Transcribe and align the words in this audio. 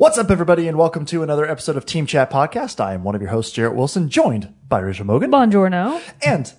What's 0.00 0.16
up, 0.16 0.30
everybody, 0.30 0.66
and 0.66 0.76
welcome 0.76 1.04
to 1.06 1.22
another 1.22 1.48
episode 1.48 1.76
of 1.76 1.86
Team 1.86 2.04
Chat 2.06 2.30
Podcast. 2.30 2.80
I 2.80 2.94
am 2.94 3.04
one 3.04 3.14
of 3.14 3.20
your 3.20 3.30
hosts, 3.30 3.52
Jarrett 3.52 3.76
Wilson, 3.76 4.08
joined 4.08 4.52
by 4.68 4.80
Rachel 4.80 5.06
Mogan 5.06 5.30
Buongiorno. 5.30 6.00
and 6.24 6.52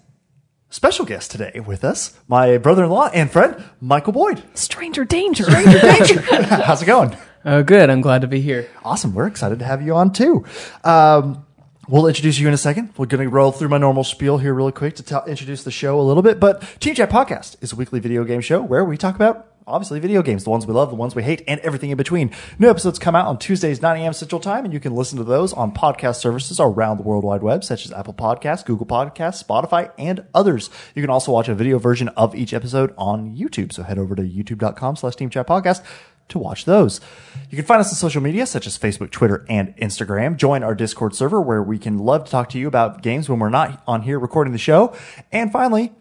special 0.70 1.06
guest 1.06 1.32
today 1.32 1.60
with 1.60 1.84
us, 1.84 2.18
my 2.28 2.58
brother-in-law 2.58 3.10
and 3.14 3.32
friend, 3.32 3.64
Michael 3.82 4.14
Boyd. 4.14 4.44
Stranger 4.56 5.04
danger. 5.06 5.44
Stranger 5.44 5.80
danger. 5.80 6.22
How's 6.46 6.82
it 6.82 6.86
going? 6.86 7.16
Oh, 7.46 7.64
good. 7.64 7.90
I'm 7.90 8.02
glad 8.02 8.22
to 8.22 8.28
be 8.28 8.42
here. 8.42 8.70
Awesome. 8.84 9.14
We're 9.14 9.28
excited 9.28 9.60
to 9.60 9.66
have 9.66 9.82
you 9.82 9.96
on 9.96 10.12
too. 10.12 10.46
Um, 10.84 11.46
we'll 11.88 12.08
introduce 12.08 12.38
you 12.38 12.48
in 12.48 12.54
a 12.54 12.58
second. 12.58 12.94
We're 12.98 13.06
going 13.06 13.24
to 13.24 13.30
roll 13.30 13.52
through 13.52 13.70
my 13.70 13.78
normal 13.78 14.04
spiel 14.04 14.38
here 14.38 14.54
really 14.54 14.74
quick 14.74 14.96
to 14.98 15.04
tell, 15.04 15.26
introduce 15.26 15.64
the 15.64 15.72
show 15.72 16.00
a 16.00 16.04
little 16.04 16.24
bit. 16.24 16.40
But 16.40 16.62
Team 16.80 16.96
Chat 16.96 17.10
Podcast 17.10 17.56
is 17.62 17.74
a 17.74 17.76
weekly 17.76 18.00
video 18.00 18.24
game 18.24 18.42
show 18.42 18.62
where 18.62 18.84
we 18.84 18.98
talk 18.98 19.16
about 19.16 19.49
obviously 19.70 20.00
video 20.00 20.22
games, 20.22 20.44
the 20.44 20.50
ones 20.50 20.66
we 20.66 20.74
love, 20.74 20.90
the 20.90 20.96
ones 20.96 21.16
we 21.16 21.24
hate, 21.24 21.44
and 21.48 21.60
everything 21.62 21.92
in 21.92 21.98
between. 21.98 22.32
New 22.58 22.70
episodes 22.70 23.00
come 23.00 23.16
out 23.16 23.28
on 23.28 23.38
Tuesdays, 23.38 23.82
9 23.82 24.02
a.m. 24.02 24.14
Central 24.14 24.42
Time, 24.42 24.66
and 24.66 24.74
you 24.74 24.80
can 24.80 24.96
listen 24.96 25.18
to 25.18 25.24
those 25.24 25.54
on 25.54 25.72
podcast 25.74 26.16
services 26.16 26.60
around 26.60 26.98
the 26.98 27.04
World 27.04 27.24
Wide 27.24 27.44
Web, 27.44 27.64
such 27.64 27.86
as 27.86 27.92
Apple 27.92 28.14
Podcasts, 28.14 28.66
Google 28.66 28.86
Podcasts, 28.86 29.44
Spotify, 29.44 29.92
and 29.98 30.26
others. 30.34 30.70
You 30.96 31.02
can 31.02 31.10
also 31.10 31.32
watch 31.32 31.48
a 31.48 31.56
video 31.56 31.80
version 31.80 32.10
of 32.10 32.36
each 32.36 32.54
episode 32.54 32.94
on 32.98 33.36
YouTube. 33.36 33.72
So 33.72 33.84
head 33.84 33.98
over 33.98 34.16
to 34.16 34.24
youtube.com 34.24 34.96
slash 34.96 35.16
Team 35.16 35.30
Chat 35.30 35.48
Podcast 35.48 35.84
to 36.30 36.40
watch 36.40 36.66
those. 36.66 37.02
You 37.50 37.58
can 37.58 37.66
find 37.66 37.82
us 37.82 37.90
on 37.90 37.96
social 37.96 38.22
media 38.22 38.46
such 38.46 38.68
as 38.68 38.78
Facebook, 38.78 39.12
Twitter, 39.12 39.46
and 39.50 39.76
Instagram. 39.78 40.38
Join 40.38 40.64
our 40.64 40.76
Discord 40.76 41.16
server 41.16 41.42
where 41.42 41.62
we 41.62 41.78
can 41.78 41.98
love 41.98 42.26
to 42.26 42.32
talk 42.32 42.50
to 42.50 42.60
you 42.60 42.68
about 42.68 43.02
games 43.02 43.28
when 43.28 43.40
we're 43.40 43.50
not 43.50 43.84
on 43.88 44.04
here 44.04 44.20
recording 44.20 44.54
the 44.54 44.60
show. 44.60 44.96
And 45.32 45.52
finally, 45.52 45.92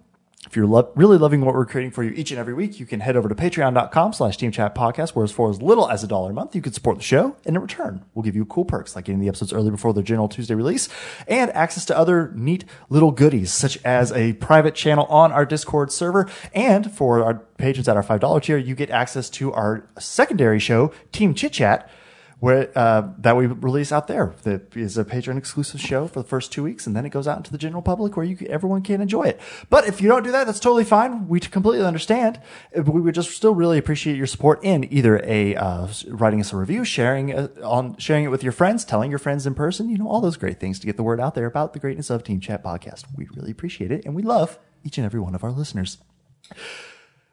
if 0.49 0.57
you're 0.57 0.67
lo- 0.67 0.91
really 0.95 1.19
loving 1.19 1.43
what 1.43 1.55
we're 1.55 1.67
creating 1.67 1.91
for 1.91 2.03
you 2.03 2.11
each 2.13 2.31
and 2.31 2.41
every 2.41 2.55
week, 2.55 2.81
you 2.81 2.87
can 2.87 3.01
head 3.01 3.17
over 3.17 3.29
to 3.29 3.35
patreon.com 3.35 4.15
slash 4.15 4.39
team 4.39 4.51
chat 4.51 4.75
podcast, 4.75 5.11
where 5.11 5.27
for 5.27 5.51
as 5.51 5.61
little 5.61 5.91
as 5.91 6.03
a 6.03 6.07
dollar 6.07 6.31
a 6.31 6.35
month, 6.35 6.55
you 6.55 6.63
can 6.63 6.73
support 6.73 6.97
the 6.97 7.03
show. 7.03 7.37
And 7.45 7.55
in 7.55 7.61
return, 7.61 8.03
we'll 8.15 8.23
give 8.23 8.35
you 8.35 8.47
cool 8.47 8.65
perks 8.65 8.97
like 8.97 9.05
getting 9.05 9.21
the 9.21 9.29
episodes 9.29 9.53
early 9.53 9.71
before 9.71 9.93
their 9.93 10.03
general 10.03 10.27
Tuesday 10.27 10.55
release 10.55 10.89
and 11.27 11.51
access 11.51 11.85
to 11.87 11.99
other 11.99 12.33
neat 12.35 12.65
little 12.89 13.11
goodies, 13.11 13.53
such 13.53 13.79
as 13.85 14.11
a 14.13 14.33
private 14.35 14.75
channel 14.75 15.05
on 15.07 15.33
our 15.33 15.45
Discord 15.45 15.93
server. 15.93 16.29
And 16.55 16.91
for 16.91 17.23
our 17.23 17.35
patrons 17.35 17.89
at 17.89 17.97
our 17.97 18.03
$5 18.03 18.43
tier, 18.43 18.57
you 18.57 18.75
get 18.75 18.89
access 18.89 19.29
to 19.31 19.53
our 19.53 19.85
secondary 19.99 20.59
show, 20.61 20.93
Team 21.13 21.35
Chit 21.35 21.53
Chat, 21.53 21.91
where 22.41 22.70
uh, 22.77 23.08
that 23.19 23.36
we 23.36 23.47
release 23.47 23.91
out 23.91 24.06
there. 24.06 24.34
That 24.44 24.77
is 24.77 24.97
a 24.97 25.05
patron 25.05 25.36
exclusive 25.36 25.81
show 25.81 26.06
for 26.06 26.22
the 26.22 26.28
first 26.28 26.53
two 26.53 26.62
weeks, 26.62 26.86
and 26.86 26.95
then 26.95 27.05
it 27.05 27.11
goes 27.11 27.27
out 27.27 27.36
into 27.39 27.50
the 27.50 27.58
general 27.58 27.83
public 27.83 28.17
where 28.17 28.25
you 28.25 28.36
everyone 28.48 28.83
can 28.83 29.00
enjoy 29.00 29.25
it. 29.25 29.41
But 29.70 29.86
if 29.89 30.00
you 30.00 30.08
don't 30.08 30.22
do 30.22 30.30
that, 30.30 30.47
that's 30.47 30.61
totally 30.61 30.84
fine. 30.84 31.28
We 31.28 31.41
completely 31.41 31.84
understand. 31.84 32.41
Uh, 32.77 32.83
We 32.83 33.00
would 33.00 33.14
just 33.14 33.30
still 33.30 33.55
really 33.55 33.78
appreciate 33.78 34.17
your 34.17 34.27
support 34.27 34.61
in 34.62 34.92
either 34.92 35.20
a 35.25 35.56
uh, 35.56 35.89
writing 36.08 36.41
us 36.41 36.53
a 36.53 36.56
review, 36.56 36.84
sharing 36.84 37.34
uh, 37.34 37.48
on 37.64 37.97
sharing 37.97 38.25
it 38.25 38.30
with 38.30 38.42
your 38.42 38.52
friends, 38.52 38.84
telling 38.84 39.11
your 39.11 39.19
friends 39.19 39.47
in 39.47 39.55
person, 39.55 39.89
you 39.89 39.98
know, 39.98 40.08
all 40.08 40.20
those 40.20 40.36
great 40.36 40.61
things 40.61 40.78
to 40.78 40.86
get 40.86 40.97
the 40.97 41.02
word 41.02 41.20
out 41.20 41.34
there 41.34 41.47
about 41.47 41.73
the 41.73 41.78
greatness 41.80 42.11
of 42.11 42.23
Team 42.23 42.41
Chat 42.41 42.62
Podcast. 42.62 43.05
We 43.17 43.27
really 43.34 43.50
appreciate 43.50 43.91
it, 43.91 44.05
and 44.05 44.14
we 44.14 44.23
love 44.23 44.58
each 44.84 44.98
and 44.98 45.05
every 45.05 45.20
one 45.20 45.34
of 45.34 45.42
our 45.42 45.50
listeners. 45.50 45.98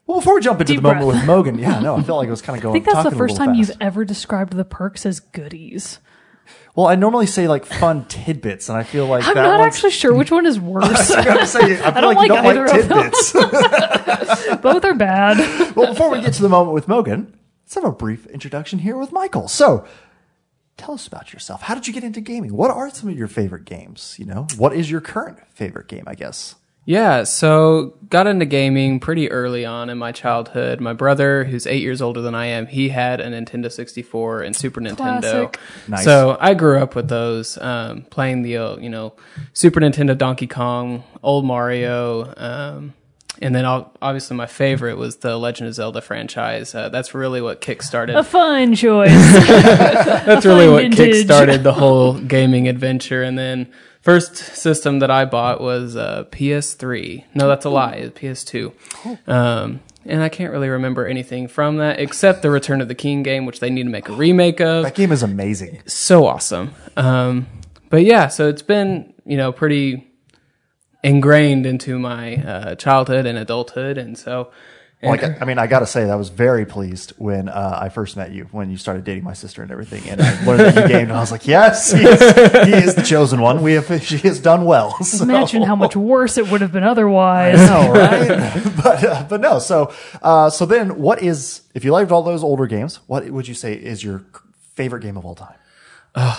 Well, 0.08 0.20
before 0.20 0.36
we 0.36 0.42
jump 0.42 0.62
into 0.62 0.74
Deep 0.74 0.82
the 0.84 0.88
moment 0.88 1.08
with 1.08 1.26
Mogan, 1.26 1.58
yeah, 1.58 1.80
no, 1.80 1.96
I 1.96 2.04
felt 2.04 2.18
like 2.20 2.28
it 2.28 2.32
was 2.32 2.42
kind 2.42 2.58
of 2.58 2.64
going. 2.64 2.74
I 2.74 2.80
think 2.84 2.86
that's 2.94 3.10
the 3.10 3.16
first 3.16 3.36
time 3.38 3.50
fast. 3.56 3.60
you've 3.60 3.78
ever 3.82 4.06
described 4.06 4.54
the 4.54 4.66
perks 4.66 5.06
as 5.06 5.20
goodies. 5.20 6.00
Well, 6.76 6.86
I 6.88 6.96
normally 6.96 7.26
say 7.26 7.48
like 7.48 7.66
fun 7.66 8.06
tidbits, 8.06 8.70
and 8.70 8.78
I 8.78 8.84
feel 8.84 9.08
like 9.08 9.26
I'm 9.26 9.34
that 9.34 9.42
not 9.44 9.60
one's- 9.60 9.76
actually 9.76 9.92
sure 9.92 10.14
which 10.14 10.30
one 10.30 10.46
is 10.46 10.60
worse. 10.60 11.10
I 11.10 11.24
gotta 11.24 11.48
say, 11.48 11.82
I 11.84 11.92
feel 11.92 12.02
don't 12.02 12.16
like, 12.16 12.28
you 12.28 12.34
like 12.36 12.44
don't 12.44 12.44
like 12.44 12.58
either 12.58 12.66
of 12.82 12.88
them. 12.90 13.12
tidbits. 13.12 14.62
Both 14.62 14.86
are 14.86 14.94
bad. 14.94 15.76
well, 15.76 15.88
before 15.94 16.12
we 16.12 16.22
get 16.22 16.34
to 16.34 16.42
the 16.42 16.50
moment 16.50 16.74
with 16.74 16.88
Mogan, 16.88 17.36
let's 17.64 17.74
have 17.76 17.86
a 17.86 17.92
brief 17.92 18.28
introduction 18.28 18.80
here 18.80 18.98
with 18.98 19.12
Michael. 19.12 19.48
So, 19.48 19.86
tell 20.78 20.94
us 20.94 21.08
about 21.08 21.34
yourself. 21.34 21.64
How 21.64 21.74
did 21.76 21.88
you 21.88 21.94
get 21.94 22.04
into 22.04 22.22
gaming? 22.22 22.54
What 22.54 22.70
are 22.72 22.90
some 22.92 23.10
of 23.10 23.18
your 23.18 23.28
favorite 23.30 23.66
games? 23.66 24.18
You 24.20 24.26
know, 24.26 24.46
what 24.58 24.74
is 24.74 24.92
your 24.92 25.02
current 25.02 25.40
favorite 25.50 25.88
game? 25.88 26.04
I 26.06 26.14
guess. 26.14 26.56
Yeah, 26.86 27.24
so 27.24 27.96
got 28.10 28.28
into 28.28 28.46
gaming 28.46 29.00
pretty 29.00 29.32
early 29.32 29.66
on 29.66 29.90
in 29.90 29.98
my 29.98 30.12
childhood. 30.12 30.80
My 30.80 30.94
brother, 30.94 31.44
who's 31.44 31.66
eight 31.66 31.82
years 31.82 32.00
older 32.00 32.22
than 32.22 32.36
I 32.36 32.46
am, 32.46 32.68
he 32.68 32.90
had 32.90 33.20
a 33.20 33.26
Nintendo 33.26 33.72
64 33.72 34.42
and 34.44 34.56
Super 34.56 34.80
Nintendo. 34.80 35.56
Nice. 35.88 36.04
So 36.04 36.38
I 36.40 36.54
grew 36.54 36.78
up 36.78 36.96
with 36.96 37.08
those, 37.10 37.58
um, 37.58 38.04
playing 38.04 38.44
the, 38.44 38.58
uh, 38.58 38.78
you 38.78 38.90
know, 38.90 39.14
Super 39.54 39.80
Nintendo 39.80 40.16
Donkey 40.16 40.46
Kong, 40.46 41.04
old 41.24 41.44
Mario, 41.44 42.32
um, 42.38 42.94
and 43.42 43.54
then 43.54 43.66
obviously 43.66 44.38
my 44.38 44.46
favorite 44.46 44.98
was 44.98 45.18
the 45.18 45.38
Legend 45.38 45.68
of 45.68 45.74
Zelda 45.74 46.02
franchise. 46.02 46.74
Uh, 46.74 46.90
that's 46.90 47.14
really 47.14 47.42
what 47.42 47.62
kickstarted 47.62 48.16
A 48.16 48.24
fun 48.24 48.76
choice. 48.76 49.10
that's 49.34 50.46
really 50.46 50.70
what 50.70 50.84
vintage. 50.84 51.26
kickstarted 51.28 51.64
the 51.64 51.74
whole 51.74 52.14
gaming 52.14 52.68
adventure. 52.70 53.24
And 53.24 53.38
then 53.38 53.72
first 54.06 54.36
system 54.36 55.00
that 55.00 55.10
I 55.10 55.26
bought 55.26 55.60
was 55.60 55.96
uh, 55.96 56.26
PS3. 56.32 57.26
No, 57.34 57.48
that's 57.48 57.66
a 57.66 57.70
lie. 57.72 57.94
It's 57.94 58.18
PS2. 58.18 58.72
Um, 59.28 59.82
and 60.06 60.22
I 60.22 60.30
can't 60.30 60.52
really 60.52 60.70
remember 60.70 61.08
anything 61.08 61.48
from 61.48 61.78
that 61.78 62.00
except 62.00 62.44
the 62.44 62.52
Return 62.52 62.82
of 62.82 62.88
the 62.88 62.94
King 62.94 63.24
game, 63.24 63.48
which 63.48 63.60
they 63.60 63.72
need 63.72 63.84
to 63.84 63.90
make 63.90 64.08
a 64.08 64.14
remake 64.14 64.62
of. 64.62 64.84
That 64.84 64.94
game 64.94 65.12
is 65.12 65.24
amazing. 65.24 65.82
So 65.88 66.28
awesome. 66.28 66.76
Um, 66.96 67.48
but 67.90 68.04
yeah, 68.04 68.28
so 68.28 68.48
it's 68.48 68.62
been 68.62 69.14
you 69.26 69.38
know 69.38 69.52
pretty 69.52 70.08
ingrained 71.04 71.66
into 71.66 71.98
my 71.98 72.36
uh, 72.36 72.76
childhood 72.76 73.26
and 73.26 73.38
adulthood, 73.38 73.98
and 73.98 74.18
so. 74.18 74.52
Like, 75.04 75.40
I 75.40 75.46
mean, 75.46 75.60
I 75.60 75.68
got 75.68 75.80
to 75.82 75.86
say, 75.86 76.10
I 76.10 76.16
was 76.16 76.30
very 76.30 76.66
pleased 76.66 77.14
when 77.18 77.48
uh, 77.48 77.78
I 77.80 77.90
first 77.90 78.18
met 78.18 78.32
you, 78.32 78.48
when 78.52 78.72
you 78.72 78.78
started 78.78 79.04
dating 79.04 79.24
my 79.24 79.34
sister 79.34 79.62
and 79.62 79.70
everything, 79.72 80.10
and 80.10 80.20
I 80.20 80.44
learned 80.46 80.62
that 80.62 80.76
you 80.76 80.88
gamed, 80.88 81.10
and 81.10 81.14
I 81.14 81.20
was 81.20 81.32
like, 81.32 81.46
yes, 81.46 81.92
he 81.92 82.00
is, 82.04 82.20
he 82.20 82.74
is 82.74 82.96
the 82.96 83.04
chosen 83.04 83.40
one. 83.40 83.62
We 83.62 83.74
have, 83.74 84.02
she 84.04 84.18
has 84.20 84.40
done 84.40 84.66
well. 84.66 84.98
So- 85.04 85.24
Imagine 85.24 85.62
how 85.62 85.76
much 85.76 85.96
worse 85.96 86.40
it 86.40 86.50
would 86.50 86.62
have 86.62 86.72
been 86.72 86.84
otherwise. 86.84 87.60
know, 87.60 87.92
right? 87.92 88.28
but 88.84 89.04
uh, 89.04 89.26
but 89.30 89.42
no. 89.42 89.60
So 89.60 89.94
uh, 90.24 90.50
so 90.50 90.66
then, 90.66 90.98
what 90.98 91.22
is 91.22 91.62
if 91.76 91.86
you 91.86 91.92
liked 91.92 92.12
all 92.12 92.24
those 92.24 92.44
older 92.44 92.66
games? 92.66 93.00
What 93.06 93.30
would 93.30 93.48
you 93.48 93.54
say 93.54 93.74
is 93.76 94.04
your 94.04 94.24
favorite 94.74 95.02
game 95.02 95.18
of 95.18 95.26
all 95.26 95.36
time? 95.36 95.54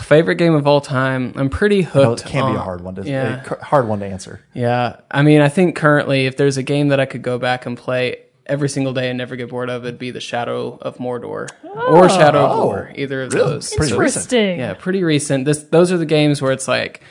favorite 0.03 0.37
game 0.37 0.55
of 0.55 0.67
all 0.67 0.81
time. 0.81 1.35
I'm 1.37 1.51
pretty 1.51 1.83
Well, 1.83 2.11
hooked. 2.11 2.23
it 2.23 2.29
can 2.29 2.51
be 2.53 2.57
a 2.57 2.61
hard 2.63 2.81
one 2.81 2.95
to 2.97 3.05
Yeah. 3.05 3.45
a 3.45 3.63
hard 3.65 3.87
one 3.87 4.01
to 4.01 4.07
answer. 4.07 4.41
Yeah, 4.55 4.97
I 5.11 5.21
mean, 5.23 5.41
I 5.43 5.51
think 5.51 5.77
currently, 5.77 6.25
if 6.27 6.37
there's 6.39 6.57
a 6.57 6.63
game 6.63 6.89
that 6.89 6.99
I 6.99 7.05
could 7.07 7.23
go 7.23 7.39
back 7.39 7.67
and 7.67 7.77
play 7.77 8.17
every 8.47 8.69
single 8.69 8.93
day 8.93 9.09
and 9.11 9.19
never 9.19 9.37
get 9.37 9.49
bored 9.51 9.69
of, 9.71 9.85
it'd 9.85 9.99
be 9.99 10.11
the 10.11 10.21
Shadow 10.21 10.79
of 10.81 10.97
Mordor 10.99 11.49
or 11.65 12.09
Shadow 12.09 12.45
of 12.47 12.59
Oh, 12.59 12.65
War. 12.67 12.93
Either 12.95 13.23
of 13.23 13.33
really? 13.33 13.51
those. 13.51 13.75
Pretty 13.75 13.91
So- 13.93 13.99
recent. 13.99 14.25
Interesting. 14.33 14.59
yeah, 14.59 14.75
pretty 14.75 15.03
recent. 15.05 15.45
This 15.45 15.65
those 15.65 15.93
are 15.93 15.99
the 15.99 16.07
games 16.07 16.41
where 16.41 16.53
it's 16.53 16.69
like, 16.69 17.03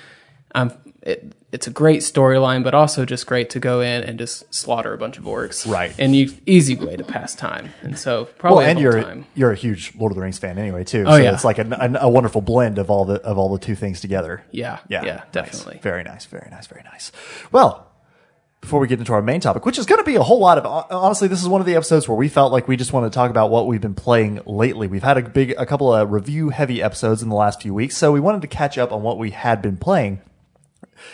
um, 0.54 0.72
it, 1.02 1.34
it's 1.52 1.68
a 1.68 1.70
great 1.72 2.02
storyline, 2.02 2.64
but 2.64 2.74
also 2.74 3.06
just 3.06 3.28
great 3.28 3.50
to 3.52 3.60
go 3.60 3.80
in 3.80 4.04
and 4.04 4.18
just 4.20 4.52
slaughter 4.54 4.94
a 4.94 4.98
bunch 4.98 5.18
of 5.18 5.24
orcs. 5.26 5.70
Right. 5.72 5.94
and 6.00 6.16
you 6.16 6.32
easy 6.46 6.76
way 6.76 6.96
to 6.98 7.04
pass 7.04 7.36
time. 7.36 7.70
And 7.82 7.98
so 7.98 8.26
probably 8.40 8.58
Well, 8.64 8.68
and 8.72 8.80
you're 8.80 9.02
time. 9.04 9.26
you're 9.36 9.52
a 9.52 9.56
huge 9.56 9.94
Lord 9.96 10.12
of 10.12 10.16
the 10.16 10.22
Rings 10.24 10.40
fan 10.40 10.58
anyway 10.58 10.84
too. 10.84 11.04
Oh, 11.08 11.12
so 11.18 11.24
yeah. 11.24 11.34
it's 11.34 11.46
like 11.46 11.60
a, 11.60 11.68
a, 11.80 12.06
a 12.08 12.10
wonderful 12.10 12.42
blend 12.42 12.78
of 12.80 12.90
all 12.90 13.06
the 13.06 13.22
of 13.22 13.38
all 13.38 13.50
the 13.56 13.60
two 13.64 13.76
things 13.76 14.02
together. 14.02 14.44
Yeah, 14.52 14.80
Yeah, 14.90 15.06
yeah, 15.06 15.14
nice. 15.16 15.24
definitely. 15.32 15.80
Very 15.82 16.04
nice, 16.04 16.26
very 16.26 16.48
nice, 16.50 16.66
very 16.68 16.84
nice. 16.84 17.12
Well, 17.52 17.88
before 18.66 18.80
we 18.80 18.88
get 18.88 18.98
into 18.98 19.14
our 19.14 19.22
main 19.22 19.40
topic, 19.40 19.64
which 19.64 19.78
is 19.78 19.86
going 19.86 20.00
to 20.00 20.04
be 20.04 20.16
a 20.16 20.24
whole 20.24 20.40
lot 20.40 20.58
of 20.58 20.66
honestly, 20.90 21.28
this 21.28 21.42
is 21.42 21.48
one 21.48 21.62
of 21.62 21.68
the 21.68 21.76
episodes 21.76 22.08
where 22.08 22.18
we 22.18 22.28
felt 22.28 22.52
like 22.52 22.68
we 22.68 22.76
just 22.76 22.92
want 22.94 23.12
to 23.12 23.16
talk 23.16 23.30
about 23.30 23.52
what 23.52 23.68
we've 23.68 23.80
been 23.80 23.94
playing 23.94 24.42
lately. 24.48 24.88
We've 24.88 25.04
had 25.04 25.18
a 25.18 25.22
big, 25.22 25.52
a 25.52 25.68
couple 25.68 25.94
of 25.94 26.12
review 26.12 26.50
heavy 26.50 26.82
episodes 26.82 27.22
in 27.22 27.30
the 27.30 27.36
last 27.36 27.62
few 27.62 27.76
weeks, 27.76 27.96
so 27.96 28.12
we 28.12 28.20
wanted 28.20 28.42
to 28.42 28.48
catch 28.48 28.80
up 28.80 28.92
on 28.92 29.04
what 29.04 29.20
we 29.20 29.30
had 29.32 29.62
been 29.62 29.78
playing. 29.78 30.22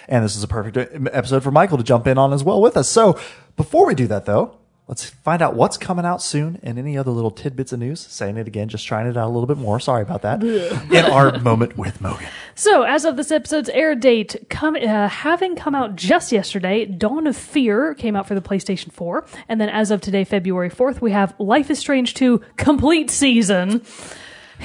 And 0.07 0.23
this 0.23 0.37
is 0.37 0.43
a 0.43 0.47
perfect 0.47 0.77
uh, 0.77 1.09
episode 1.11 1.43
for 1.43 1.51
Michael 1.51 1.77
to 1.77 1.83
jump 1.83 2.07
in 2.07 2.17
on 2.17 2.31
as 2.31 2.41
well 2.41 2.61
with 2.61 2.77
us. 2.77 2.87
So 2.87 3.19
before 3.57 3.85
we 3.85 3.95
do 3.95 4.07
that 4.07 4.25
though, 4.25 4.57
let's 4.87 5.05
find 5.05 5.41
out 5.41 5.55
what's 5.55 5.77
coming 5.77 6.05
out 6.05 6.21
soon 6.21 6.59
and 6.63 6.77
any 6.77 6.97
other 6.97 7.11
little 7.11 7.31
tidbits 7.31 7.71
of 7.71 7.79
news. 7.79 7.99
Saying 7.99 8.37
it 8.37 8.47
again, 8.47 8.67
just 8.67 8.85
trying 8.85 9.07
it 9.07 9.15
out 9.17 9.27
a 9.27 9.31
little 9.31 9.47
bit 9.47 9.57
more. 9.57 9.79
Sorry 9.79 10.01
about 10.01 10.21
that. 10.23 10.43
in 10.43 11.05
our 11.05 11.39
moment 11.39 11.77
with 11.77 12.01
Mogan. 12.01 12.27
So, 12.55 12.83
as 12.83 13.05
of 13.05 13.15
this 13.15 13.31
episode's 13.31 13.69
air 13.69 13.95
date, 13.95 14.47
come, 14.49 14.75
uh, 14.75 15.07
having 15.07 15.55
come 15.55 15.75
out 15.75 15.95
just 15.95 16.31
yesterday, 16.31 16.85
Dawn 16.85 17.27
of 17.27 17.37
Fear 17.37 17.95
came 17.95 18.15
out 18.15 18.27
for 18.27 18.35
the 18.35 18.41
PlayStation 18.41 18.91
4. 18.91 19.25
And 19.47 19.61
then 19.61 19.69
as 19.69 19.91
of 19.91 20.01
today, 20.01 20.23
February 20.23 20.69
4th, 20.69 21.01
we 21.01 21.11
have 21.11 21.33
Life 21.39 21.71
is 21.71 21.79
Strange 21.79 22.13
2 22.13 22.41
Complete 22.57 23.09
Season. 23.09 23.83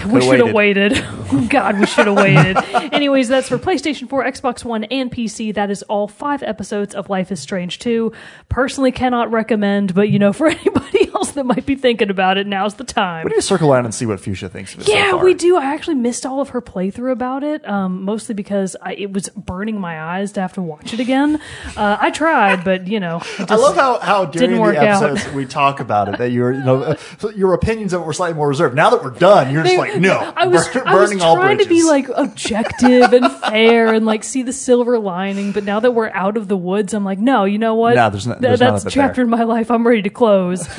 We 0.04 0.20
should 0.20 0.40
have 0.40 0.54
waited. 0.54 1.04
Oh, 1.28 1.44
God, 1.50 1.81
we 1.81 1.87
should 1.87 2.06
have 2.06 2.16
waited. 2.16 2.56
Anyways, 2.93 3.26
that's 3.26 3.48
for 3.48 3.58
PlayStation 3.58 4.08
4, 4.08 4.25
Xbox 4.26 4.64
One, 4.64 4.84
and 4.84 5.10
PC. 5.10 5.52
That 5.52 5.72
is 5.72 5.82
all 5.84 6.06
five 6.06 6.40
episodes 6.44 6.94
of 6.94 7.10
Life 7.10 7.32
is 7.32 7.40
Strange 7.40 7.81
2. 7.81 8.12
Personally, 8.48 8.93
cannot 8.93 9.32
recommend, 9.32 9.93
but 9.93 10.08
you 10.08 10.20
know, 10.20 10.32
for 10.32 10.46
anybody 10.50 11.08
else 11.12 11.25
that 11.36 11.46
might 11.46 11.64
be 11.64 11.74
thinking 11.76 12.10
about 12.10 12.36
it, 12.36 12.46
now's 12.46 12.74
the 12.74 12.84
time. 12.84 13.24
We 13.24 13.30
need 13.30 13.36
to 13.36 13.42
circle 13.42 13.72
around 13.72 13.84
and 13.86 13.94
see 13.94 14.04
what 14.04 14.20
Fuchsia 14.20 14.48
thinks 14.50 14.74
of 14.74 14.80
it. 14.80 14.86
so 14.86 14.92
Yeah, 14.92 15.12
far. 15.12 15.24
we 15.24 15.32
do. 15.34 15.56
I 15.56 15.64
actually 15.72 15.94
missed 15.94 16.26
all 16.26 16.40
of 16.40 16.50
her 16.50 16.60
playthrough 16.60 17.12
about 17.12 17.42
it, 17.44 17.66
um, 17.68 18.02
mostly 18.02 18.34
because 18.34 18.76
I, 18.82 18.94
it 18.94 19.12
was 19.12 19.28
burning 19.30 19.80
my 19.80 20.00
eyes 20.02 20.32
to 20.32 20.40
have 20.40 20.52
to 20.54 20.62
watch 20.62 20.92
it 20.92 21.00
again. 21.00 21.40
Uh, 21.76 21.96
I 22.00 22.10
tried, 22.10 22.64
but 22.64 22.86
you 22.88 23.00
know, 23.00 23.22
I 23.38 23.54
love 23.56 23.76
how, 23.76 23.98
how 24.00 24.24
during 24.26 24.52
the 24.56 24.60
work 24.60 24.76
out. 24.76 25.02
episodes 25.02 25.32
we 25.34 25.46
talk 25.46 25.80
about 25.80 26.08
it 26.08 26.18
that 26.18 26.30
you're 26.32 26.52
you 26.52 26.64
know 26.64 26.82
uh, 26.82 26.96
your 27.36 27.54
opinions 27.54 27.92
of 27.92 28.02
it 28.02 28.04
were 28.04 28.12
slightly 28.12 28.36
more 28.36 28.48
reserved. 28.48 28.74
Now 28.74 28.90
that 28.90 29.02
we're 29.02 29.10
done, 29.10 29.52
you're 29.52 29.62
just 29.62 29.76
like 29.78 30.00
no, 30.00 30.32
I 30.36 30.46
was, 30.46 30.66
burn- 30.68 30.86
I 30.88 30.94
was 30.94 31.10
burning 31.10 31.22
all 31.22 31.36
trying 31.36 31.58
to 31.58 31.66
be 31.66 31.82
like 31.84 32.08
objective 32.14 33.12
and 33.12 33.30
fair 33.32 33.92
and 33.94 34.04
like 34.06 34.24
see 34.24 34.42
the 34.42 34.52
silver 34.52 34.98
lining, 34.98 35.52
but 35.52 35.64
now 35.64 35.80
that 35.80 35.92
we're 35.92 36.10
out 36.10 36.36
of 36.36 36.48
the 36.48 36.56
woods, 36.56 36.94
I'm 36.94 37.04
like, 37.04 37.18
no, 37.18 37.44
you 37.44 37.58
know 37.58 37.74
what? 37.74 37.94
No, 37.94 38.10
there's 38.10 38.24
there's 38.24 38.58
that's 38.58 38.84
chapter 38.84 39.16
there. 39.16 39.24
in 39.24 39.30
my 39.30 39.44
life. 39.44 39.70
I'm 39.70 39.86
ready 39.86 40.02
to 40.02 40.10
close. 40.10 40.66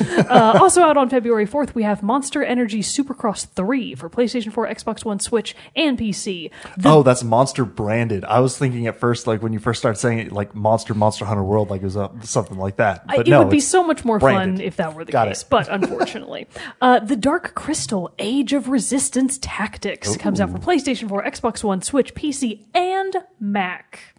uh, 0.54 0.58
also 0.60 0.82
out 0.82 0.96
on 0.96 1.08
February 1.08 1.46
4th, 1.46 1.74
we 1.74 1.82
have 1.82 2.02
Monster 2.02 2.42
Energy 2.42 2.80
Supercross 2.80 3.46
3 3.46 3.94
for 3.94 4.08
PlayStation 4.08 4.52
4, 4.52 4.68
Xbox 4.68 5.04
One, 5.04 5.20
Switch, 5.20 5.54
and 5.76 5.98
PC. 5.98 6.50
The 6.76 6.88
oh, 6.88 7.02
that's 7.02 7.22
Monster 7.22 7.64
branded. 7.64 8.24
I 8.24 8.40
was 8.40 8.56
thinking 8.58 8.86
at 8.86 8.98
first, 8.98 9.26
like 9.26 9.42
when 9.42 9.52
you 9.52 9.58
first 9.58 9.80
started 9.80 9.98
saying 9.98 10.18
it, 10.18 10.32
like 10.32 10.54
Monster, 10.54 10.94
Monster 10.94 11.24
Hunter 11.24 11.42
World, 11.42 11.70
like 11.70 11.82
it 11.82 11.84
was 11.84 11.96
uh, 11.96 12.08
something 12.22 12.58
like 12.58 12.76
that. 12.76 13.04
I- 13.08 13.18
it 13.18 13.26
no, 13.28 13.40
would 13.40 13.50
be 13.50 13.60
so 13.60 13.84
much 13.84 14.04
more 14.04 14.18
branded. 14.18 14.58
fun 14.58 14.66
if 14.66 14.76
that 14.76 14.94
were 14.94 15.04
the 15.04 15.12
Got 15.12 15.28
case, 15.28 15.42
it. 15.42 15.48
but 15.50 15.68
unfortunately, 15.70 16.46
uh, 16.80 17.00
the 17.00 17.16
Dark 17.16 17.54
Crystal: 17.54 18.12
Age 18.18 18.52
of 18.52 18.68
Resistance 18.68 19.38
Tactics 19.40 20.16
comes 20.16 20.40
out 20.40 20.50
for 20.50 20.58
PlayStation 20.58 21.08
4, 21.08 21.24
Xbox 21.24 21.62
One, 21.64 21.82
Switch, 21.82 22.14
PC, 22.14 22.64
and 22.74 23.14
Mac. 23.40 24.14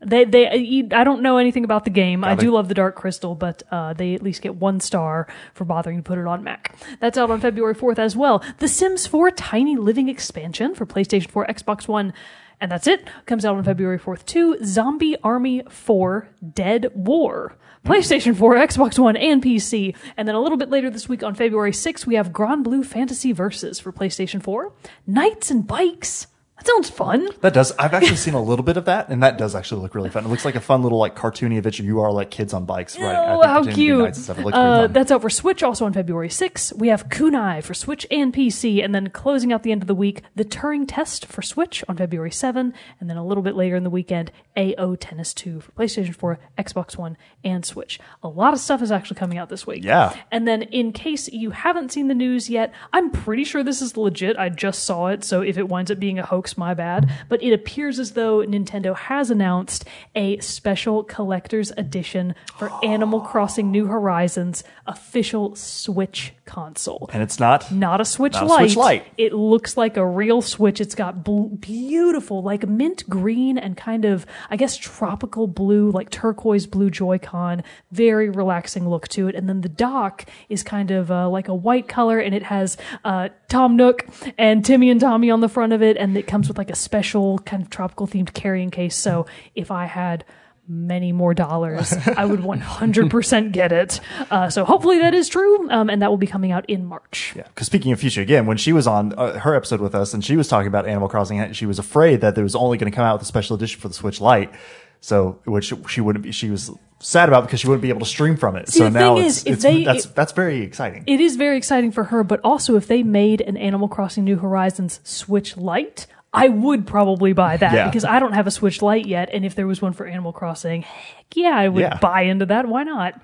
They, 0.00 0.24
they, 0.24 0.88
I 0.92 1.04
don't 1.04 1.22
know 1.22 1.38
anything 1.38 1.64
about 1.64 1.84
the 1.84 1.90
game. 1.90 2.22
I 2.22 2.34
Got 2.34 2.40
do 2.40 2.50
love 2.50 2.68
the 2.68 2.74
Dark 2.74 2.96
Crystal, 2.96 3.34
but 3.34 3.62
uh, 3.70 3.94
they 3.94 4.14
at 4.14 4.22
least 4.22 4.42
get 4.42 4.56
one 4.56 4.78
star 4.80 5.26
for 5.54 5.64
bothering 5.64 5.96
to 5.96 6.02
put 6.02 6.18
it 6.18 6.26
on 6.26 6.44
Mac. 6.44 6.76
That's 7.00 7.16
out 7.16 7.30
on 7.30 7.40
February 7.40 7.74
4th 7.74 7.98
as 7.98 8.14
well. 8.14 8.44
The 8.58 8.68
Sims 8.68 9.06
4 9.06 9.30
Tiny 9.30 9.74
Living 9.76 10.08
expansion 10.08 10.74
for 10.74 10.84
PlayStation 10.84 11.30
4, 11.30 11.46
Xbox 11.46 11.88
One, 11.88 12.12
and 12.60 12.70
that's 12.70 12.86
it. 12.86 13.08
Comes 13.24 13.44
out 13.44 13.56
on 13.56 13.64
February 13.64 13.98
4th 13.98 14.26
too. 14.26 14.58
Zombie 14.62 15.16
Army 15.22 15.62
4 15.68 16.28
Dead 16.54 16.90
War. 16.94 17.56
PlayStation 17.86 18.36
4, 18.36 18.56
Xbox 18.56 18.98
One, 18.98 19.16
and 19.16 19.42
PC. 19.42 19.94
And 20.16 20.26
then 20.26 20.34
a 20.34 20.40
little 20.40 20.58
bit 20.58 20.70
later 20.70 20.90
this 20.90 21.08
week 21.08 21.22
on 21.22 21.34
February 21.34 21.70
6th, 21.70 22.04
we 22.04 22.16
have 22.16 22.32
Granblue 22.32 22.84
Fantasy 22.84 23.32
Versus 23.32 23.78
for 23.78 23.92
PlayStation 23.92 24.42
4. 24.42 24.72
Knights 25.06 25.50
and 25.50 25.66
Bikes. 25.66 26.26
That 26.56 26.66
sounds 26.66 26.88
fun. 26.88 27.28
That 27.42 27.52
does. 27.52 27.70
I've 27.78 27.92
actually 27.92 28.16
seen 28.16 28.32
a 28.32 28.42
little 28.42 28.64
bit 28.64 28.78
of 28.78 28.86
that, 28.86 29.10
and 29.10 29.22
that 29.22 29.36
does 29.36 29.54
actually 29.54 29.82
look 29.82 29.94
really 29.94 30.08
fun. 30.08 30.24
It 30.24 30.28
looks 30.28 30.44
like 30.46 30.54
a 30.54 30.60
fun 30.60 30.82
little 30.82 30.98
like 30.98 31.14
cartoony 31.14 31.58
adventure. 31.58 31.82
You 31.82 32.00
are 32.00 32.10
like 32.10 32.30
kids 32.30 32.54
on 32.54 32.64
bikes, 32.64 32.98
right? 32.98 33.14
Oh, 33.14 33.42
how 33.46 33.62
pretending 33.62 33.64
to 33.64 33.68
be 33.68 33.74
cute. 33.74 34.16
stuff. 34.16 34.38
It 34.38 34.44
looks 34.44 34.56
pretty 34.56 34.68
Uh, 34.70 34.86
that's 34.86 35.10
out 35.12 35.20
for 35.20 35.28
Switch 35.30 35.62
also 35.62 35.84
on 35.84 35.92
February 35.92 36.30
6th. 36.30 36.74
We 36.78 36.88
have 36.88 37.08
Kunai 37.10 37.62
for 37.62 37.74
Switch 37.74 38.06
and 38.10 38.32
PC. 38.32 38.82
And 38.82 38.94
then 38.94 39.10
closing 39.10 39.52
out 39.52 39.64
the 39.64 39.72
end 39.72 39.82
of 39.82 39.86
the 39.86 39.94
week, 39.94 40.22
The 40.34 40.44
Turing 40.46 40.86
Test 40.88 41.26
for 41.26 41.42
Switch 41.42 41.84
on 41.88 41.96
February 41.98 42.30
7. 42.32 42.72
And 43.00 43.10
then 43.10 43.18
a 43.18 43.24
little 43.26 43.42
bit 43.42 43.54
later 43.54 43.76
in 43.76 43.84
the 43.84 43.90
weekend, 43.90 44.32
AO 44.56 44.94
Tennis 44.96 45.34
2 45.34 45.60
for 45.60 45.72
PlayStation 45.72 46.14
4, 46.14 46.38
Xbox 46.58 46.96
One, 46.96 47.16
and 47.44 47.64
Switch. 47.64 47.98
A 48.22 48.28
lot 48.28 48.54
of 48.54 48.60
stuff 48.60 48.82
is 48.82 48.90
actually 48.90 49.18
coming 49.18 49.38
out 49.38 49.48
this 49.48 49.66
week. 49.66 49.84
Yeah. 49.84 50.16
And 50.30 50.46
then 50.46 50.62
in 50.62 50.92
case 50.92 51.28
you 51.28 51.50
haven't 51.50 51.92
seen 51.92 52.08
the 52.08 52.14
news 52.14 52.48
yet, 52.48 52.72
I'm 52.92 53.10
pretty 53.10 53.44
sure 53.44 53.62
this 53.62 53.82
is 53.82 53.96
legit. 53.96 54.36
I 54.38 54.48
just 54.48 54.84
saw 54.84 55.08
it. 55.08 55.24
So 55.24 55.42
if 55.42 55.58
it 55.58 55.68
winds 55.68 55.90
up 55.90 55.98
being 55.98 56.18
a 56.18 56.26
hoax, 56.26 56.56
my 56.56 56.74
bad. 56.74 57.10
But 57.28 57.42
it 57.42 57.52
appears 57.52 57.98
as 57.98 58.12
though 58.12 58.38
Nintendo 58.38 58.96
has 58.96 59.30
announced 59.30 59.84
a 60.14 60.38
special 60.38 61.04
collector's 61.04 61.72
edition 61.76 62.34
for 62.58 62.72
Animal 62.84 63.20
Crossing 63.20 63.70
New 63.70 63.86
Horizons 63.86 64.64
official 64.86 65.54
Switch 65.54 66.32
console. 66.46 67.10
and 67.12 67.22
it's 67.22 67.38
not. 67.38 67.70
Not 67.70 68.00
a 68.00 68.04
Switch 68.04 68.34
Not 68.34 68.44
a 68.44 68.46
Lite. 68.46 68.70
Switch 68.70 68.76
Lite. 68.76 69.06
It 69.18 69.32
looks 69.32 69.76
like 69.76 69.96
a 69.96 70.06
real 70.06 70.40
Switch. 70.40 70.80
It's 70.80 70.94
got 70.94 71.22
bl- 71.24 71.48
beautiful, 71.56 72.42
like 72.42 72.66
mint 72.66 73.08
green 73.08 73.58
and 73.58 73.76
kind 73.76 74.04
of, 74.04 74.24
I 74.48 74.56
guess, 74.56 74.76
tropical 74.76 75.46
blue, 75.46 75.90
like 75.90 76.10
turquoise 76.10 76.66
blue 76.66 76.90
Joy-Con. 76.90 77.62
Very 77.90 78.30
relaxing 78.30 78.88
look 78.88 79.08
to 79.08 79.28
it. 79.28 79.34
And 79.34 79.48
then 79.48 79.60
the 79.60 79.68
dock 79.68 80.24
is 80.48 80.62
kind 80.62 80.90
of 80.90 81.10
uh, 81.10 81.28
like 81.28 81.48
a 81.48 81.54
white 81.54 81.88
color, 81.88 82.18
and 82.18 82.34
it 82.34 82.44
has 82.44 82.76
uh, 83.04 83.28
Tom 83.48 83.76
Nook 83.76 84.06
and 84.38 84.64
Timmy 84.64 84.90
and 84.90 85.00
Tommy 85.00 85.30
on 85.30 85.40
the 85.40 85.48
front 85.48 85.72
of 85.72 85.82
it, 85.82 85.96
and 85.96 86.16
it 86.16 86.26
comes 86.26 86.48
with 86.48 86.58
like 86.58 86.70
a 86.70 86.76
special 86.76 87.38
kind 87.40 87.62
of 87.62 87.70
tropical 87.70 88.06
themed 88.06 88.32
carrying 88.32 88.70
case. 88.70 88.96
So 88.96 89.26
if 89.54 89.70
I 89.70 89.86
had 89.86 90.24
many 90.68 91.12
more 91.12 91.34
dollars, 91.34 91.92
I 92.16 92.24
would 92.24 92.40
100% 92.40 93.52
get 93.52 93.72
it. 93.72 94.00
Uh, 94.30 94.48
so 94.50 94.64
hopefully 94.64 94.98
that 95.00 95.14
is 95.14 95.28
true, 95.28 95.70
um, 95.70 95.88
and 95.90 96.02
that 96.02 96.10
will 96.10 96.16
be 96.16 96.26
coming 96.26 96.52
out 96.52 96.68
in 96.68 96.84
March. 96.84 97.32
Yeah, 97.36 97.44
because 97.48 97.66
speaking 97.66 97.92
of 97.92 98.00
Fuchsia, 98.00 98.20
again, 98.20 98.46
when 98.46 98.56
she 98.56 98.72
was 98.72 98.86
on 98.86 99.12
uh, 99.16 99.38
her 99.38 99.54
episode 99.54 99.80
with 99.80 99.94
us 99.94 100.14
and 100.14 100.24
she 100.24 100.36
was 100.36 100.48
talking 100.48 100.68
about 100.68 100.86
Animal 100.86 101.08
Crossing, 101.08 101.52
she 101.52 101.66
was 101.66 101.78
afraid 101.78 102.20
that 102.20 102.34
there 102.34 102.44
was 102.44 102.56
only 102.56 102.78
going 102.78 102.90
to 102.90 102.94
come 102.96 103.04
out 103.04 103.14
with 103.14 103.22
a 103.22 103.26
special 103.26 103.56
edition 103.56 103.80
for 103.80 103.88
the 103.88 103.94
Switch 103.94 104.20
Lite. 104.20 104.52
So, 105.00 105.38
which 105.44 105.72
she 105.88 106.00
wouldn't 106.00 106.24
be, 106.24 106.32
she 106.32 106.50
was 106.50 106.70
sad 107.00 107.28
about 107.28 107.44
because 107.44 107.60
she 107.60 107.68
wouldn't 107.68 107.82
be 107.82 107.90
able 107.90 108.00
to 108.00 108.06
stream 108.06 108.36
from 108.36 108.56
it. 108.56 108.68
See, 108.70 108.78
so 108.78 108.88
now 108.88 109.18
it's, 109.18 109.38
is, 109.38 109.44
it's 109.46 109.62
they- 109.62 109.84
that's 109.84 110.06
it- 110.06 110.14
that's 110.14 110.32
very 110.32 110.62
exciting. 110.62 111.04
it 111.06 111.20
is 111.20 111.36
very 111.36 111.58
exciting 111.58 111.92
for 111.92 112.04
her, 112.04 112.24
but 112.24 112.40
also 112.42 112.76
if 112.76 112.88
they 112.88 113.02
made 113.02 113.40
an 113.42 113.56
Animal 113.56 113.88
Crossing 113.88 114.24
New 114.24 114.36
Horizons 114.38 115.00
Switch 115.04 115.56
Lite, 115.56 116.06
I 116.36 116.48
would 116.48 116.86
probably 116.86 117.32
buy 117.32 117.56
that 117.56 117.72
Yeah. 117.72 117.84
because 117.86 118.04
I 118.04 118.18
don't 118.20 118.32
have 118.34 118.46
a 118.46 118.50
Switch 118.50 118.82
Lite 118.82 119.06
yet, 119.06 119.30
and 119.32 119.44
if 119.44 119.54
there 119.54 119.66
was 119.66 119.80
one 119.82 119.92
for 119.92 120.06
Animal 120.06 120.32
Crossing, 120.32 120.82
heck 120.82 121.26
yeah, 121.34 121.56
I 121.56 121.68
would 121.68 121.80
Yeah. 121.80 121.98
buy 121.98 122.22
into 122.22 122.46
that. 122.46 122.66
Why 122.68 122.82
not? 122.84 123.20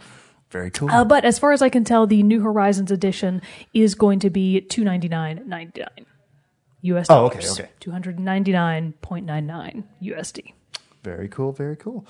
very 0.50 0.70
cool. 0.70 0.90
Uh, 0.90 1.02
but 1.02 1.24
as 1.24 1.38
far 1.38 1.52
as 1.52 1.62
I 1.62 1.70
can 1.70 1.82
tell, 1.82 2.06
the 2.06 2.22
New 2.22 2.42
Horizons 2.42 2.90
edition 2.90 3.40
is 3.72 3.94
going 3.94 4.18
to 4.20 4.28
be 4.28 4.60
two 4.60 4.84
ninety 4.84 5.08
nine 5.08 5.40
ninety 5.46 5.80
nine 5.80 6.06
US 6.82 7.08
dollars. 7.08 7.32
Oh, 7.32 7.38
okay, 7.38 7.48
okay. 7.64 7.70
Two 7.80 7.90
hundred 7.90 8.18
ninety 8.20 8.52
nine 8.52 8.92
point 9.00 9.24
nine 9.24 9.46
nine 9.46 9.84
USD. 10.02 10.52
Very 11.02 11.28
cool, 11.28 11.50
very 11.50 11.74
cool. 11.74 12.06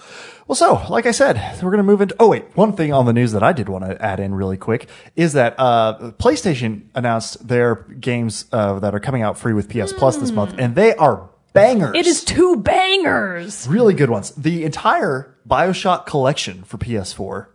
Well, 0.47 0.55
so 0.55 0.83
like 0.91 1.06
I 1.06 1.12
said, 1.12 1.37
we're 1.62 1.71
going 1.71 1.79
to 1.79 1.83
move 1.83 2.03
into. 2.03 2.15
Oh 2.21 2.29
wait, 2.29 2.44
one 2.55 2.75
thing 2.75 2.93
on 2.93 3.06
the 3.06 3.15
news 3.15 3.33
that 3.33 3.43
I 3.43 3.55
did 3.55 3.69
want 3.71 3.85
to 3.87 4.00
add 4.05 4.21
in 4.21 4.35
really 4.35 4.59
quick 4.59 4.87
is 5.17 5.33
that 5.33 5.55
uh, 5.59 6.12
PlayStation 6.19 6.89
announced 6.94 7.49
their 7.49 7.77
games 7.77 8.44
uh, 8.53 8.79
that 8.81 8.94
are 8.94 9.00
coming 9.00 9.23
out 9.23 9.39
free 9.39 9.55
with 9.55 9.71
PS 9.71 9.94
Plus 9.94 10.19
this 10.19 10.31
month, 10.31 10.55
and 10.59 10.75
they 10.75 10.94
are 10.97 11.31
bangers. 11.55 11.97
It 11.97 12.06
is 12.06 12.23
two 12.23 12.56
bangers. 12.56 13.67
really 13.67 13.94
good 13.94 14.11
ones. 14.11 14.31
The 14.33 14.65
entire 14.65 15.35
Bioshock 15.49 16.05
collection 16.05 16.62
for 16.62 16.77
PS4 16.77 17.47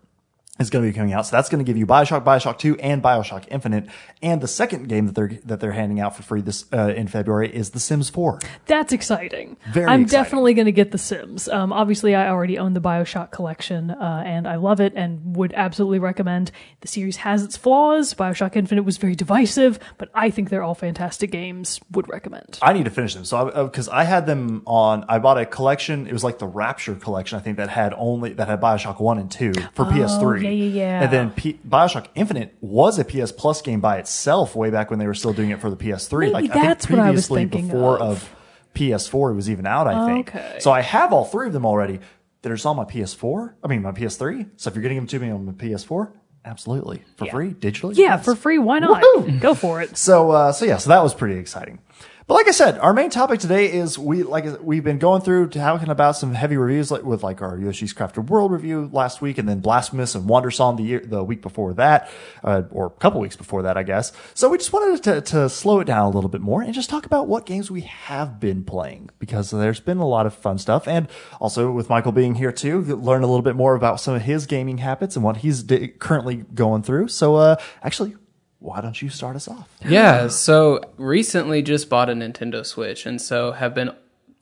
is 0.59 0.69
going 0.69 0.83
to 0.85 0.91
be 0.91 0.95
coming 0.95 1.13
out. 1.13 1.25
So 1.25 1.35
that's 1.35 1.49
going 1.49 1.63
to 1.63 1.65
give 1.65 1.77
you 1.77 1.85
Bioshock, 1.85 2.23
Bioshock 2.23 2.57
2, 2.57 2.77
and 2.77 3.01
Bioshock 3.01 3.45
Infinite. 3.49 3.87
And 4.21 4.41
the 4.41 4.47
second 4.47 4.87
game 4.89 5.07
that 5.07 5.15
they're 5.15 5.39
that 5.45 5.59
they're 5.59 5.71
handing 5.71 5.99
out 5.99 6.15
for 6.15 6.23
free 6.23 6.41
this 6.41 6.65
uh, 6.73 6.93
in 6.95 7.07
February 7.07 7.53
is 7.53 7.71
The 7.71 7.79
Sims 7.79 8.09
4. 8.09 8.39
That's 8.65 8.93
exciting. 8.93 9.57
Very 9.71 9.85
I'm 9.87 10.01
exciting. 10.01 10.23
definitely 10.23 10.53
going 10.53 10.65
to 10.65 10.71
get 10.71 10.91
The 10.91 10.97
Sims. 10.97 11.47
Um, 11.47 11.71
obviously, 11.71 12.15
I 12.15 12.29
already 12.29 12.57
own 12.57 12.73
the 12.73 12.81
Bioshock 12.81 13.31
collection, 13.31 13.91
uh, 13.91 14.23
and 14.25 14.47
I 14.47 14.55
love 14.55 14.79
it 14.79 14.93
and 14.95 15.35
would 15.35 15.53
absolutely 15.53 15.99
recommend. 15.99 16.51
The 16.81 16.87
series 16.87 17.17
has 17.17 17.43
its 17.43 17.57
flaws. 17.57 18.13
Bioshock 18.13 18.55
Infinite 18.55 18.83
was 18.83 18.97
very 18.97 19.15
divisive, 19.15 19.79
but 19.97 20.09
I 20.13 20.29
think 20.29 20.49
they're 20.49 20.63
all 20.63 20.75
fantastic 20.75 21.31
games. 21.31 21.79
Would 21.91 22.09
recommend. 22.09 22.59
I 22.61 22.73
need 22.73 22.85
to 22.85 22.91
finish 22.91 23.13
them. 23.13 23.25
So 23.25 23.65
because 23.65 23.89
I, 23.89 24.03
had 24.03 24.25
them 24.25 24.63
on, 24.65 25.05
I 25.07 25.19
bought 25.19 25.37
a 25.37 25.45
collection. 25.45 26.07
It 26.07 26.13
was 26.13 26.23
like 26.23 26.39
the 26.39 26.47
Rapture 26.47 26.95
collection, 26.95 27.37
I 27.37 27.41
think 27.41 27.57
that 27.57 27.69
had 27.69 27.93
only 27.95 28.33
that 28.33 28.47
had 28.47 28.61
Bioshock 28.61 28.99
one 28.99 29.17
and 29.19 29.29
two 29.29 29.53
for 29.73 29.85
PS3. 29.85 30.41
yeah, 30.41 30.46
yeah, 30.49 30.65
yeah. 30.65 30.81
Yeah. 30.99 31.03
And 31.03 31.11
then 31.13 31.31
P- 31.31 31.59
Bioshock 31.67 32.07
Infinite 32.15 32.55
was 32.61 32.99
a 32.99 33.05
PS 33.05 33.31
Plus 33.31 33.61
game 33.61 33.79
by 33.79 33.97
itself 33.97 34.55
way 34.55 34.69
back 34.69 34.89
when 34.89 34.99
they 34.99 35.07
were 35.07 35.13
still 35.13 35.33
doing 35.33 35.49
it 35.51 35.59
for 35.59 35.69
the 35.69 35.75
PS3. 35.77 36.19
Maybe 36.19 36.31
like 36.33 36.53
that's 36.53 36.85
I 36.85 36.87
think 36.89 36.99
what 36.99 37.07
I 37.07 37.11
was 37.11 37.27
thinking 37.27 37.67
before 37.67 37.99
of. 37.99 38.33
PS4 38.75 39.31
it 39.31 39.33
was 39.33 39.49
even 39.49 39.65
out. 39.65 39.87
I 39.87 40.05
think. 40.13 40.29
Okay. 40.35 40.57
So 40.59 40.71
I 40.71 40.81
have 40.81 41.11
all 41.11 41.25
three 41.25 41.47
of 41.47 41.53
them 41.53 41.65
already. 41.65 41.99
They're 42.43 42.53
just 42.53 42.65
on 42.67 42.75
my 42.75 42.85
PS4. 42.85 43.55
I 43.63 43.67
mean 43.67 43.81
my 43.81 43.91
PS3. 43.91 44.49
So 44.57 44.69
if 44.69 44.75
you're 44.75 44.83
getting 44.83 44.97
them 44.97 45.07
to 45.07 45.19
me 45.19 45.31
on 45.31 45.45
my 45.47 45.53
PS4, 45.53 46.11
absolutely 46.45 47.03
for 47.15 47.25
Yeah. 47.25 47.31
free 47.31 47.53
digitally. 47.53 47.95
Yeah, 47.97 48.15
yes. 48.15 48.25
for 48.25 48.35
free. 48.35 48.59
Why 48.59 48.77
not? 48.79 49.01
Woohoo! 49.03 49.39
Go 49.41 49.55
for 49.55 49.81
it. 49.81 49.97
So, 49.97 50.29
uh, 50.31 50.51
so 50.51 50.65
yeah, 50.65 50.77
so 50.77 50.89
that 50.89 51.01
was 51.01 51.13
pretty 51.15 51.39
exciting. 51.39 51.79
But 52.27 52.33
like 52.33 52.47
I 52.49 52.51
said, 52.51 52.77
our 52.79 52.91
main 52.91 53.09
topic 53.09 53.39
today 53.39 53.71
is 53.71 53.97
we 53.97 54.21
like 54.21 54.61
we've 54.61 54.83
been 54.83 54.97
going 54.97 55.21
through 55.21 55.47
talking 55.47 55.87
about 55.87 56.17
some 56.17 56.33
heavy 56.33 56.57
reviews, 56.57 56.91
like 56.91 57.03
with 57.03 57.23
like 57.23 57.41
our 57.41 57.57
Yoshi's 57.57 57.93
Crafted 57.93 58.27
World 58.27 58.51
review 58.51 58.89
last 58.91 59.21
week, 59.21 59.37
and 59.37 59.47
then 59.47 59.61
Blasphemous 59.61 60.13
and 60.13 60.27
Wander 60.27 60.51
Song 60.51 60.75
the 60.75 60.83
year, 60.83 60.99
the 60.99 61.23
week 61.23 61.41
before 61.41 61.73
that, 61.75 62.09
uh, 62.43 62.63
or 62.69 62.87
a 62.87 62.89
couple 62.89 63.21
weeks 63.21 63.37
before 63.37 63.61
that, 63.61 63.77
I 63.77 63.83
guess. 63.83 64.11
So 64.33 64.49
we 64.49 64.57
just 64.57 64.73
wanted 64.73 65.01
to 65.03 65.21
to 65.21 65.47
slow 65.47 65.79
it 65.79 65.85
down 65.85 66.05
a 66.05 66.09
little 66.09 66.29
bit 66.29 66.41
more 66.41 66.61
and 66.61 66.73
just 66.73 66.89
talk 66.89 67.05
about 67.05 67.29
what 67.29 67.45
games 67.45 67.71
we 67.71 67.81
have 67.81 68.41
been 68.41 68.65
playing 68.65 69.09
because 69.19 69.49
there's 69.49 69.79
been 69.79 69.99
a 69.99 70.07
lot 70.07 70.25
of 70.25 70.33
fun 70.33 70.57
stuff, 70.57 70.85
and 70.85 71.07
also 71.39 71.71
with 71.71 71.89
Michael 71.89 72.11
being 72.11 72.35
here 72.35 72.51
too, 72.51 72.81
learn 72.81 73.23
a 73.23 73.27
little 73.27 73.41
bit 73.41 73.55
more 73.55 73.73
about 73.73 74.01
some 74.01 74.15
of 74.15 74.23
his 74.23 74.45
gaming 74.45 74.79
habits 74.79 75.15
and 75.15 75.23
what 75.23 75.37
he's 75.37 75.63
currently 75.99 76.43
going 76.53 76.83
through. 76.83 77.07
So, 77.07 77.35
uh, 77.35 77.55
actually. 77.81 78.17
Why 78.59 78.81
don't 78.81 79.01
you 79.01 79.09
start 79.09 79.35
us 79.35 79.47
off? 79.47 79.69
Yeah, 79.87 80.27
so 80.27 80.81
recently 80.97 81.61
just 81.61 81.89
bought 81.89 82.09
a 82.09 82.13
Nintendo 82.13 82.65
Switch, 82.65 83.05
and 83.05 83.21
so 83.21 83.51
have 83.51 83.73
been 83.75 83.91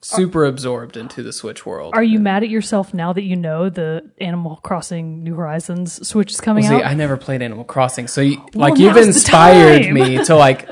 super 0.00 0.44
absorbed 0.44 0.96
into 0.96 1.22
the 1.22 1.32
Switch 1.32 1.66
world. 1.66 1.94
Are 1.94 2.02
you 2.02 2.18
mad 2.18 2.42
at 2.42 2.48
yourself 2.48 2.94
now 2.94 3.12
that 3.12 3.22
you 3.24 3.36
know 3.36 3.68
the 3.68 4.08
Animal 4.20 4.56
Crossing 4.62 5.22
New 5.24 5.34
Horizons 5.34 6.06
Switch 6.06 6.30
is 6.32 6.40
coming 6.40 6.62
See, 6.64 6.74
out? 6.74 6.84
I 6.84 6.94
never 6.94 7.16
played 7.16 7.42
Animal 7.42 7.64
Crossing, 7.64 8.06
so 8.06 8.20
you, 8.20 8.38
Well, 8.54 8.70
like 8.70 8.78
you've 8.78 8.96
inspired 8.96 9.92
me 9.92 10.22
to 10.24 10.34
like. 10.34 10.68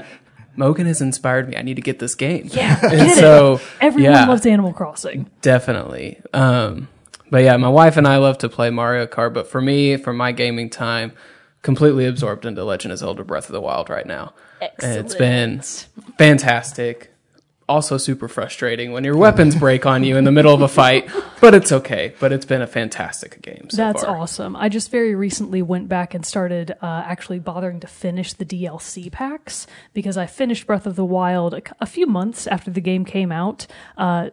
Mogan 0.57 0.87
has 0.87 1.01
inspired 1.03 1.49
me. 1.49 1.57
I 1.57 1.63
need 1.63 1.75
to 1.75 1.83
get 1.83 1.99
this 1.99 2.15
game. 2.15 2.49
yeah, 2.53 2.79
and 2.83 3.09
get 3.09 3.17
so 3.17 3.57
it. 3.57 3.63
Everyone 3.81 4.13
yeah, 4.13 4.27
loves 4.27 4.47
Animal 4.47 4.73
Crossing. 4.73 5.29
definitely. 5.43 6.21
Um, 6.33 6.87
but 7.29 7.43
yeah, 7.43 7.57
my 7.57 7.69
wife 7.69 7.97
and 7.97 8.07
I 8.07 8.19
love 8.19 8.39
to 8.39 8.49
play 8.49 8.71
Mario 8.71 9.07
Kart. 9.07 9.35
But 9.35 9.49
for 9.49 9.61
me, 9.61 9.97
for 9.97 10.13
my 10.13 10.31
gaming 10.31 10.71
time, 10.71 11.13
completely 11.65 12.07
absorbed 12.07 12.47
into 12.47 12.63
Legend 12.63 12.93
of 12.93 12.99
Zelda: 12.99 13.25
Breath 13.25 13.47
of 13.47 13.53
the 13.53 13.61
Wild 13.61 13.91
right 13.91 14.07
now. 14.07 14.35
And 14.61 14.99
it's 14.99 15.17
been 15.17 15.61
fantastic. 16.17 17.11
Also 17.67 17.97
super 17.97 18.29
frustrating 18.29 18.93
when 18.93 19.05
your 19.05 19.17
weapons 19.17 19.57
break 19.57 19.87
on 19.87 20.05
you 20.05 20.19
in 20.19 20.25
the 20.25 20.31
middle 20.31 20.53
of 20.53 20.61
a 20.61 20.69
fight, 20.69 21.09
but 21.41 21.55
it's 21.55 21.73
okay. 21.73 22.13
But 22.21 22.31
it's 22.31 22.45
been 22.45 22.61
a 22.61 22.67
fantastic 22.67 23.41
game 23.41 23.71
so 23.71 23.79
That's 23.79 24.05
far. 24.05 24.19
awesome. 24.19 24.55
I 24.55 24.69
just 24.69 24.91
very 24.91 25.15
recently 25.15 25.63
went 25.63 25.89
back 25.89 26.13
and 26.13 26.27
started 26.27 26.73
uh, 26.83 27.03
actually 27.07 27.39
bothering 27.39 27.81
to 27.81 27.87
finish 27.87 28.35
the 28.35 28.45
DLC 28.45 29.11
packs 29.11 29.67
because 29.95 30.19
I 30.19 30.27
finished 30.27 30.67
Breath 30.67 30.85
of 30.85 30.95
the 30.95 31.07
Wild 31.07 31.59
a 31.81 31.87
few 31.87 32.07
months 32.07 32.47
after 32.47 32.71
the 32.71 32.83
game 32.83 33.07
came 33.07 33.33
out. 33.33 33.67
Uh, 33.97 34.29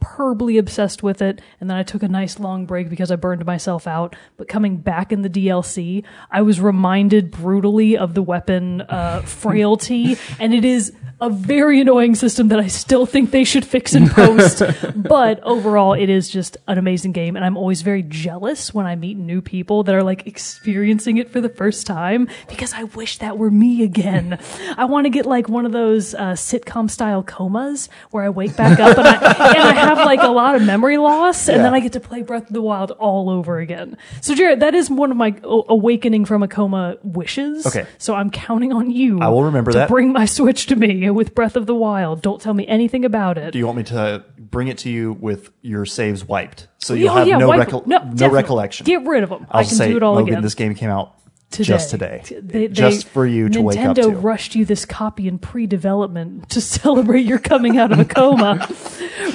superbly 0.00 0.58
obsessed 0.58 1.02
with 1.02 1.22
it, 1.22 1.40
and 1.60 1.68
then 1.68 1.76
I 1.76 1.82
took 1.82 2.02
a 2.02 2.08
nice 2.08 2.38
long 2.38 2.66
break 2.66 2.88
because 2.88 3.10
I 3.10 3.16
burned 3.16 3.44
myself 3.44 3.86
out. 3.86 4.16
But 4.36 4.48
coming 4.48 4.76
back 4.78 5.12
in 5.12 5.22
the 5.22 5.30
DLC, 5.30 6.04
I 6.30 6.42
was 6.42 6.60
reminded 6.60 7.30
brutally 7.30 7.96
of 7.96 8.14
the 8.14 8.22
weapon 8.22 8.82
uh, 8.82 9.22
frailty, 9.22 10.16
and 10.40 10.54
it 10.54 10.64
is 10.64 10.92
a 11.20 11.28
very 11.28 11.80
annoying 11.80 12.14
system 12.14 12.48
that 12.48 12.60
I 12.60 12.68
still 12.68 13.04
think 13.04 13.30
they 13.30 13.44
should 13.44 13.64
fix 13.64 13.94
in 13.94 14.08
post. 14.08 14.62
but 14.96 15.42
overall, 15.42 15.92
it 15.94 16.08
is 16.08 16.28
just 16.28 16.56
an 16.68 16.78
amazing 16.78 17.12
game, 17.12 17.34
and 17.34 17.44
I'm 17.44 17.56
always 17.56 17.82
very 17.82 18.02
jealous 18.02 18.72
when 18.72 18.86
I 18.86 18.94
meet 18.94 19.16
new 19.16 19.42
people 19.42 19.82
that 19.84 19.94
are 19.94 20.02
like 20.02 20.26
experiencing 20.26 21.16
it 21.16 21.28
for 21.30 21.40
the 21.40 21.48
first 21.48 21.86
time 21.86 22.28
because 22.48 22.72
I 22.72 22.84
wish 22.84 23.18
that 23.18 23.36
were 23.36 23.50
me 23.50 23.82
again. 23.82 24.38
I 24.76 24.84
want 24.84 25.06
to 25.06 25.10
get 25.10 25.26
like 25.26 25.48
one 25.48 25.66
of 25.66 25.72
those 25.72 26.14
uh, 26.14 26.32
sitcom 26.32 26.90
style 26.90 27.22
comas 27.22 27.88
where 28.10 28.22
I 28.22 28.28
wake 28.28 28.56
back 28.56 28.78
up 28.78 28.96
and 28.96 29.06
I, 29.06 29.48
and 29.48 29.62
I 29.62 29.72
have 29.74 29.98
like 29.98 30.22
a 30.22 30.28
lot 30.28 30.54
of 30.54 30.62
memory 30.62 30.98
loss, 30.98 31.48
and 31.48 31.64
then 31.64 31.74
I 31.74 31.80
get 31.80 31.94
to 31.94 32.00
play 32.00 32.22
Breath 32.22 32.46
of 32.46 32.52
the 32.52 32.62
Wild 32.62 32.92
all 32.92 33.28
over 33.28 33.58
again. 33.58 33.96
So, 34.20 34.34
Jarrett, 34.34 34.60
that 34.60 34.74
is 34.74 34.88
one 34.88 35.10
of 35.10 35.16
my 35.16 35.34
o- 35.42 35.64
awakening 35.68 36.26
from 36.26 36.42
a 36.42 36.48
coma 36.48 36.96
wishes. 37.02 37.66
Okay. 37.66 37.86
So 37.98 38.14
I'm 38.14 38.30
counting 38.30 38.72
on 38.72 38.90
you. 38.90 39.18
I 39.20 39.28
will 39.28 39.44
remember 39.44 39.72
to 39.72 39.78
that. 39.78 39.88
Bring 39.88 40.12
my 40.12 40.26
Switch 40.26 40.66
to 40.66 40.76
me 40.76 41.07
with 41.14 41.34
Breath 41.34 41.56
of 41.56 41.66
the 41.66 41.74
Wild. 41.74 42.22
Don't 42.22 42.40
tell 42.40 42.54
me 42.54 42.66
anything 42.66 43.04
about 43.04 43.38
it. 43.38 43.52
Do 43.52 43.58
you 43.58 43.66
want 43.66 43.78
me 43.78 43.84
to 43.84 44.24
bring 44.38 44.68
it 44.68 44.78
to 44.78 44.90
you 44.90 45.12
with 45.14 45.50
your 45.62 45.84
saves 45.86 46.24
wiped, 46.24 46.68
so 46.78 46.94
you'll 46.94 47.10
Oh, 47.10 47.14
have 47.16 47.28
yeah, 47.28 47.38
no 47.38 47.48
wipe- 47.48 47.68
recol- 47.68 47.86
no, 47.86 47.98
no, 48.12 48.28
recollection? 48.30 48.84
Get 48.84 49.04
rid 49.06 49.22
of 49.22 49.30
them. 49.30 49.46
I'll 49.50 49.60
I 49.60 49.64
can 49.64 49.74
say, 49.74 49.90
do 49.90 49.96
it 49.96 50.02
all 50.02 50.14
Logan, 50.14 50.34
again. 50.34 50.42
this 50.42 50.54
game 50.54 50.74
came 50.74 50.90
out 50.90 51.14
today. 51.50 51.64
just 51.66 51.90
today, 51.90 52.22
They- 52.28 52.40
they- 52.40 52.68
just 52.68 53.08
for 53.08 53.24
you 53.26 53.48
to 53.48 53.58
Nintendo 53.60 53.64
wake 53.64 53.78
up 53.78 53.96
to. 53.96 54.08
rushed 54.10 54.54
you 54.54 54.64
this 54.66 54.84
copy 54.84 55.26
in 55.28 55.38
pre-development 55.38 56.50
to 56.50 56.60
celebrate 56.62 57.24
your 57.24 57.38
coming 57.38 57.78
out 57.78 57.90
of 57.92 57.98
a 57.98 58.04
coma. 58.04 58.66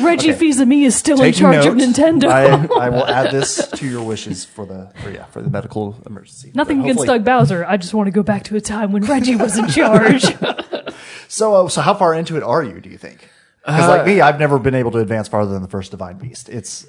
Reggie 0.02 0.30
Okay. 0.32 0.40
Fils-Aimé 0.40 0.86
is 0.86 0.96
still 0.96 1.22
in 1.22 1.34
charge 1.34 1.66
of. 1.66 1.76
Nintendo. 1.76 2.26
I, 2.30 2.86
I 2.86 2.90
will 2.90 3.06
add 3.06 3.32
this 3.32 3.68
to 3.68 3.88
your 3.88 4.02
wishes 4.04 4.44
for 4.46 4.66
the 4.66 4.92
for, 5.04 5.12
yeah 5.12 5.26
for 5.26 5.42
the 5.42 5.50
medical 5.50 5.96
emergency. 6.06 6.52
Nothing 6.56 6.82
against 6.82 7.06
Doug 7.06 7.24
Bowser. 7.24 7.66
I 7.66 7.78
just 7.78 7.94
want 7.94 8.08
to 8.08 8.12
go 8.12 8.24
back 8.24 8.44
to 8.46 8.56
a 8.56 8.62
time 8.62 8.92
when 8.92 9.04
Reggie 9.04 9.36
was 9.36 9.58
in 9.58 9.68
charge. 9.68 10.24
So 11.34 11.56
uh, 11.56 11.68
so 11.68 11.82
how 11.82 11.96
far 11.96 12.14
into 12.14 12.38
it 12.38 12.44
are 12.44 12.64
you? 12.64 12.80
Do 12.80 12.92
you 12.92 12.98
think? 12.98 13.28
Because 13.66 13.86
Uh, 13.86 13.98
like 13.98 14.06
me, 14.06 14.22
I've 14.22 14.38
never 14.38 14.60
been 14.60 14.76
able 14.76 14.92
to 14.92 15.00
advance 15.00 15.28
farther 15.28 15.52
than 15.52 15.64
the 15.64 15.68
first 15.68 15.90
Divine 15.90 16.20
Beast. 16.20 16.48
It's 16.48 16.86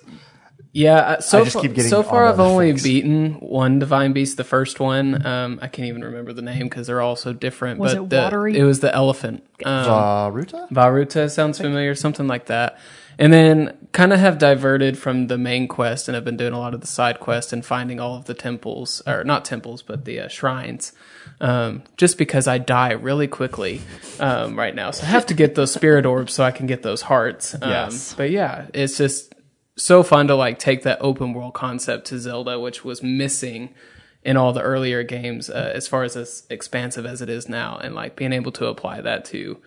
Yeah, 0.72 0.96
uh, 0.96 1.20
so 1.20 1.40
I 1.40 1.44
just 1.44 1.54
far, 1.54 1.62
keep 1.62 1.72
getting 1.74 1.88
so 1.88 2.02
far 2.02 2.26
I've 2.26 2.38
only 2.38 2.70
things. 2.70 2.82
beaten 2.82 3.34
one 3.40 3.78
divine 3.78 4.12
beast, 4.12 4.36
the 4.36 4.44
first 4.44 4.80
one. 4.80 5.24
Um, 5.24 5.58
I 5.62 5.68
can't 5.68 5.88
even 5.88 6.04
remember 6.04 6.34
the 6.34 6.42
name 6.42 6.64
because 6.64 6.88
they're 6.88 7.00
all 7.00 7.16
so 7.16 7.32
different. 7.32 7.80
Was 7.80 7.94
but 7.94 8.02
it 8.02 8.10
the, 8.10 8.16
watery? 8.18 8.58
It 8.58 8.64
was 8.64 8.80
the 8.80 8.94
elephant. 8.94 9.44
Um, 9.64 9.84
Vah 9.86 10.26
Ruta. 10.26 10.68
Varuta 10.70 11.30
sounds 11.30 11.58
familiar, 11.58 11.94
something 11.94 12.26
like 12.26 12.44
that. 12.46 12.78
And 13.18 13.32
then 13.32 13.78
kind 13.92 14.12
of 14.12 14.18
have 14.18 14.36
diverted 14.36 14.98
from 14.98 15.28
the 15.28 15.38
main 15.38 15.68
quest 15.68 16.06
and 16.06 16.14
have 16.14 16.24
been 16.24 16.36
doing 16.36 16.52
a 16.52 16.58
lot 16.58 16.74
of 16.74 16.82
the 16.82 16.86
side 16.86 17.18
quests 17.18 17.54
and 17.54 17.64
finding 17.64 17.98
all 17.98 18.16
of 18.16 18.26
the 18.26 18.34
temples, 18.34 19.00
or 19.06 19.24
not 19.24 19.46
temples, 19.46 19.80
but 19.80 20.04
the 20.04 20.20
uh, 20.20 20.28
shrines. 20.28 20.92
Um, 21.40 21.82
just 21.96 22.16
because 22.16 22.46
I 22.46 22.58
die 22.58 22.92
really 22.92 23.26
quickly 23.26 23.82
um, 24.20 24.56
right 24.56 24.74
now, 24.74 24.92
so 24.92 25.04
I 25.04 25.08
have 25.10 25.26
to 25.26 25.34
get 25.34 25.54
those 25.54 25.72
spirit 25.72 26.06
orbs 26.06 26.32
so 26.32 26.44
I 26.44 26.52
can 26.52 26.66
get 26.66 26.82
those 26.82 27.02
hearts. 27.02 27.54
Um, 27.54 27.68
Yes. 27.68 28.14
But 28.14 28.30
yeah, 28.30 28.66
it's 28.72 28.96
just 28.96 29.34
so 29.76 30.02
fun 30.02 30.28
to 30.28 30.36
like 30.36 30.58
take 30.58 30.84
that 30.84 30.98
open 31.00 31.34
world 31.34 31.54
concept 31.54 32.06
to 32.06 32.18
Zelda, 32.18 32.58
which 32.60 32.84
was 32.84 33.02
missing 33.02 33.74
in 34.22 34.36
all 34.36 34.52
the 34.52 34.62
earlier 34.62 35.02
games, 35.02 35.50
uh, 35.50 35.72
as 35.74 35.86
far 35.88 36.02
as 36.04 36.16
as 36.16 36.46
expansive 36.48 37.04
as 37.04 37.20
it 37.20 37.28
is 37.28 37.48
now, 37.48 37.78
and 37.82 37.94
like 37.94 38.16
being 38.16 38.32
able 38.32 38.52
to 38.52 38.66
apply 38.66 39.00
that 39.00 39.24
to 39.26 39.58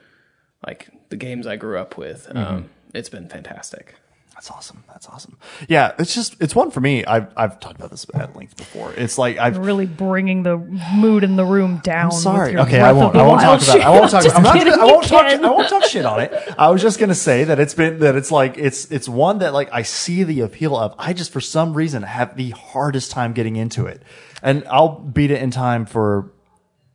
like 0.66 0.90
the 1.10 1.18
games 1.18 1.46
I 1.46 1.58
grew 1.58 1.78
up 1.78 1.98
with. 1.98 2.28
Um, 2.36 2.70
it's 2.94 3.10
been 3.10 3.28
fantastic. 3.28 3.96
That's 4.38 4.52
awesome. 4.52 4.84
That's 4.88 5.10
awesome. 5.10 5.36
Yeah, 5.68 5.94
it's 5.98 6.14
just 6.14 6.40
it's 6.40 6.54
one 6.54 6.70
for 6.70 6.80
me. 6.80 7.04
I've 7.04 7.34
I've 7.36 7.60
talked 7.60 7.78
about 7.78 7.90
this 7.90 8.06
at 8.14 8.36
length 8.36 8.56
before. 8.56 8.94
It's 8.94 9.18
like 9.18 9.40
I've 9.40 9.58
really 9.58 9.88
bringing 9.88 10.44
the 10.44 10.58
mood 10.58 11.24
in 11.24 11.38
the 11.38 11.44
room 11.44 11.82
down. 11.84 12.12
I'm 12.12 12.12
sorry. 12.12 12.56
Okay, 12.56 12.80
I 12.80 12.92
won't. 12.92 13.16
I 13.16 13.26
won't 13.26 13.42
talk 13.42 13.64
about. 13.64 13.78
It. 13.78 13.82
I 13.82 13.90
won't 13.90 14.12
talk. 14.12 14.36
I'm 14.36 14.44
not. 14.44 14.54
Just 14.58 14.68
Gonna, 14.68 14.84
I 14.84 14.86
won't 14.86 15.08
talk. 15.08 15.26
I 15.26 15.38
won't 15.38 15.68
talk 15.68 15.86
shit 15.86 16.06
on 16.06 16.20
it. 16.20 16.32
I 16.56 16.70
was 16.70 16.84
just 16.84 17.00
gonna 17.00 17.16
say 17.16 17.46
that 17.46 17.60
it's 17.60 17.74
been 17.74 17.98
that 18.02 18.16
it's 18.16 18.30
like 18.30 18.60
it's 18.60 18.92
it's 18.92 19.10
one 19.10 19.40
that 19.40 19.54
like 19.54 19.70
I 19.74 19.82
see 19.82 20.24
the 20.24 20.42
appeal 20.42 20.78
of. 20.78 20.94
I 21.00 21.14
just 21.14 21.32
for 21.32 21.42
some 21.42 21.74
reason 21.74 22.04
have 22.04 22.38
the 22.38 22.52
hardest 22.52 23.10
time 23.10 23.34
getting 23.34 23.56
into 23.56 23.88
it, 23.88 24.04
and 24.44 24.64
I'll 24.70 25.00
beat 25.00 25.32
it 25.32 25.42
in 25.42 25.50
time 25.50 25.88
for 25.88 26.32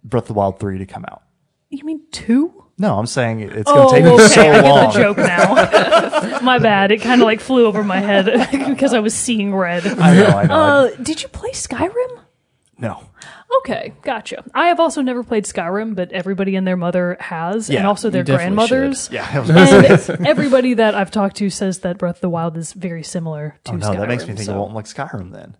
Breath 0.04 0.24
of 0.24 0.28
the 0.28 0.34
Wild 0.34 0.60
three 0.60 0.78
to 0.78 0.86
come 0.86 1.04
out. 1.10 1.24
You 1.70 1.84
mean 1.84 2.02
two? 2.12 2.61
No, 2.82 2.98
I'm 2.98 3.06
saying 3.06 3.40
it- 3.40 3.52
it's 3.52 3.70
going 3.70 3.88
to 3.88 3.88
Oh, 3.88 3.90
take 3.92 4.04
me 4.04 4.10
okay. 4.10 4.26
so 4.26 4.40
I 4.42 4.44
get 4.60 4.64
long. 4.64 4.92
the 4.92 4.98
joke 5.00 5.16
now. 5.18 6.40
My 6.42 6.58
bad. 6.58 6.90
It 6.90 7.00
kind 7.00 7.20
of 7.22 7.26
like 7.26 7.40
flew 7.40 7.64
over 7.66 7.82
my 7.84 7.98
head 8.00 8.48
because 8.68 8.92
I 8.92 8.98
was 8.98 9.14
seeing 9.14 9.54
red. 9.54 9.86
I 9.86 10.14
know. 10.14 10.26
I 10.26 10.44
know. 10.46 10.54
Uh, 10.54 10.90
did 11.02 11.22
you 11.22 11.28
play 11.28 11.50
Skyrim? 11.52 12.20
no. 12.78 13.04
Okay, 13.60 13.92
gotcha. 14.02 14.42
I 14.54 14.68
have 14.68 14.80
also 14.80 15.02
never 15.02 15.22
played 15.22 15.44
Skyrim, 15.44 15.94
but 15.94 16.10
everybody 16.10 16.56
and 16.56 16.66
their 16.66 16.76
mother 16.76 17.18
has, 17.20 17.68
and 17.68 17.86
also 17.86 18.08
their 18.08 18.20
you 18.22 18.24
definitely 18.24 18.66
grandmothers. 18.66 19.10
Yeah. 19.12 19.28
I 19.30 19.38
was 19.40 19.50
gonna 19.50 19.98
say- 19.98 20.14
And 20.14 20.26
everybody 20.26 20.72
that 20.74 20.94
I've 20.94 21.10
talked 21.10 21.36
to 21.36 21.50
says 21.50 21.80
that 21.80 21.98
Breath 21.98 22.14
of 22.16 22.20
the 22.22 22.30
Wild 22.30 22.56
is 22.56 22.72
very 22.72 23.02
similar 23.02 23.58
to 23.64 23.72
Oh, 23.72 23.76
no, 23.76 23.90
Skyrim. 23.90 23.98
that 23.98 24.08
makes 24.08 24.26
me 24.26 24.34
think 24.34 24.46
so. 24.46 24.54
I 24.54 24.56
won't 24.56 24.72
like 24.74 24.86
Skyrim 24.86 25.32
then. 25.32 25.54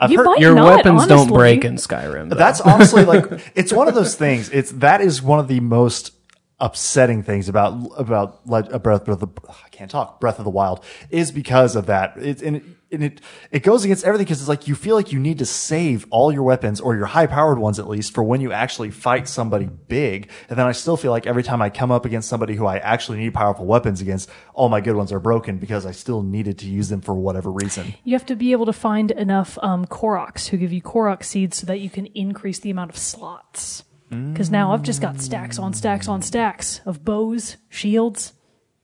I've 0.00 0.10
You 0.10 0.18
heard, 0.18 0.24
might 0.26 0.40
Your 0.40 0.56
not, 0.56 0.84
weapons 0.84 1.06
don't 1.06 1.28
break 1.28 1.64
in 1.64 1.76
Skyrim. 1.76 2.30
though. 2.30 2.34
That's 2.36 2.60
honestly 2.60 3.04
like 3.04 3.24
it's 3.54 3.72
one 3.72 3.86
of 3.86 3.94
those 3.94 4.16
things. 4.16 4.48
It's 4.50 4.72
that 4.72 5.00
is 5.00 5.22
one 5.22 5.38
of 5.38 5.46
the 5.46 5.60
most 5.60 6.10
upsetting 6.58 7.22
things 7.22 7.48
about 7.50 7.74
about 7.98 8.46
Le- 8.46 8.68
uh, 8.70 8.78
Breath 8.78 9.06
of 9.08 9.20
the 9.20 9.28
I 9.48 9.68
can't 9.68 9.90
talk 9.90 10.20
Breath 10.20 10.38
of 10.38 10.44
the 10.44 10.50
Wild 10.50 10.82
is 11.10 11.30
because 11.30 11.76
of 11.76 11.86
that. 11.86 12.14
It's 12.16 12.42
and 12.42 12.56
it, 12.56 12.62
and 12.90 13.04
it 13.04 13.20
it 13.50 13.62
goes 13.62 13.84
against 13.84 14.04
everything 14.06 14.24
because 14.24 14.40
it's 14.40 14.48
like 14.48 14.66
you 14.66 14.74
feel 14.74 14.96
like 14.96 15.12
you 15.12 15.18
need 15.18 15.38
to 15.38 15.44
save 15.44 16.06
all 16.08 16.32
your 16.32 16.44
weapons 16.44 16.80
or 16.80 16.96
your 16.96 17.06
high 17.06 17.26
powered 17.26 17.58
ones 17.58 17.78
at 17.78 17.88
least 17.88 18.14
for 18.14 18.24
when 18.24 18.40
you 18.40 18.52
actually 18.52 18.90
fight 18.90 19.28
somebody 19.28 19.66
big. 19.66 20.30
And 20.48 20.58
then 20.58 20.66
I 20.66 20.72
still 20.72 20.96
feel 20.96 21.10
like 21.10 21.26
every 21.26 21.42
time 21.42 21.60
I 21.60 21.68
come 21.68 21.90
up 21.90 22.06
against 22.06 22.28
somebody 22.28 22.54
who 22.54 22.64
I 22.64 22.78
actually 22.78 23.18
need 23.18 23.34
powerful 23.34 23.66
weapons 23.66 24.00
against, 24.00 24.30
all 24.54 24.70
my 24.70 24.80
good 24.80 24.96
ones 24.96 25.12
are 25.12 25.20
broken 25.20 25.58
because 25.58 25.84
I 25.84 25.92
still 25.92 26.22
needed 26.22 26.58
to 26.60 26.66
use 26.66 26.88
them 26.88 27.02
for 27.02 27.14
whatever 27.14 27.52
reason. 27.52 27.94
You 28.04 28.14
have 28.14 28.26
to 28.26 28.36
be 28.36 28.52
able 28.52 28.66
to 28.66 28.72
find 28.72 29.10
enough 29.10 29.58
um, 29.60 29.84
Koroks 29.84 30.48
who 30.48 30.56
give 30.56 30.72
you 30.72 30.80
Korok 30.80 31.22
seeds 31.22 31.58
so 31.58 31.66
that 31.66 31.80
you 31.80 31.90
can 31.90 32.06
increase 32.06 32.60
the 32.60 32.70
amount 32.70 32.90
of 32.90 32.96
slots. 32.96 33.82
Because 34.08 34.50
now 34.50 34.72
I've 34.72 34.82
just 34.82 35.00
got 35.00 35.20
stacks 35.20 35.58
on 35.58 35.74
stacks 35.74 36.06
on 36.08 36.22
stacks 36.22 36.80
of 36.86 37.04
bows, 37.04 37.56
shields, 37.68 38.32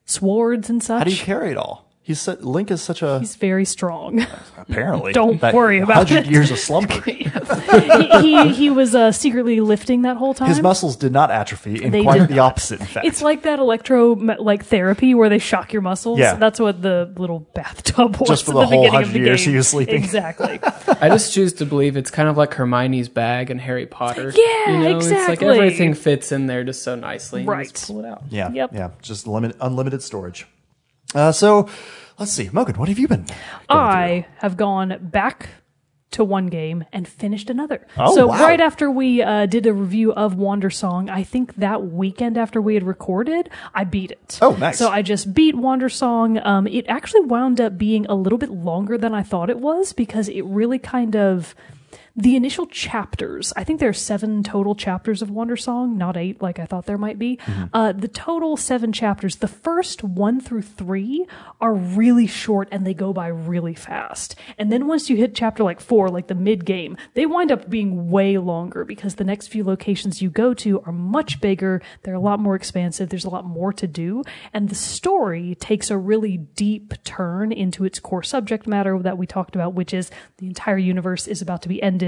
swords, 0.05 0.69
and 0.69 0.83
such. 0.83 0.99
How 0.99 1.05
do 1.05 1.11
you 1.11 1.17
carry 1.17 1.51
it 1.53 1.57
all? 1.57 1.92
He's 2.05 2.21
su- 2.21 2.33
Link 2.41 2.73
is 2.73 2.83
such 2.83 3.01
a 3.01 3.21
He's 3.21 3.37
very 3.37 3.65
strong. 3.65 4.27
apparently. 4.59 5.13
Don't 5.21 5.41
worry 5.41 5.79
about 5.79 5.99
100 6.11 6.27
it. 6.27 6.31
years 6.33 6.51
of 6.51 6.59
slumber. 6.59 7.01
he, 7.03 7.31
he 8.21 8.49
he 8.53 8.71
was 8.71 8.93
uh, 8.95 9.13
secretly 9.13 9.61
lifting 9.61 10.03
that 10.03 10.17
whole 10.17 10.35
time. 10.35 10.49
His 10.49 10.61
muscles 10.61 10.97
did 10.97 11.13
not 11.13 11.31
atrophy, 11.31 11.83
and 11.85 11.95
They 11.95 12.03
quite 12.03 12.19
did 12.19 12.29
the 12.31 12.35
not. 12.37 12.53
opposite, 12.53 12.81
in 12.81 12.87
fact. 12.87 13.07
It's 13.07 13.23
like 13.23 13.43
that 13.43 13.61
electro 13.61 14.15
like 14.15 14.65
therapy 14.65 15.15
where 15.15 15.29
they 15.29 15.39
shock 15.39 15.73
your 15.73 15.83
muscles. 15.83 16.19
Yeah. 16.19 16.35
That's 16.35 16.59
what 16.59 16.83
the 16.83 17.13
little 17.17 17.41
bathtub 17.55 18.17
was 18.17 18.29
Just 18.29 18.45
for 18.47 18.51
at 18.51 18.55
the 18.55 18.61
the, 18.63 18.67
whole 18.67 18.83
beginning 18.85 18.89
of 18.89 18.93
100 18.95 19.13
the 19.13 19.19
years 19.25 19.45
game. 19.45 19.51
he 19.53 19.57
was 19.59 19.69
sleeping. 19.69 19.95
Exactly. 19.95 20.59
I 21.01 21.09
just 21.09 21.33
choose 21.33 21.53
to 21.55 21.67
believe 21.67 21.97
it's 21.97 22.11
kind 22.11 22.29
of 22.29 22.37
like 22.37 22.53
Hermione's 22.55 23.09
bag 23.09 23.51
in 23.51 23.61
Harry 23.61 23.87
Potter. 23.87 24.33
Yeah, 24.35 24.71
you 24.73 24.79
know? 24.81 24.97
It's 24.99 25.09
like 25.09 25.21
exactly. 25.35 25.49
everything 25.57 25.95
fits 25.95 26.33
in 26.33 26.47
there 26.49 26.65
just 26.65 26.83
so 26.83 26.97
nicely. 26.97 27.43
and 27.43 27.49
you 27.49 27.65
just 27.65 27.89
Right. 27.91 27.95
pull 27.97 28.05
it 28.05 28.09
out. 28.09 28.25
yeah, 28.29 28.51
Yep. 28.51 28.71
yeah, 28.75 28.91
just 29.03 29.29
limit, 29.29 29.57
unlimited 29.61 30.03
storage. 30.03 30.49
Uh, 31.15 31.33
so, 31.33 31.69
let's 32.19 32.33
see, 32.33 32.49
Mogan, 32.53 32.77
what 32.77 32.89
have 32.89 32.99
you 32.99 33.09
been? 33.09 33.27
I 33.69 34.27
have 34.39 34.57
gone 34.57 34.99
back 35.01 35.49
to 36.13 36.25
one 36.25 36.47
game 36.47 36.85
and 36.93 37.09
finished 37.09 37.51
another. 37.51 37.87
Oh, 37.97 38.15
so 38.15 38.27
wow. 38.27 38.41
right 38.41 38.61
after 38.61 38.91
we 38.91 39.23
uh, 39.23 39.47
did 39.47 39.67
a 39.67 39.73
review 39.73 40.13
of 40.13 40.35
Wander 40.35 40.71
Song, 40.71 41.09
I 41.11 41.23
think 41.23 41.55
that 41.57 41.87
weekend 41.87 42.39
after 42.39 42.61
we 42.61 42.75
had 42.75 42.85
recorded, 42.85 43.51
I 43.75 43.85
beat 43.85 44.13
it. 44.13 44.39
Oh, 44.41 44.55
nice. 44.57 44.79
So 44.79 44.89
I 44.89 45.03
just 45.03 45.35
beat 45.35 45.55
Wander 45.55 45.89
Song. 45.89 46.39
Um, 46.45 46.67
it 46.67 46.87
actually 46.89 47.23
wound 47.23 47.61
up 47.61 47.77
being 47.79 48.07
a 48.07 48.15
little 48.15 48.39
bit 48.39 48.51
longer 48.51 48.97
than 48.97 49.15
I 49.15 49.23
thought 49.23 49.51
it 49.51 49.59
was 49.59 49.93
because 49.93 50.29
it 50.29 50.43
really 50.43 50.79
kind 50.79 51.17
of 51.17 51.55
the 52.15 52.37
initial 52.37 52.67
chapters. 52.67 53.53
I 53.57 53.65
think 53.65 53.81
there 53.81 53.89
are 53.89 53.95
seven 53.95 54.43
total 54.43 54.75
chapters 54.75 55.23
of 55.23 55.31
Wander 55.31 55.57
Song, 55.57 55.97
not 55.97 56.17
eight 56.17 56.43
like 56.43 56.59
I 56.59 56.67
thought 56.67 56.85
there 56.85 56.99
might 56.99 57.19
be. 57.19 57.39
Uh, 57.73 57.93
the 57.93 58.09
total 58.09 58.57
seven 58.57 58.93
chapters. 58.93 59.37
The 59.37 59.49
first 59.49 60.05
one 60.05 60.41
through 60.41 60.63
three 60.63 61.27
are 61.61 61.75
really 61.75 62.27
short 62.27 62.69
and 62.71 62.87
they 62.87 62.93
go 62.93 63.13
by 63.13 63.29
really 63.29 63.75
fast. 63.75 64.35
And 64.59 64.71
then 64.71 64.87
once 64.87 65.09
you 65.09 65.17
hit 65.17 65.35
chapter 65.35 65.65
like 65.65 65.81
four, 65.81 66.09
like 66.11 66.27
the 66.27 66.35
mid 66.35 66.67
game, 66.67 66.99
they 67.15 67.25
wind 67.25 67.51
up 67.51 67.71
being 67.71 68.11
way 68.11 68.37
longer 68.37 68.85
because 68.85 69.15
the 69.15 69.25
next 69.25 69.47
few 69.47 69.65
locations 69.65 70.21
you 70.21 70.29
go 70.29 70.53
to 70.55 70.83
are 70.83 70.93
much 70.93 71.41
bigger. 71.41 71.81
They're 72.03 72.15
a 72.15 72.21
lot 72.21 72.41
more 72.41 72.57
expansive. 72.57 73.09
There's 73.09 73.25
a 73.25 73.31
lot 73.31 73.47
more 73.47 73.73
to 73.73 73.87
do. 73.87 74.23
And 74.53 74.69
the 74.69 74.75
story 74.75 75.55
takes 75.55 75.91
a 75.91 75.97
really 75.97 76.37
deep 76.37 76.93
turn 77.05 77.53
into 77.53 77.85
its 77.85 77.99
core 77.99 78.23
subject 78.23 78.67
matter 78.67 78.99
that 78.99 79.17
we 79.17 79.27
talked 79.27 79.55
about, 79.55 79.73
which 79.73 79.95
is 79.95 80.11
the 80.37 80.47
entire 80.47 80.79
universe 80.79 81.27
is 81.27 81.41
about 81.41 81.63
to 81.63 81.69
be 81.69 81.83
ended 81.83 82.02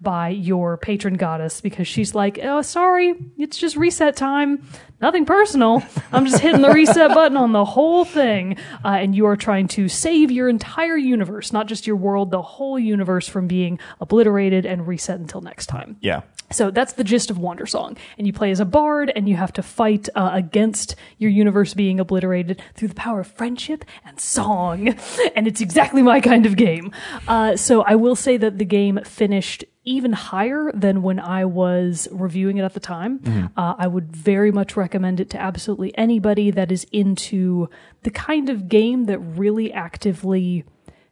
by 0.00 0.28
your 0.28 0.76
patron 0.76 1.14
goddess 1.14 1.60
because 1.60 1.88
she's 1.88 2.14
like, 2.14 2.38
oh, 2.42 2.62
sorry, 2.62 3.14
it's 3.36 3.56
just 3.56 3.76
reset 3.76 4.16
time. 4.16 4.62
Nothing 5.00 5.24
personal. 5.24 5.82
I'm 6.12 6.26
just 6.26 6.40
hitting 6.40 6.60
the 6.60 6.70
reset 6.70 7.14
button 7.14 7.36
on 7.36 7.52
the 7.52 7.64
whole 7.64 8.04
thing. 8.04 8.56
Uh, 8.84 8.88
and 8.88 9.14
you 9.14 9.26
are 9.26 9.36
trying 9.36 9.68
to 9.68 9.88
save 9.88 10.30
your 10.30 10.48
entire 10.48 10.96
universe, 10.96 11.52
not 11.52 11.66
just 11.66 11.86
your 11.86 11.96
world, 11.96 12.30
the 12.32 12.42
whole 12.42 12.78
universe 12.78 13.28
from 13.28 13.46
being 13.46 13.78
obliterated 14.00 14.66
and 14.66 14.88
reset 14.88 15.20
until 15.20 15.40
next 15.40 15.66
time. 15.66 15.96
Yeah. 16.00 16.22
So 16.50 16.70
that's 16.70 16.94
the 16.94 17.04
gist 17.04 17.30
of 17.30 17.38
Wander 17.38 17.66
Song. 17.66 17.96
And 18.16 18.26
you 18.26 18.32
play 18.32 18.50
as 18.50 18.58
a 18.58 18.64
bard 18.64 19.12
and 19.14 19.28
you 19.28 19.36
have 19.36 19.52
to 19.54 19.62
fight 19.62 20.08
uh, 20.14 20.30
against 20.32 20.96
your 21.18 21.30
universe 21.30 21.74
being 21.74 22.00
obliterated 22.00 22.60
through 22.74 22.88
the 22.88 22.94
power 22.94 23.20
of 23.20 23.26
friendship 23.26 23.84
and 24.04 24.18
song. 24.18 24.96
And 25.36 25.46
it's 25.46 25.60
exactly 25.60 26.02
my 26.02 26.20
kind 26.20 26.46
of 26.46 26.56
game. 26.56 26.90
Uh, 27.28 27.54
so 27.56 27.82
I 27.82 27.94
will 27.94 28.16
say 28.16 28.36
that 28.38 28.58
the 28.58 28.64
game 28.64 28.98
finished 29.04 29.64
even 29.88 30.12
higher 30.12 30.70
than 30.74 31.02
when 31.02 31.18
I 31.18 31.46
was 31.46 32.08
reviewing 32.10 32.58
it 32.58 32.62
at 32.62 32.74
the 32.74 32.80
time. 32.80 33.20
Uh, 33.56 33.74
I 33.78 33.86
would 33.86 34.14
very 34.14 34.52
much 34.52 34.76
recommend 34.76 35.18
it 35.18 35.30
to 35.30 35.40
absolutely 35.40 35.96
anybody 35.96 36.50
that 36.50 36.70
is 36.70 36.84
into 36.92 37.68
the 38.02 38.10
kind 38.10 38.50
of 38.50 38.68
game 38.68 39.04
that 39.06 39.18
really 39.18 39.72
actively 39.72 40.64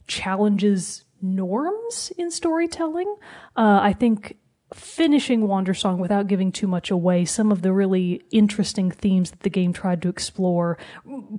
challenges 0.06 1.04
norms 1.22 2.12
in 2.18 2.30
storytelling. 2.30 3.12
Uh, 3.56 3.80
I 3.82 3.94
think 3.94 4.36
finishing 4.74 5.46
Wander 5.46 5.74
Song 5.74 5.98
without 5.98 6.26
giving 6.26 6.52
too 6.52 6.66
much 6.66 6.90
away, 6.90 7.24
some 7.24 7.52
of 7.52 7.62
the 7.62 7.72
really 7.72 8.22
interesting 8.30 8.90
themes 8.90 9.30
that 9.30 9.40
the 9.40 9.50
game 9.50 9.72
tried 9.72 10.02
to 10.02 10.08
explore, 10.08 10.76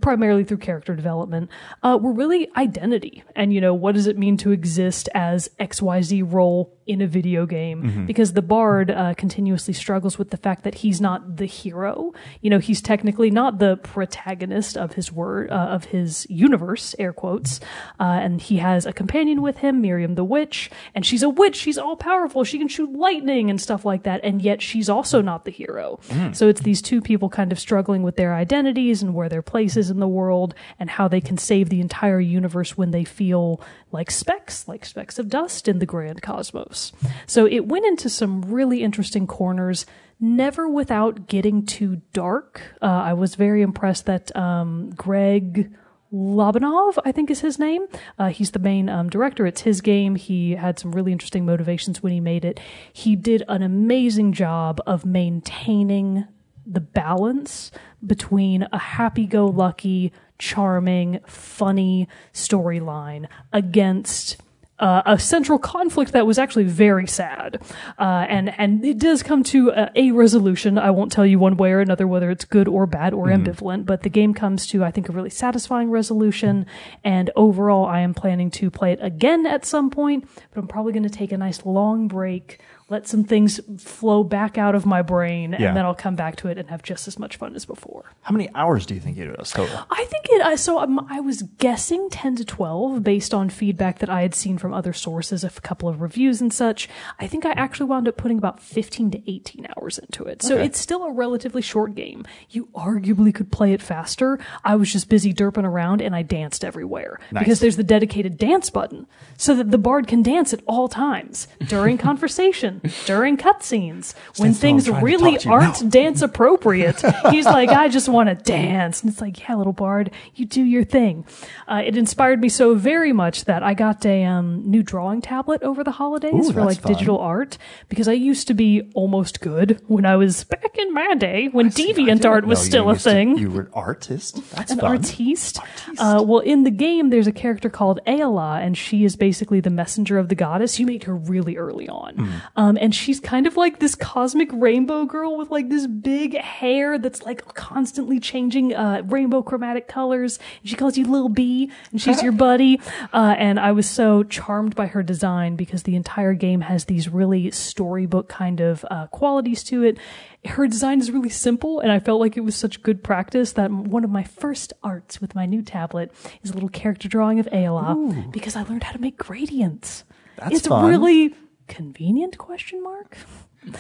primarily 0.02 0.44
through 0.44 0.58
character 0.58 0.96
development, 0.96 1.50
uh, 1.84 2.00
were 2.02 2.14
really 2.14 2.50
identity. 2.56 3.24
And, 3.36 3.54
you 3.54 3.62
know, 3.62 3.74
what 3.74 3.96
does 3.96 4.08
it 4.08 4.18
mean 4.18 4.38
to 4.38 4.52
exist 4.52 5.10
as 5.14 5.50
XYZ 5.60 6.34
role 6.34 6.77
in 6.88 7.02
a 7.02 7.08
video 7.08 7.46
game? 7.46 8.06
Because 8.06 8.34
the 8.34 8.42
bard 8.42 8.92
uh, 8.92 9.14
continuously 9.16 9.74
struggles 9.74 10.18
with 10.18 10.30
the 10.30 10.38
fact 10.38 10.64
that 10.64 10.76
he's 10.76 11.02
not 11.02 11.38
the 11.38 11.46
hero. 11.46 12.14
You 12.42 12.50
know, 12.50 12.60
he's 12.60 12.82
technically 12.82 13.30
not 13.32 13.60
the 13.60 13.78
protagonist 13.78 14.78
of 14.78 14.94
his 14.94 15.12
word, 15.12 15.50
uh, 15.52 15.54
of 15.54 15.86
his 15.86 16.26
universe, 16.30 16.96
air 17.00 17.14
quotes. 17.14 17.60
Uh, 18.00 18.04
and 18.24 18.42
he 18.42 18.58
has 18.58 18.86
a 18.86 18.94
companion 18.94 19.42
with 19.42 19.58
him, 19.58 19.82
Miriam 19.82 20.16
the 20.16 20.24
witch, 20.24 20.70
and 20.96 21.06
she's 21.06 21.24
a 21.24 21.30
witch. 21.30 21.56
She's 21.56 21.78
all 21.78 21.96
powerful. 21.96 22.44
She 22.44 22.58
can 22.58 22.68
shoot 22.68 22.92
lightning 22.94 23.50
and 23.50 23.60
stuff 23.62 23.84
like 23.86 24.04
that. 24.04 24.22
And 24.24 24.42
yet 24.42 24.62
she's 24.62 24.90
also 24.90 25.22
not 25.22 25.46
the 25.46 25.52
hero. 25.52 26.00
So 26.34 26.48
it's 26.50 26.62
these 26.62 26.82
two 26.82 27.02
people 27.02 27.30
kind 27.30 27.52
of 27.52 27.60
struggling 27.60 28.04
with 28.04 28.16
their 28.16 28.34
identities 28.34 29.02
and 29.04 29.14
where 29.14 29.30
their 29.30 29.42
place 29.42 29.76
is 29.78 29.90
in 29.90 30.00
the 30.00 30.08
world 30.08 30.54
and 30.80 30.90
how 30.90 31.08
they 31.08 31.22
can 31.22 31.38
save 31.38 31.70
the 31.70 31.82
entire 31.82 32.20
universe 32.20 32.78
when 32.78 32.92
they 32.92 33.04
feel 33.04 33.60
like 33.92 34.10
specks, 34.12 34.68
like 34.68 34.86
specks 34.86 35.20
of 35.20 35.30
dust 35.30 35.68
in 35.68 35.80
the 35.80 35.86
grand 35.86 36.22
cosmos. 36.22 36.77
So 37.26 37.46
it 37.46 37.68
went 37.68 37.86
into 37.86 38.10
some 38.10 38.42
really 38.42 38.84
interesting 38.84 39.28
corners 39.28 39.86
never 40.20 40.68
without 40.68 41.28
getting 41.28 41.66
too 41.66 42.02
dark. 42.14 42.62
Uh, 42.82 42.86
I 42.86 43.14
was 43.14 43.36
very 43.36 43.62
impressed 43.62 44.06
that 44.06 44.36
um, 44.36 44.92
Greg 44.92 45.72
Lobanov, 46.12 46.98
I 47.06 47.12
think 47.12 47.30
is 47.30 47.42
his 47.42 47.60
name. 47.60 47.86
Uh, 48.18 48.30
he's 48.30 48.52
the 48.52 48.60
main 48.60 48.90
um, 48.90 49.10
director. 49.10 49.46
It's 49.46 49.62
his 49.62 49.82
game. 49.82 50.16
He 50.16 50.56
had 50.56 50.80
some 50.80 50.92
really 50.92 51.12
interesting 51.12 51.46
motivations 51.46 52.02
when 52.02 52.14
he 52.14 52.20
made 52.20 52.46
it. 52.46 52.60
He 52.94 53.16
did 53.16 53.44
an 53.48 53.62
amazing 53.62 54.34
job 54.34 54.80
of 54.88 55.06
maintaining 55.06 56.26
the 56.66 56.82
balance 56.82 57.72
between 58.06 58.68
a 58.72 58.78
happy-go-lucky, 58.78 60.12
charming, 60.40 61.20
funny 61.26 62.08
storyline 62.34 63.28
against 63.52 64.38
uh, 64.80 65.02
a 65.06 65.18
central 65.18 65.58
conflict 65.58 66.12
that 66.12 66.28
was 66.28 66.38
actually 66.38 66.66
very 66.66 67.08
sad, 67.08 67.62
uh, 67.98 68.26
and 68.30 68.54
and 68.60 68.86
it 68.86 69.00
does 69.00 69.24
come 69.24 69.44
to 69.44 69.70
a, 69.70 69.92
a 69.96 70.12
resolution. 70.12 70.78
I 70.78 70.92
won't 70.92 71.12
tell 71.12 71.26
you 71.26 71.40
one 71.40 71.58
way 71.58 71.72
or 71.72 71.80
another 71.80 72.08
whether 72.08 72.30
it's 72.30 72.46
good 72.46 72.68
or 72.68 72.86
bad 72.86 73.14
or 73.14 73.28
ambivalent, 73.28 73.86
but 73.86 74.04
the 74.04 74.10
game 74.10 74.34
comes 74.34 74.68
to 74.68 74.84
I 74.84 74.92
think 74.92 75.10
a 75.10 75.12
really 75.12 75.30
satisfying 75.30 75.90
resolution. 75.90 76.66
And 77.04 77.32
overall, 77.36 77.86
I 77.86 78.02
am 78.02 78.14
planning 78.14 78.52
to 78.52 78.70
play 78.70 78.94
it 78.94 79.00
again 79.02 79.46
at 79.46 79.66
some 79.66 79.90
point, 79.90 80.28
but 80.52 80.60
I'm 80.60 80.68
probably 80.68 80.94
going 80.94 81.04
to 81.04 81.10
take 81.10 81.32
a 81.32 81.38
nice 81.38 81.66
long 81.66 82.08
break. 82.08 82.60
Let 82.90 83.06
some 83.06 83.26
things 83.26 83.60
flow 83.84 84.24
back 84.24 84.58
out 84.58 84.74
of 84.74 84.86
my 84.86 85.02
brain, 85.02 85.52
Yeah. 85.60 85.68
and 85.68 85.78
then 85.78 85.84
I'll 85.86 85.94
come 85.94 86.16
back 86.16 86.38
to 86.38 86.48
it 86.48 86.58
and 86.58 86.70
have 86.70 86.84
just 86.84 87.06
as 87.08 87.20
much 87.20 87.36
fun 87.36 87.54
as 87.54 87.66
before. 87.66 88.06
How 88.22 88.32
many 88.32 88.50
hours 88.56 88.86
do 88.86 88.94
you 88.94 89.02
think 89.02 89.18
it 89.18 89.38
was 89.38 89.52
total? 89.52 89.78
I 89.92 90.06
think 90.06 90.26
it. 90.30 90.42
I 90.42 90.56
so 90.56 90.80
um, 90.80 91.06
I 91.10 91.20
was 91.20 91.42
guessing 91.58 92.10
ten 92.10 92.38
to 92.38 92.46
twelve 92.46 93.04
based 93.04 93.34
on 93.34 93.50
feedback 93.50 94.00
that 94.00 94.10
I 94.10 94.22
had 94.22 94.34
seen 94.34 94.58
from 94.58 94.74
other 94.74 94.94
sources, 94.94 95.44
a 95.44 95.50
couple 95.50 95.90
of 95.90 96.00
reviews 96.02 96.40
and 96.40 96.54
such. 96.54 96.88
I 97.20 97.28
think 97.28 97.46
I 97.46 97.52
actually 97.52 97.88
wound 97.88 98.08
up 98.08 98.16
putting 98.16 98.38
about 98.38 98.62
fifteen 98.62 99.12
to 99.12 99.30
eighteen 99.32 99.68
hours 99.78 99.98
into 100.00 100.24
it. 100.24 100.42
So 100.42 100.56
Okay. 100.56 100.66
it's 100.66 100.80
still 100.80 101.04
a 101.04 101.12
relatively 101.12 101.62
short 101.62 101.94
game. 101.94 102.26
You 102.50 102.68
arguably 102.74 103.34
could 103.36 103.52
play 103.52 103.74
it 103.74 103.82
faster. 103.82 104.40
I 104.64 104.76
was 104.78 104.94
just 104.94 105.10
busy 105.10 105.34
derping 105.34 105.66
around 105.66 106.02
and 106.02 106.16
I 106.16 106.22
danced 106.22 106.64
everywhere 106.64 107.20
Nice. 107.34 107.44
because 107.44 107.60
there's 107.60 107.76
the 107.76 107.84
dedicated 107.84 108.38
dance 108.38 108.70
button, 108.70 109.08
so 109.36 109.54
that 109.56 109.72
the 109.72 109.78
bard 109.78 110.08
can 110.08 110.22
dance 110.24 110.54
at 110.54 110.62
all 110.68 110.88
times 110.88 111.50
during 111.68 111.98
conversation, 112.12 112.77
during 113.06 113.38
cutscenes, 113.38 114.14
when 114.14 114.24
That's 114.24 114.40
what 114.40 114.48
I'm 114.48 114.54
things 114.54 114.90
really 114.90 115.32
talk 115.34 115.42
to 115.42 115.48
you 115.48 115.54
aren't 115.54 115.82
now. 115.84 115.90
dance 115.90 116.22
appropriate. 116.22 117.02
He's 117.32 117.46
like, 117.46 117.70
I 117.70 117.88
just 117.90 118.10
want 118.10 118.30
to 118.30 118.36
dance. 118.36 119.02
And 119.02 119.12
it's 119.12 119.22
like, 119.22 119.40
yeah, 119.48 119.56
little 119.56 119.74
bard, 119.74 120.12
you 120.36 120.46
do 120.46 120.64
your 120.64 120.84
thing. 120.84 121.26
Uh, 121.68 121.82
it 121.86 121.98
inspired 121.98 122.42
me 122.42 122.50
so 122.50 122.76
very 122.76 123.14
much 123.14 123.46
that 123.46 123.64
I 123.64 123.74
got 123.74 124.06
a 124.06 124.24
um, 124.24 124.64
new 124.70 124.84
drawing 124.84 125.22
tablet 125.22 125.64
over 125.64 125.84
the 125.84 125.92
holidays 125.92 126.50
Ooh, 126.50 126.54
for 126.54 126.64
like 126.66 126.80
fun. 126.82 126.94
digital 126.94 127.20
art 127.20 127.58
because 127.90 128.08
I 128.08 128.14
used 128.14 128.48
to 128.48 128.54
be 128.54 128.90
almost 128.94 129.42
good 129.42 129.82
when 129.88 130.06
I 130.06 130.16
was 130.16 130.44
back 130.44 130.78
in 130.78 130.94
my 130.94 131.16
day 131.16 131.48
when 131.52 131.70
deviant 131.70 132.26
art 132.26 132.46
was 132.46 132.60
No, 132.60 132.66
still 132.66 132.90
a 132.90 132.94
used 132.94 133.04
to- 133.06 133.10
thing 133.12 133.38
you 133.38 133.50
were 133.50 133.62
an 133.62 133.70
artist. 133.74 134.40
That's 134.52 134.72
an 134.72 134.80
fun. 134.80 134.90
artiste. 134.98 135.60
Uh, 135.98 136.24
well, 136.26 136.40
in 136.40 136.64
the 136.64 136.72
game, 136.72 137.10
there's 137.10 137.28
a 137.28 137.32
character 137.32 137.70
called 137.70 138.00
Aela, 138.08 138.62
and 138.62 138.78
she 138.78 139.04
is 139.06 139.16
basically 139.16 139.60
the 139.60 139.70
messenger 139.70 140.18
of 140.18 140.30
the 140.30 140.36
goddess. 140.36 140.80
You 140.80 140.86
meet 140.86 141.04
her 141.06 141.16
really 141.16 141.58
early 141.58 141.88
on, 141.90 142.16
Hmm. 142.16 142.30
um, 142.56 142.67
and 142.76 142.94
she's 142.94 143.20
kind 143.20 143.46
of 143.46 143.56
like 143.56 143.80
this 143.80 143.96
cosmic 143.96 144.50
rainbow 144.52 145.06
girl 145.06 145.38
with 145.38 145.52
like 145.52 145.70
this 145.70 145.86
big 145.86 146.36
hair 146.36 146.98
that's 146.98 147.24
like 147.24 147.54
constantly 147.54 148.20
changing 148.20 148.74
uh, 148.74 149.04
rainbow 149.06 149.44
chromatic 149.44 149.88
colors. 149.88 150.40
And 150.62 150.70
she 150.70 150.76
calls 150.76 150.98
you 150.98 151.06
Lil 151.06 151.30
B, 151.30 151.72
and 151.92 152.02
she's 152.02 152.24
your 152.24 152.32
buddy. 152.48 152.82
Uh, 153.14 153.36
and 153.38 153.60
I 153.60 153.72
was 153.72 153.88
so 153.88 154.24
charmed 154.24 154.76
by 154.76 154.88
her 154.88 155.04
design 155.04 155.56
because 155.56 155.84
the 155.84 155.96
entire 155.96 156.34
game 156.34 156.62
has 156.62 156.86
these 156.86 157.08
really 157.08 157.52
storybook 157.52 158.28
kind 158.28 158.60
of 158.60 158.84
uh, 158.90 159.08
qualities 159.08 159.64
to 159.66 159.84
it. 159.84 159.98
Her 160.46 160.68
design 160.68 161.00
is 161.00 161.12
really 161.12 161.30
simple, 161.30 161.80
and 161.80 161.92
I 161.92 162.00
felt 162.00 162.20
like 162.20 162.38
it 162.38 162.42
was 162.42 162.56
such 162.56 162.82
good 162.82 163.04
practice 163.04 163.54
that 163.54 163.70
one 163.72 164.04
of 164.04 164.10
my 164.10 164.24
first 164.24 164.74
arts 164.84 165.22
with 165.22 165.36
my 165.36 165.46
new 165.46 165.62
tablet 165.62 166.12
is 166.42 166.52
a 166.52 166.54
little 166.54 166.70
character 166.70 167.08
drawing 167.08 167.40
of 167.40 167.48
Aela 167.48 168.32
because 168.32 168.56
I 168.56 168.64
learned 168.64 168.84
how 168.84 168.94
to 168.94 169.00
make 169.00 169.18
gradients. 169.18 170.04
That's 170.38 170.58
it's 170.58 170.68
fun. 170.68 170.86
really 170.90 171.34
convenient 171.68 172.38
question 172.38 172.82
mark. 172.84 173.18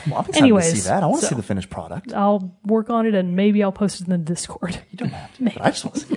Well, 0.07 0.15
I'm 0.15 0.25
excited 0.25 0.37
Anyways, 0.37 0.69
to 0.71 0.75
see 0.81 0.87
that. 0.89 1.01
I 1.03 1.05
want 1.05 1.21
to 1.21 1.25
so- 1.27 1.29
see 1.29 1.35
the 1.35 1.43
finished 1.43 1.69
product. 1.69 2.13
I'll 2.13 2.57
work 2.65 2.89
on 2.89 3.05
it 3.05 3.15
and 3.15 3.35
maybe 3.35 3.63
I'll 3.63 3.71
post 3.71 4.01
it 4.01 4.07
in 4.07 4.11
the 4.11 4.17
Discord. 4.17 4.77
You 4.91 4.97
don't 4.97 5.09
have 5.09 5.33
to. 5.37 5.43
but 5.45 5.61
I 5.61 5.71
just 5.71 5.85
want 5.85 5.95
to 5.95 6.01
see 6.01 6.15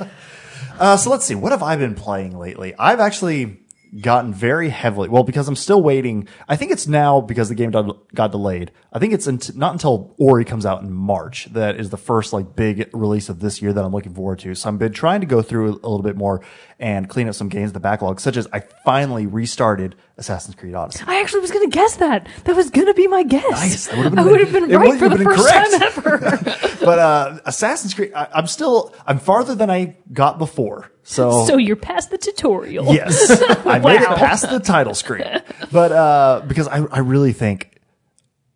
it. 0.00 0.08
uh, 0.78 0.96
so 0.98 1.10
let's 1.10 1.24
see. 1.24 1.34
What 1.34 1.52
have 1.52 1.62
I 1.62 1.76
been 1.76 1.94
playing 1.94 2.36
lately? 2.38 2.74
I've 2.78 3.00
actually 3.00 3.60
gotten 4.00 4.32
very 4.32 4.70
heavily. 4.70 5.08
Well, 5.08 5.22
because 5.22 5.48
I'm 5.48 5.56
still 5.56 5.82
waiting. 5.82 6.26
I 6.48 6.56
think 6.56 6.72
it's 6.72 6.86
now 6.86 7.20
because 7.20 7.50
the 7.50 7.54
game 7.54 7.70
got 7.70 8.30
delayed. 8.30 8.70
I 8.92 8.98
think 8.98 9.12
it's 9.12 9.26
not 9.54 9.72
until 9.72 10.14
Ori 10.18 10.44
comes 10.44 10.64
out 10.64 10.82
in 10.82 10.92
March 10.92 11.46
that 11.52 11.78
is 11.78 11.90
the 11.90 11.96
first 11.98 12.32
like 12.32 12.56
big 12.56 12.88
release 12.94 13.28
of 13.28 13.40
this 13.40 13.60
year 13.60 13.72
that 13.72 13.84
I'm 13.84 13.92
looking 13.92 14.14
forward 14.14 14.38
to. 14.40 14.54
So 14.54 14.68
I've 14.70 14.78
been 14.78 14.92
trying 14.92 15.20
to 15.20 15.26
go 15.26 15.42
through 15.42 15.70
a 15.70 15.72
little 15.72 16.02
bit 16.02 16.16
more 16.16 16.42
and 16.78 17.08
clean 17.08 17.28
up 17.28 17.34
some 17.34 17.48
games 17.48 17.70
in 17.70 17.74
the 17.74 17.80
backlog, 17.80 18.18
such 18.20 18.36
as 18.36 18.48
I 18.52 18.60
finally 18.84 19.26
restarted 19.26 19.94
Assassin's 20.16 20.54
Creed 20.54 20.74
Odyssey. 20.74 21.04
I 21.06 21.20
actually 21.20 21.40
was 21.40 21.50
going 21.50 21.70
to 21.70 21.74
guess 21.74 21.96
that. 21.96 22.26
That 22.44 22.56
was 22.56 22.70
going 22.70 22.86
to 22.86 22.94
be 22.94 23.06
my 23.08 23.22
guess. 23.24 23.50
Nice. 23.50 23.86
That 23.88 23.98
would've 23.98 24.12
been- 24.14 24.18
I 24.18 24.24
would 24.24 24.40
have 24.40 24.52
been 24.52 24.70
right 24.70 24.88
would 24.88 24.98
for 24.98 25.08
the 25.10 25.24
first 25.24 25.42
correct. 25.50 25.72
time 25.72 25.82
ever. 25.82 26.68
But 26.82 26.98
uh, 26.98 27.38
Assassin's 27.44 27.94
Creed, 27.94 28.12
I, 28.12 28.26
I'm 28.34 28.48
still 28.48 28.92
I'm 29.06 29.20
farther 29.20 29.54
than 29.54 29.70
I 29.70 29.96
got 30.12 30.38
before. 30.38 30.91
So 31.02 31.44
so 31.46 31.56
you're 31.56 31.76
past 31.76 32.10
the 32.10 32.18
tutorial. 32.18 32.92
Yes, 32.92 33.30
I 33.66 33.78
made 33.78 34.00
it 34.00 34.08
past 34.08 34.48
the 34.48 34.60
title 34.60 34.94
screen, 34.94 35.42
but 35.70 35.92
uh, 35.92 36.42
because 36.46 36.68
I, 36.68 36.84
I 36.90 36.98
really 37.00 37.32
think, 37.32 37.80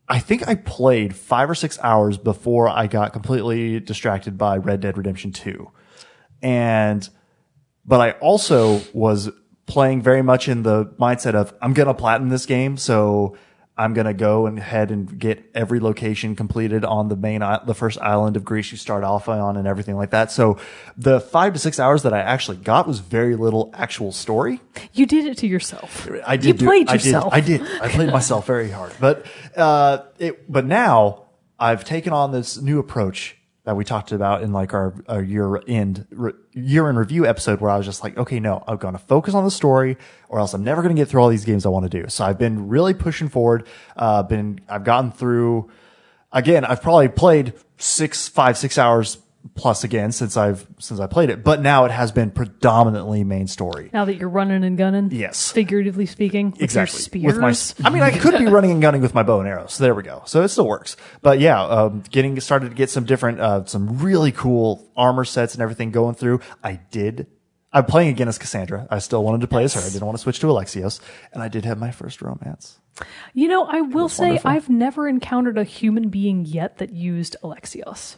I 0.09 0.19
think 0.19 0.49
I 0.49 0.55
played 0.55 1.15
five 1.15 1.51
or 1.51 1.55
six 1.55 1.79
hours 1.83 2.19
before 2.19 2.69
I 2.69 2.87
got 2.87 3.13
completely 3.13 3.81
distracted 3.81 4.39
by 4.39 4.57
Red 4.59 4.81
Dead 4.81 4.97
Redemption 4.97 5.33
Two, 5.33 5.71
and 6.43 7.09
but 7.85 8.01
I 8.01 8.13
also 8.13 8.81
was 8.93 9.31
playing 9.67 10.01
very 10.01 10.23
much 10.23 10.49
in 10.49 10.63
the 10.63 10.87
mindset 11.01 11.35
of 11.35 11.53
I'm 11.61 11.75
gonna 11.75 11.95
platinum 11.95 12.31
this 12.31 12.47
game, 12.47 12.77
so 12.77 13.37
I'm 13.79 13.93
gonna 13.93 14.15
go 14.15 14.47
and 14.47 14.59
head 14.59 14.91
and 14.91 15.19
get 15.19 15.51
every 15.55 15.81
location 15.81 16.35
completed 16.35 16.85
on 16.85 17.09
the 17.09 17.17
main, 17.17 17.41
the 17.67 17.75
first 17.75 18.01
island 18.01 18.37
of 18.37 18.45
Greece 18.45 18.73
you 18.73 18.79
start 18.79 19.05
off 19.05 19.29
on 19.29 19.57
and 19.59 19.69
everything 19.69 19.97
like 19.97 20.11
that. 20.11 20.33
So 20.33 20.59
the 20.97 21.21
five 21.21 21.53
to 21.53 21.59
six 21.59 21.79
hours 21.79 22.03
that 22.05 22.15
I 22.15 22.21
actually 22.21 22.57
got 22.57 22.87
was 22.87 23.01
very 23.01 23.37
little 23.37 23.71
actual 23.75 24.13
story. 24.13 24.61
You 24.95 25.05
did 25.05 25.27
it 25.27 25.37
to 25.39 25.47
yourself. 25.47 26.09
I 26.27 26.37
did. 26.37 26.47
You 26.47 26.53
do- 26.55 26.65
played 26.67 26.89
I 26.89 26.95
yourself. 26.95 27.35
Did, 27.35 27.37
I 27.37 27.41
did. 27.41 27.81
I 27.83 27.89
played 27.89 28.11
myself 28.11 28.47
very 28.47 28.71
hard, 28.71 28.93
but 28.99 29.27
uh, 29.57 30.05
it. 30.19 30.51
But 30.51 30.65
now 30.65 31.27
I've 31.59 31.85
taken 31.85 32.13
on 32.15 32.33
this 32.33 32.57
new 32.59 32.79
approach 32.79 33.37
that 33.67 33.75
we 33.75 33.85
talked 33.85 34.13
about 34.13 34.43
in 34.43 34.53
like 34.53 34.73
our, 34.73 34.95
our 35.09 35.21
year 35.21 35.61
end 35.67 36.07
re, 36.11 36.33
year 36.53 36.89
in 36.89 36.97
review 36.97 37.27
episode, 37.27 37.61
where 37.61 37.71
I 37.71 37.77
was 37.77 37.85
just 37.85 38.03
like, 38.03 38.17
okay, 38.17 38.39
no, 38.39 38.63
I'm 38.67 38.77
going 38.77 38.95
to 38.95 38.99
focus 38.99 39.35
on 39.35 39.43
the 39.43 39.51
story, 39.51 39.99
or 40.29 40.39
else 40.39 40.55
I'm 40.55 40.63
never 40.63 40.83
going 40.83 40.95
to 40.95 41.01
get 41.01 41.09
through 41.09 41.21
all 41.21 41.29
these 41.29 41.45
games 41.45 41.67
I 41.67 41.69
want 41.71 41.91
to 41.91 42.03
do. 42.03 42.09
So 42.09 42.25
I've 42.25 42.39
been 42.39 42.69
really 42.69 42.95
pushing 42.95 43.29
forward. 43.29 43.67
Uh, 43.97 44.23
been 44.23 44.61
I've 44.69 44.85
gotten 44.85 45.11
through. 45.11 45.69
Again, 46.33 46.65
I've 46.65 46.81
probably 46.81 47.09
played 47.09 47.55
six, 47.77 48.29
five, 48.29 48.57
six 48.57 48.79
hours 48.79 49.19
plus 49.55 49.85
again 49.85 50.13
since 50.13 50.37
I've 50.37 50.67
since 50.79 51.01
I 51.01 51.07
played 51.07 51.31
it, 51.31 51.45
but 51.45 51.61
now 51.61 51.85
it 51.85 51.91
has 51.91 52.13
been 52.13 52.31
predominantly 52.31 53.25
main 53.25 53.47
story. 53.47 53.91
Now 53.93 54.05
that 54.05 54.17
you're 54.17 54.29
running 54.29 54.65
and 54.65 54.77
gunning. 54.77 55.11
Yes. 55.13 55.53
Figuratively 55.53 56.07
speaking. 56.07 56.51
With 56.51 56.63
exactly 56.63 57.21
Your 57.21 57.33
with 57.33 57.41
my 57.41 57.87
i 57.87 57.91
mean 57.91 58.03
i 58.03 58.11
could 58.11 58.39
be 58.39 58.47
running 58.47 58.71
and 58.71 58.81
gunning 58.81 59.01
with 59.01 59.15
my 59.15 59.23
bow 59.23 59.41
and 59.41 59.49
arrows 59.49 59.75
so 59.75 59.85
there 59.85 59.95
we 59.95 60.03
go 60.03 60.23
so 60.27 60.43
it 60.43 60.49
still 60.49 60.67
works 60.67 60.97
but 61.23 61.39
yeah 61.39 61.63
um, 61.63 62.03
getting 62.11 62.39
started 62.41 62.69
to 62.69 62.75
get 62.75 62.91
some 62.91 63.05
different 63.05 63.41
uh, 63.41 63.65
some 63.65 63.99
really 63.99 64.33
cool 64.33 64.91
armor 64.97 65.25
sets 65.25 65.55
and 65.55 65.63
everything 65.63 65.91
going 65.91 66.15
through 66.15 66.41
i 66.63 66.81
did 66.91 67.27
i'm 67.73 67.85
playing 67.85 68.09
again 68.09 68.29
as 68.29 68.39
cassandra 68.39 68.87
i 68.91 68.99
still 68.99 69.25
wanted 69.25 69.41
to 69.41 69.47
play 69.47 69.65
as 69.65 69.75
her 69.75 69.81
i 69.81 69.89
didn't 69.89 70.05
want 70.05 70.17
to 70.17 70.23
switch 70.23 70.39
to 70.41 70.47
alexios 70.47 71.01
and 71.33 71.43
i 71.43 71.49
did 71.49 71.65
have 71.65 71.79
my 71.79 71.91
first 71.91 72.21
romance 72.23 72.79
You 73.35 73.49
know, 73.49 73.65
I 73.65 73.83
will 73.83 74.09
say 74.09 74.29
wonderful. 74.29 74.51
I've 74.51 74.69
never 74.71 75.07
encountered 75.09 75.59
a 75.59 75.65
human 75.65 76.09
being 76.09 76.47
yet 76.47 76.79
that 76.79 76.93
used 76.95 77.37
Alexios. 77.43 78.17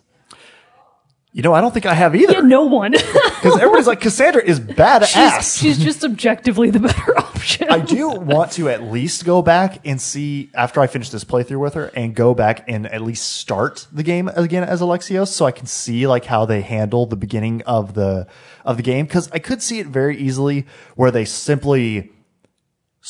You 1.33 1.43
know 1.43 1.53
i 1.53 1.61
don't 1.61 1.73
think 1.73 1.87
i 1.87 1.95
have 1.95 2.15
either 2.17 2.35
Yeah, 2.35 2.41
no 2.41 2.63
one. 2.65 2.93
because 2.93 3.57
everybody's 3.57 3.87
like 3.87 4.01
cassandra 4.01 4.43
is 4.43 4.59
badass 4.61 5.59
she's, 5.59 5.77
she's 5.77 5.79
just 5.85 6.05
objectively 6.05 6.71
the 6.71 6.81
better 6.81 7.19
option. 7.39 7.69
I 7.71 7.79
do 7.81 8.09
want 8.09 8.53
to 8.53 8.69
at 8.69 8.83
least 8.85 9.25
go 9.25 9.43
back 9.43 9.87
and 9.87 10.01
see 10.01 10.51
after 10.55 10.81
I 10.81 10.87
finish 10.87 11.11
this 11.11 11.25
playthrough 11.25 11.61
with 11.61 11.75
her 11.75 11.87
and 11.95 12.15
go 12.15 12.35
back 12.35 12.65
and 12.69 12.87
at 12.87 13.01
least 13.01 13.37
start 13.37 13.87
the 13.93 14.03
game 14.03 14.29
again 14.29 14.65
as 14.65 14.81
Alexios 14.81 15.29
so 15.29 15.47
I 15.47 15.53
can 15.53 15.67
see 15.67 16.07
like 16.07 16.25
how 16.25 16.45
they 16.47 16.61
handle 16.63 17.07
the 17.07 17.17
beginning 17.17 17.63
of 17.63 17.95
the 17.95 18.27
of 18.65 18.77
the 18.77 18.83
game 18.83 19.07
cuz 19.07 19.31
I 19.33 19.39
could 19.39 19.63
see 19.63 19.79
it 19.79 19.87
very 19.87 20.17
easily 20.19 20.67
where 20.97 21.11
they 21.11 21.25
simply 21.25 22.11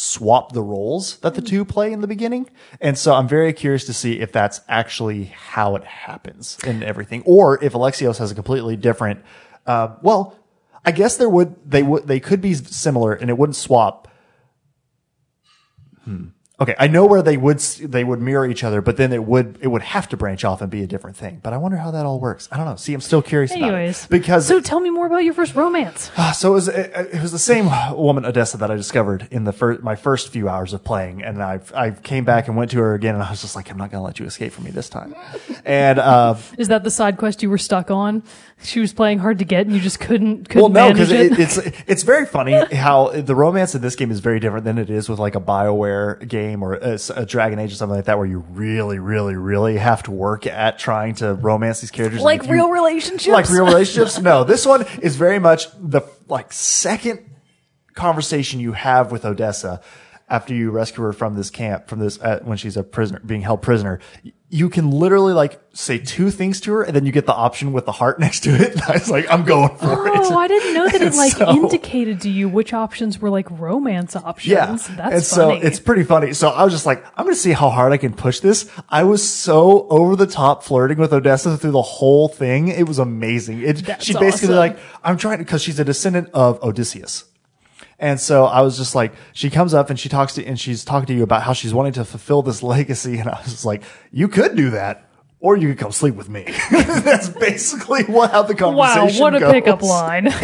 swap 0.00 0.52
the 0.52 0.62
roles 0.62 1.16
that 1.18 1.34
the 1.34 1.42
two 1.42 1.64
play 1.64 1.92
in 1.92 2.02
the 2.02 2.06
beginning. 2.06 2.48
And 2.80 2.96
so 2.96 3.14
I'm 3.14 3.26
very 3.26 3.52
curious 3.52 3.84
to 3.86 3.92
see 3.92 4.20
if 4.20 4.30
that's 4.30 4.60
actually 4.68 5.24
how 5.24 5.74
it 5.74 5.82
happens 5.82 6.56
and 6.64 6.84
everything 6.84 7.22
or 7.26 7.62
if 7.64 7.72
Alexios 7.72 8.18
has 8.18 8.30
a 8.30 8.34
completely 8.36 8.76
different 8.76 9.24
uh, 9.66 9.96
well, 10.00 10.38
I 10.84 10.92
guess 10.92 11.16
there 11.16 11.28
would 11.28 11.56
they 11.68 11.82
would 11.82 12.06
they 12.06 12.20
could 12.20 12.40
be 12.40 12.54
similar 12.54 13.12
and 13.12 13.28
it 13.28 13.36
wouldn't 13.36 13.56
swap 13.56 14.06
Okay, 16.60 16.74
I 16.76 16.88
know 16.88 17.06
where 17.06 17.22
they 17.22 17.36
would 17.36 17.60
they 17.60 18.02
would 18.02 18.20
mirror 18.20 18.44
each 18.44 18.64
other, 18.64 18.80
but 18.80 18.96
then 18.96 19.12
it 19.12 19.22
would 19.22 19.58
it 19.60 19.68
would 19.68 19.82
have 19.82 20.08
to 20.08 20.16
branch 20.16 20.44
off 20.44 20.60
and 20.60 20.68
be 20.68 20.82
a 20.82 20.88
different 20.88 21.16
thing. 21.16 21.38
But 21.40 21.52
I 21.52 21.56
wonder 21.56 21.76
how 21.76 21.92
that 21.92 22.04
all 22.04 22.18
works. 22.18 22.48
I 22.50 22.56
don't 22.56 22.66
know. 22.66 22.74
See, 22.74 22.92
I'm 22.92 23.00
still 23.00 23.22
curious 23.22 23.52
Anyways. 23.52 24.00
about 24.00 24.06
it 24.06 24.10
because 24.10 24.46
So 24.48 24.60
tell 24.60 24.80
me 24.80 24.90
more 24.90 25.06
about 25.06 25.18
your 25.22 25.34
first 25.34 25.54
romance. 25.54 26.10
uh, 26.16 26.32
so 26.32 26.50
it 26.50 26.54
was 26.54 26.66
it, 26.66 26.90
it 27.14 27.22
was 27.22 27.30
the 27.30 27.38
same 27.38 27.66
woman 27.96 28.24
Odessa 28.26 28.56
that 28.56 28.72
I 28.72 28.74
discovered 28.74 29.28
in 29.30 29.44
the 29.44 29.52
first 29.52 29.84
my 29.84 29.94
first 29.94 30.30
few 30.30 30.48
hours 30.48 30.72
of 30.72 30.82
playing, 30.82 31.22
and 31.22 31.40
I 31.40 31.60
I 31.76 31.90
came 31.92 32.24
back 32.24 32.48
and 32.48 32.56
went 32.56 32.72
to 32.72 32.78
her 32.78 32.94
again, 32.94 33.14
and 33.14 33.22
I 33.22 33.30
was 33.30 33.40
just 33.40 33.54
like, 33.54 33.70
I'm 33.70 33.78
not 33.78 33.92
gonna 33.92 34.02
let 34.02 34.18
you 34.18 34.26
escape 34.26 34.52
from 34.52 34.64
me 34.64 34.72
this 34.72 34.88
time. 34.88 35.14
And 35.64 36.00
uh, 36.00 36.34
Is 36.58 36.66
that 36.68 36.82
the 36.82 36.90
side 36.90 37.18
quest 37.18 37.40
you 37.40 37.50
were 37.50 37.58
stuck 37.58 37.88
on? 37.92 38.24
She 38.60 38.80
was 38.80 38.92
playing 38.92 39.20
hard 39.20 39.38
to 39.38 39.44
get 39.44 39.66
and 39.66 39.74
you 39.74 39.80
just 39.80 40.00
couldn't 40.00 40.48
couldn't 40.48 40.72
well, 40.72 40.88
no, 40.88 40.92
because 40.92 41.12
it. 41.12 41.32
it, 41.32 41.38
it's 41.38 41.56
it's 41.86 42.02
very 42.02 42.26
funny 42.26 42.52
how 42.74 43.08
the 43.08 43.34
romance 43.34 43.74
in 43.74 43.80
this 43.82 43.94
game 43.94 44.10
is 44.10 44.18
very 44.18 44.40
different 44.40 44.64
than 44.64 44.78
it 44.78 44.90
is 44.90 45.08
with 45.08 45.20
like 45.20 45.36
a 45.36 45.40
Bioware 45.40 46.26
game 46.26 46.62
or 46.62 46.74
a, 46.74 46.98
a 47.14 47.24
Dragon 47.24 47.60
Age 47.60 47.72
or 47.72 47.76
something 47.76 47.96
like 47.96 48.06
that, 48.06 48.18
where 48.18 48.26
you 48.26 48.40
really, 48.50 48.98
really, 48.98 49.36
really 49.36 49.76
have 49.76 50.02
to 50.04 50.10
work 50.10 50.46
at 50.46 50.78
trying 50.78 51.14
to 51.16 51.34
romance 51.34 51.80
these 51.80 51.92
characters. 51.92 52.20
like 52.20 52.44
you- 52.46 52.52
real 52.52 52.68
relationships. 52.70 53.28
like 53.28 53.48
real 53.48 53.64
relationships. 53.64 54.18
No, 54.18 54.42
this 54.42 54.66
one 54.66 54.84
is 55.02 55.14
very 55.14 55.38
much 55.38 55.66
the 55.78 56.02
like 56.26 56.52
second 56.52 57.30
conversation 57.94 58.60
you 58.60 58.72
have 58.72 59.12
with 59.12 59.24
Odessa 59.24 59.80
after 60.28 60.52
you 60.52 60.70
rescue 60.70 61.04
her 61.04 61.12
from 61.12 61.36
this 61.36 61.48
camp, 61.50 61.88
from 61.88 62.00
this 62.00 62.20
uh, 62.20 62.40
when 62.42 62.58
she's 62.58 62.76
a 62.76 62.82
prisoner, 62.82 63.20
being 63.24 63.40
held 63.42 63.62
prisoner. 63.62 64.00
You 64.50 64.70
can 64.70 64.90
literally 64.90 65.34
like 65.34 65.60
say 65.74 65.98
two 65.98 66.30
things 66.30 66.60
to 66.62 66.72
her, 66.72 66.82
and 66.82 66.96
then 66.96 67.04
you 67.04 67.12
get 67.12 67.26
the 67.26 67.34
option 67.34 67.72
with 67.72 67.84
the 67.84 67.92
heart 67.92 68.18
next 68.20 68.40
to 68.40 68.50
it. 68.50 68.80
I 68.88 68.92
was 68.92 69.10
like, 69.10 69.30
I'm 69.30 69.44
going 69.44 69.76
for 69.76 69.86
oh, 69.86 70.06
it. 70.06 70.12
Oh, 70.24 70.38
I 70.38 70.48
didn't 70.48 70.74
know 70.74 70.88
that 70.88 71.02
it 71.02 71.14
like 71.16 71.32
So- 71.32 71.50
indicated 71.50 72.22
to 72.22 72.30
you 72.30 72.48
which 72.48 72.72
options 72.72 73.18
were 73.18 73.30
like 73.30 73.50
romance 73.50 74.16
options. 74.16 74.46
Yeah. 74.50 74.96
That's 74.96 75.14
and 75.14 75.22
so 75.22 75.48
funny. 75.50 75.60
it's 75.60 75.80
pretty 75.80 76.02
funny. 76.02 76.32
So 76.32 76.48
I 76.48 76.64
was 76.64 76.72
just 76.72 76.86
like, 76.86 77.04
I'm 77.16 77.24
going 77.24 77.34
to 77.34 77.40
see 77.40 77.52
how 77.52 77.70
hard 77.70 77.92
I 77.92 77.98
can 77.98 78.14
push 78.14 78.40
this. 78.40 78.70
I 78.88 79.04
was 79.04 79.28
so 79.28 79.86
over 79.88 80.16
the 80.16 80.26
top 80.26 80.62
flirting 80.62 80.98
with 80.98 81.12
Odessa 81.12 81.56
through 81.56 81.72
the 81.72 81.82
whole 81.82 82.28
thing. 82.28 82.68
It 82.68 82.88
was 82.88 82.98
amazing. 82.98 83.62
It, 83.62 83.78
she 84.02 84.14
basically 84.14 84.54
awesome. 84.54 84.56
like, 84.56 84.78
I'm 85.04 85.18
trying 85.18 85.38
to, 85.38 85.44
cause 85.44 85.62
she's 85.62 85.78
a 85.78 85.84
descendant 85.84 86.30
of 86.32 86.62
Odysseus. 86.62 87.24
And 87.98 88.20
so 88.20 88.44
I 88.44 88.60
was 88.60 88.76
just 88.78 88.94
like, 88.94 89.12
she 89.32 89.50
comes 89.50 89.74
up 89.74 89.90
and 89.90 89.98
she 89.98 90.08
talks 90.08 90.34
to, 90.34 90.44
and 90.44 90.58
she's 90.58 90.84
talking 90.84 91.06
to 91.06 91.14
you 91.14 91.22
about 91.24 91.42
how 91.42 91.52
she's 91.52 91.74
wanting 91.74 91.92
to 91.94 92.04
fulfill 92.04 92.42
this 92.42 92.62
legacy. 92.74 93.18
And 93.18 93.28
I 93.28 93.38
was 93.42 93.50
just 93.50 93.64
like, 93.64 93.82
you 94.12 94.28
could 94.28 94.56
do 94.56 94.70
that. 94.70 95.04
Or 95.40 95.56
you 95.56 95.68
could 95.68 95.78
come 95.78 95.92
sleep 95.92 96.16
with 96.16 96.28
me. 96.28 96.44
That's 96.72 97.28
basically 97.28 98.02
what 98.06 98.32
how 98.32 98.42
the 98.42 98.56
conversation 98.56 99.20
wow, 99.20 99.22
what 99.22 99.36
a 99.36 99.38
goes. 99.38 99.52
pickup 99.52 99.82
line. 99.82 100.26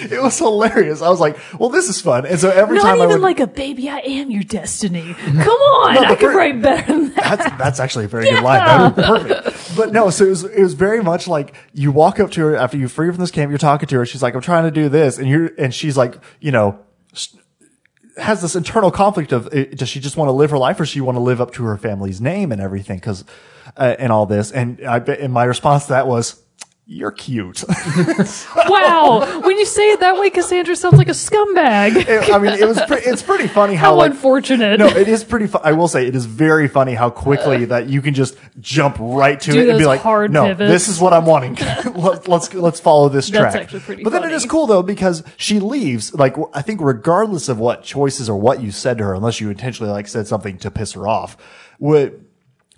It 0.00 0.22
was 0.22 0.38
hilarious. 0.38 1.02
I 1.02 1.10
was 1.10 1.20
like, 1.20 1.36
well, 1.58 1.68
this 1.68 1.90
is 1.90 2.00
fun. 2.00 2.24
And 2.24 2.40
so 2.40 2.48
every 2.48 2.76
Not 2.76 2.84
time 2.84 2.92
I 2.94 3.04
even 3.04 3.08
would, 3.08 3.20
like 3.20 3.38
a 3.40 3.46
baby, 3.46 3.90
I 3.90 3.98
am 3.98 4.30
your 4.30 4.42
destiny. 4.44 5.12
Come 5.14 5.36
on, 5.48 5.94
No, 5.94 6.00
I 6.00 6.08
but 6.08 6.18
could 6.20 6.30
for- 6.30 6.38
write 6.38 6.62
better 6.62 6.86
than 6.90 7.12
that. 7.14 7.38
That's 7.38 7.58
that's 7.58 7.80
actually 7.80 8.06
a 8.06 8.08
very 8.08 8.30
good 8.30 8.42
line. 8.42 8.94
That 8.94 8.96
would 9.12 9.26
be 9.26 9.34
perfect. 9.34 9.76
But 9.76 9.92
no, 9.92 10.08
so 10.08 10.24
it 10.24 10.30
was 10.30 10.44
it 10.44 10.62
was 10.62 10.72
very 10.72 11.02
much 11.02 11.28
like 11.28 11.54
you 11.74 11.92
walk 11.92 12.18
up 12.18 12.30
to 12.30 12.40
her 12.40 12.56
after 12.56 12.78
you 12.78 12.88
free 12.88 13.10
from 13.10 13.18
this 13.20 13.30
camp, 13.30 13.50
you're 13.50 13.58
talking 13.58 13.88
to 13.88 13.96
her, 13.96 14.06
she's 14.06 14.22
like, 14.22 14.34
I'm 14.34 14.40
trying 14.40 14.64
to 14.64 14.70
do 14.70 14.88
this, 14.88 15.18
and 15.18 15.28
you're 15.28 15.50
and 15.58 15.74
she's 15.74 15.98
like, 15.98 16.14
you 16.40 16.50
know, 16.52 16.78
has 18.16 18.42
this 18.42 18.56
internal 18.56 18.90
conflict 18.90 19.32
of 19.32 19.48
eh, 19.52 19.66
does 19.74 19.88
she 19.88 20.00
just 20.00 20.16
want 20.16 20.28
to 20.28 20.32
live 20.32 20.50
her 20.50 20.58
life 20.58 20.80
or 20.80 20.86
she 20.86 21.00
want 21.00 21.16
to 21.16 21.20
live 21.20 21.40
up 21.40 21.52
to 21.52 21.64
her 21.64 21.76
family's 21.76 22.20
name 22.20 22.52
and 22.52 22.60
everything 22.60 22.96
because 22.96 23.24
uh, 23.76 23.96
and 23.98 24.12
all 24.12 24.26
this 24.26 24.50
and 24.52 24.84
I 24.86 24.98
and 24.98 25.32
my 25.32 25.44
response 25.44 25.84
to 25.84 25.90
that 25.90 26.06
was. 26.06 26.42
You're 26.92 27.12
cute. 27.12 27.62
wow, 28.68 29.42
when 29.44 29.56
you 29.56 29.64
say 29.64 29.92
it 29.92 30.00
that 30.00 30.18
way, 30.18 30.28
Cassandra 30.28 30.74
sounds 30.74 30.98
like 30.98 31.06
a 31.06 31.12
scumbag. 31.12 32.32
I 32.32 32.38
mean, 32.38 32.52
it 32.54 32.66
was. 32.66 32.82
Pre- 32.82 32.98
it's 32.98 33.22
pretty 33.22 33.46
funny 33.46 33.76
how, 33.76 33.90
How 33.90 33.94
like, 33.94 34.10
unfortunate. 34.10 34.80
No, 34.80 34.88
it 34.88 35.06
is 35.06 35.22
pretty. 35.22 35.46
Fu- 35.46 35.58
I 35.58 35.70
will 35.70 35.86
say 35.86 36.08
it 36.08 36.16
is 36.16 36.26
very 36.26 36.66
funny 36.66 36.94
how 36.94 37.08
quickly 37.08 37.62
uh. 37.62 37.66
that 37.66 37.88
you 37.88 38.02
can 38.02 38.12
just 38.12 38.36
jump 38.58 38.96
right 38.98 39.40
to 39.40 39.52
Do 39.52 39.60
it 39.60 39.68
and 39.68 39.78
be 39.78 39.86
like, 39.86 40.04
"No, 40.04 40.46
pivots. 40.46 40.68
this 40.68 40.88
is 40.88 41.00
what 41.00 41.12
I'm 41.12 41.26
wanting. 41.26 41.54
Let- 41.94 42.26
let's 42.26 42.52
let's 42.54 42.80
follow 42.80 43.08
this 43.08 43.30
track. 43.30 43.42
That's 43.42 43.54
track." 43.54 43.62
actually 43.66 43.80
pretty 43.80 44.02
But 44.02 44.10
then 44.10 44.24
it 44.24 44.32
is 44.32 44.44
cool 44.44 44.66
though 44.66 44.82
because 44.82 45.22
she 45.36 45.60
leaves. 45.60 46.12
Like 46.12 46.34
I 46.54 46.62
think 46.62 46.80
regardless 46.80 47.48
of 47.48 47.60
what 47.60 47.84
choices 47.84 48.28
or 48.28 48.34
what 48.36 48.60
you 48.60 48.72
said 48.72 48.98
to 48.98 49.04
her, 49.04 49.14
unless 49.14 49.40
you 49.40 49.48
intentionally 49.48 49.92
like 49.92 50.08
said 50.08 50.26
something 50.26 50.58
to 50.58 50.72
piss 50.72 50.94
her 50.94 51.06
off, 51.06 51.36
would 51.78 52.26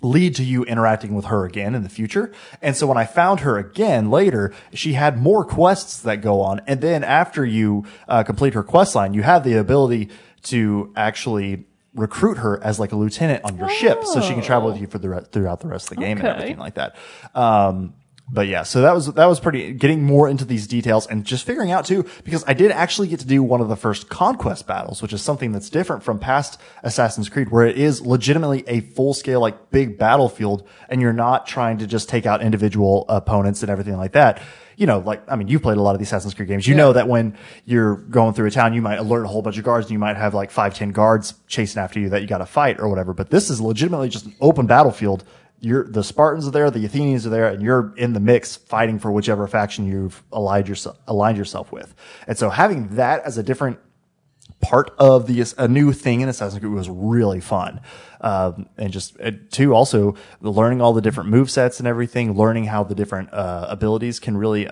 lead 0.03 0.35
to 0.35 0.43
you 0.43 0.63
interacting 0.65 1.15
with 1.15 1.25
her 1.25 1.45
again 1.45 1.73
in 1.73 1.81
the 1.81 1.89
future. 1.89 2.31
And 2.61 2.75
so 2.75 2.85
when 2.85 2.97
I 2.97 3.05
found 3.05 3.39
her 3.39 3.57
again 3.57 4.11
later, 4.11 4.53
she 4.73 4.93
had 4.93 5.17
more 5.17 5.43
quests 5.45 6.01
that 6.01 6.21
go 6.21 6.41
on. 6.41 6.61
And 6.67 6.81
then 6.81 7.03
after 7.03 7.45
you 7.45 7.85
uh, 8.07 8.23
complete 8.23 8.53
her 8.53 8.63
quest 8.63 8.93
line, 8.95 9.13
you 9.13 9.23
have 9.23 9.43
the 9.43 9.57
ability 9.57 10.09
to 10.43 10.91
actually 10.95 11.65
recruit 11.95 12.37
her 12.37 12.61
as 12.63 12.79
like 12.79 12.91
a 12.91 12.95
lieutenant 12.95 13.43
on 13.45 13.57
your 13.57 13.69
ship 13.69 14.03
so 14.03 14.19
she 14.19 14.33
can 14.33 14.41
travel 14.41 14.69
with 14.69 14.81
you 14.81 14.87
for 14.87 14.97
the 14.97 15.09
re- 15.09 15.25
throughout 15.31 15.59
the 15.59 15.67
rest 15.67 15.91
of 15.91 15.97
the 15.97 16.03
game 16.03 16.17
and 16.17 16.27
everything 16.27 16.57
like 16.57 16.73
that. 16.75 16.95
Um, 17.35 17.93
but 18.31 18.47
yeah, 18.47 18.63
so 18.63 18.81
that 18.81 18.95
was 18.95 19.13
that 19.13 19.25
was 19.25 19.39
pretty 19.41 19.73
getting 19.73 20.01
more 20.03 20.29
into 20.29 20.45
these 20.45 20.65
details 20.65 21.05
and 21.07 21.25
just 21.25 21.45
figuring 21.45 21.71
out 21.71 21.85
too 21.85 22.05
because 22.23 22.43
I 22.47 22.53
did 22.53 22.71
actually 22.71 23.09
get 23.09 23.19
to 23.19 23.27
do 23.27 23.43
one 23.43 23.59
of 23.59 23.67
the 23.67 23.75
first 23.75 24.09
conquest 24.09 24.65
battles, 24.65 25.01
which 25.01 25.11
is 25.11 25.21
something 25.21 25.51
that's 25.51 25.69
different 25.69 26.03
from 26.03 26.19
past 26.19 26.59
Assassin's 26.83 27.27
Creed, 27.27 27.51
where 27.51 27.65
it 27.67 27.77
is 27.77 28.01
legitimately 28.01 28.63
a 28.65 28.79
full 28.79 29.13
scale 29.13 29.41
like 29.41 29.71
big 29.71 29.97
battlefield, 29.97 30.65
and 30.87 31.01
you're 31.01 31.11
not 31.11 31.45
trying 31.45 31.79
to 31.79 31.87
just 31.87 32.07
take 32.07 32.25
out 32.25 32.41
individual 32.41 33.05
opponents 33.09 33.61
and 33.61 33.69
everything 33.69 33.97
like 33.97 34.13
that. 34.13 34.41
You 34.77 34.87
know, 34.87 34.99
like 34.99 35.21
I 35.29 35.35
mean, 35.35 35.49
you've 35.49 35.61
played 35.61 35.77
a 35.77 35.81
lot 35.81 35.91
of 35.91 35.99
the 35.99 36.03
Assassin's 36.03 36.33
Creed 36.33 36.47
games. 36.47 36.65
You 36.65 36.75
know 36.75 36.93
that 36.93 37.09
when 37.09 37.37
you're 37.65 37.97
going 37.97 38.33
through 38.33 38.47
a 38.47 38.51
town, 38.51 38.73
you 38.73 38.81
might 38.81 38.99
alert 38.99 39.25
a 39.25 39.27
whole 39.27 39.41
bunch 39.41 39.57
of 39.57 39.65
guards, 39.65 39.87
and 39.87 39.91
you 39.91 39.99
might 39.99 40.15
have 40.15 40.33
like 40.33 40.49
five, 40.49 40.73
ten 40.73 40.91
guards 40.91 41.33
chasing 41.47 41.81
after 41.81 41.99
you 41.99 42.09
that 42.09 42.21
you 42.21 42.27
got 42.27 42.37
to 42.37 42.45
fight 42.45 42.79
or 42.79 42.87
whatever. 42.87 43.13
But 43.13 43.31
this 43.31 43.49
is 43.49 43.59
legitimately 43.59 44.07
just 44.07 44.25
an 44.25 44.35
open 44.39 44.65
battlefield 44.65 45.25
you're 45.63 45.85
the 45.85 46.03
Spartans 46.03 46.45
are 46.45 46.51
there, 46.51 46.69
the 46.69 46.85
Athenians 46.85 47.25
are 47.25 47.29
there, 47.29 47.47
and 47.47 47.61
you're 47.61 47.93
in 47.95 48.11
the 48.11 48.19
mix 48.19 48.57
fighting 48.57 48.99
for 48.99 49.11
whichever 49.11 49.47
faction 49.47 49.87
you've 49.87 50.21
allied 50.31 50.67
yourself 50.67 50.97
aligned 51.07 51.37
yourself 51.37 51.71
with. 51.71 51.95
And 52.27 52.37
so 52.37 52.49
having 52.49 52.95
that 52.95 53.23
as 53.23 53.37
a 53.37 53.43
different 53.43 53.79
part 54.59 54.91
of 54.97 55.27
the 55.27 55.45
a 55.57 55.67
new 55.67 55.93
thing 55.93 56.21
in 56.21 56.27
Assassin's 56.27 56.59
Creed 56.59 56.73
was 56.73 56.89
really 56.89 57.39
fun. 57.39 57.79
Um, 58.19 58.67
and 58.77 58.91
just 58.91 59.17
two 59.51 59.73
also 59.73 60.15
learning 60.41 60.81
all 60.81 60.93
the 60.93 61.01
different 61.01 61.29
move 61.29 61.49
sets 61.49 61.79
and 61.79 61.87
everything, 61.87 62.33
learning 62.33 62.65
how 62.65 62.83
the 62.83 62.95
different 62.95 63.33
uh, 63.33 63.65
abilities 63.69 64.19
can 64.19 64.35
really 64.35 64.69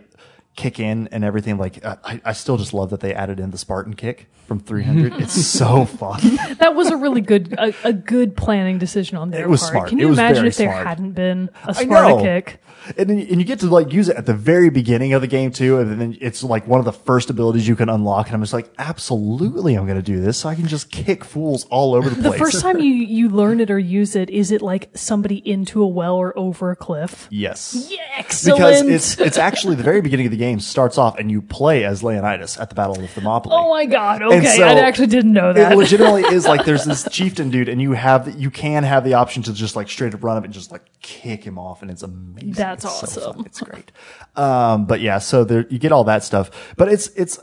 kick 0.55 0.79
in 0.79 1.07
and 1.11 1.23
everything. 1.23 1.57
Like 1.57 1.83
uh, 1.85 1.95
I, 2.03 2.21
I 2.25 2.33
still 2.33 2.57
just 2.57 2.73
love 2.73 2.89
that 2.91 2.99
they 2.99 3.13
added 3.13 3.39
in 3.39 3.51
the 3.51 3.57
Spartan 3.57 3.93
kick 3.95 4.27
from 4.47 4.59
300. 4.59 5.13
it's 5.21 5.33
so 5.45 5.85
fun. 5.85 6.19
That 6.59 6.75
was 6.75 6.89
a 6.89 6.97
really 6.97 7.21
good, 7.21 7.53
a, 7.57 7.73
a 7.85 7.93
good 7.93 8.35
planning 8.35 8.77
decision 8.79 9.17
on 9.17 9.29
their 9.31 9.43
It 9.43 9.49
was 9.49 9.61
part. 9.61 9.71
smart. 9.71 9.89
Can 9.89 9.99
It 9.99 10.01
you 10.01 10.07
was 10.09 10.17
imagine 10.19 10.35
very 10.37 10.47
if 10.49 10.57
there 10.57 10.71
smart. 10.71 10.87
hadn't 10.87 11.11
been 11.13 11.49
a 11.63 11.69
I 11.69 11.83
Sparta 11.83 12.09
know. 12.09 12.21
kick? 12.21 12.61
And, 12.97 13.09
then- 13.09 13.19
and 13.19 13.37
you 13.39 13.43
get 13.45 13.59
to 13.59 13.67
like 13.67 13.93
use 13.93 14.09
it 14.09 14.17
at 14.17 14.25
the 14.25 14.33
very 14.33 14.69
beginning 14.69 15.13
of 15.13 15.21
the 15.21 15.27
game 15.27 15.51
too, 15.51 15.77
and 15.79 16.01
then 16.01 16.17
it's 16.19 16.43
like 16.43 16.67
one 16.67 16.79
of 16.79 16.85
the 16.85 16.91
first 16.91 17.29
abilities 17.29 17.67
you 17.67 17.75
can 17.75 17.87
unlock. 17.89 18.25
And 18.27 18.35
I'm 18.35 18.41
just 18.41 18.53
like, 18.53 18.69
absolutely, 18.77 19.75
I'm 19.75 19.85
going 19.85 19.97
to 19.97 20.03
do 20.03 20.19
this, 20.19 20.37
so 20.39 20.49
I 20.49 20.55
can 20.55 20.67
just 20.67 20.91
kick 20.91 21.23
fools 21.23 21.65
all 21.69 21.93
over 21.95 22.09
the 22.09 22.15
place. 22.15 22.23
The 22.23 22.29
place. 22.37 22.39
first 22.39 22.61
time 22.61 22.79
you 22.79 22.91
you 22.93 23.29
learn 23.29 23.59
it 23.59 23.69
or 23.71 23.79
use 23.79 24.15
it, 24.15 24.29
is 24.29 24.51
it 24.51 24.61
like 24.61 24.89
somebody 24.95 25.37
into 25.47 25.81
a 25.83 25.87
well 25.87 26.15
or 26.15 26.37
over 26.37 26.71
a 26.71 26.75
cliff? 26.75 27.27
yes, 27.29 27.87
Yeah, 27.89 27.97
excellent. 28.17 28.57
because 28.57 28.81
it's 28.81 29.19
it's 29.19 29.37
actually 29.37 29.75
the 29.75 29.83
very 29.83 30.01
beginning 30.01 30.25
of 30.25 30.31
the 30.31 30.37
game 30.41 30.59
starts 30.59 30.97
off, 30.97 31.17
and 31.19 31.29
you 31.29 31.41
play 31.41 31.85
as 31.85 32.03
Leonidas 32.03 32.57
at 32.57 32.69
the 32.69 32.75
Battle 32.75 32.99
of 32.99 33.09
Thermopylae. 33.11 33.55
oh 33.55 33.69
my 33.69 33.85
god! 33.85 34.21
Okay, 34.21 34.57
so 34.57 34.63
I 34.63 34.79
actually 34.79 35.07
didn't 35.07 35.33
know 35.33 35.53
that. 35.53 35.71
It 35.71 35.75
legitimately 35.77 36.23
is 36.35 36.45
like 36.45 36.65
there's 36.65 36.83
this 36.83 37.07
chieftain 37.11 37.49
dude, 37.49 37.69
and 37.69 37.81
you 37.81 37.91
have 37.93 38.25
the, 38.25 38.31
you 38.39 38.49
can 38.49 38.83
have 38.83 39.03
the 39.03 39.13
option 39.13 39.43
to 39.43 39.53
just 39.53 39.75
like 39.75 39.89
straight 39.89 40.13
up 40.13 40.23
run 40.23 40.37
up 40.37 40.43
and 40.43 40.53
just 40.53 40.71
like 40.71 40.83
kick 41.01 41.43
him 41.43 41.59
off, 41.59 41.81
and 41.81 41.91
it's 41.91 42.03
amazing. 42.03 42.53
That's 42.53 42.83
It's 42.83 43.17
awesome. 43.17 43.33
fun. 43.35 43.45
it's 43.45 43.61
great. 43.61 43.91
Um, 44.35 44.85
but 44.85 44.99
yeah, 45.01 45.19
so 45.19 45.43
there 45.43 45.67
you 45.69 45.79
get 45.79 45.91
all 45.91 46.03
that 46.05 46.23
stuff, 46.23 46.73
but 46.75 46.91
it's 46.91 47.07
it's 47.09 47.39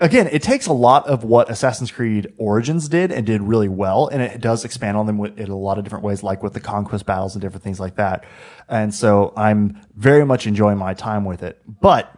again, 0.00 0.28
it 0.30 0.42
takes 0.42 0.66
a 0.66 0.72
lot 0.72 1.06
of 1.06 1.24
what 1.24 1.50
Assassin's 1.50 1.90
Creed 1.90 2.32
Origins 2.36 2.88
did 2.88 3.10
and 3.12 3.24
did 3.26 3.42
really 3.42 3.68
well, 3.68 4.08
and 4.08 4.20
it 4.20 4.40
does 4.40 4.64
expand 4.64 4.96
on 4.96 5.06
them 5.06 5.18
with, 5.18 5.38
in 5.38 5.50
a 5.50 5.56
lot 5.56 5.78
of 5.78 5.84
different 5.84 6.04
ways, 6.04 6.22
like 6.22 6.42
with 6.42 6.52
the 6.52 6.60
conquest 6.60 7.06
battles 7.06 7.34
and 7.34 7.42
different 7.42 7.62
things 7.62 7.80
like 7.80 7.96
that. 7.96 8.24
And 8.68 8.94
so 8.94 9.32
I'm 9.36 9.80
very 9.94 10.24
much 10.26 10.46
enjoying 10.46 10.78
my 10.78 10.94
time 10.94 11.24
with 11.24 11.42
it, 11.42 11.60
but 11.80 12.14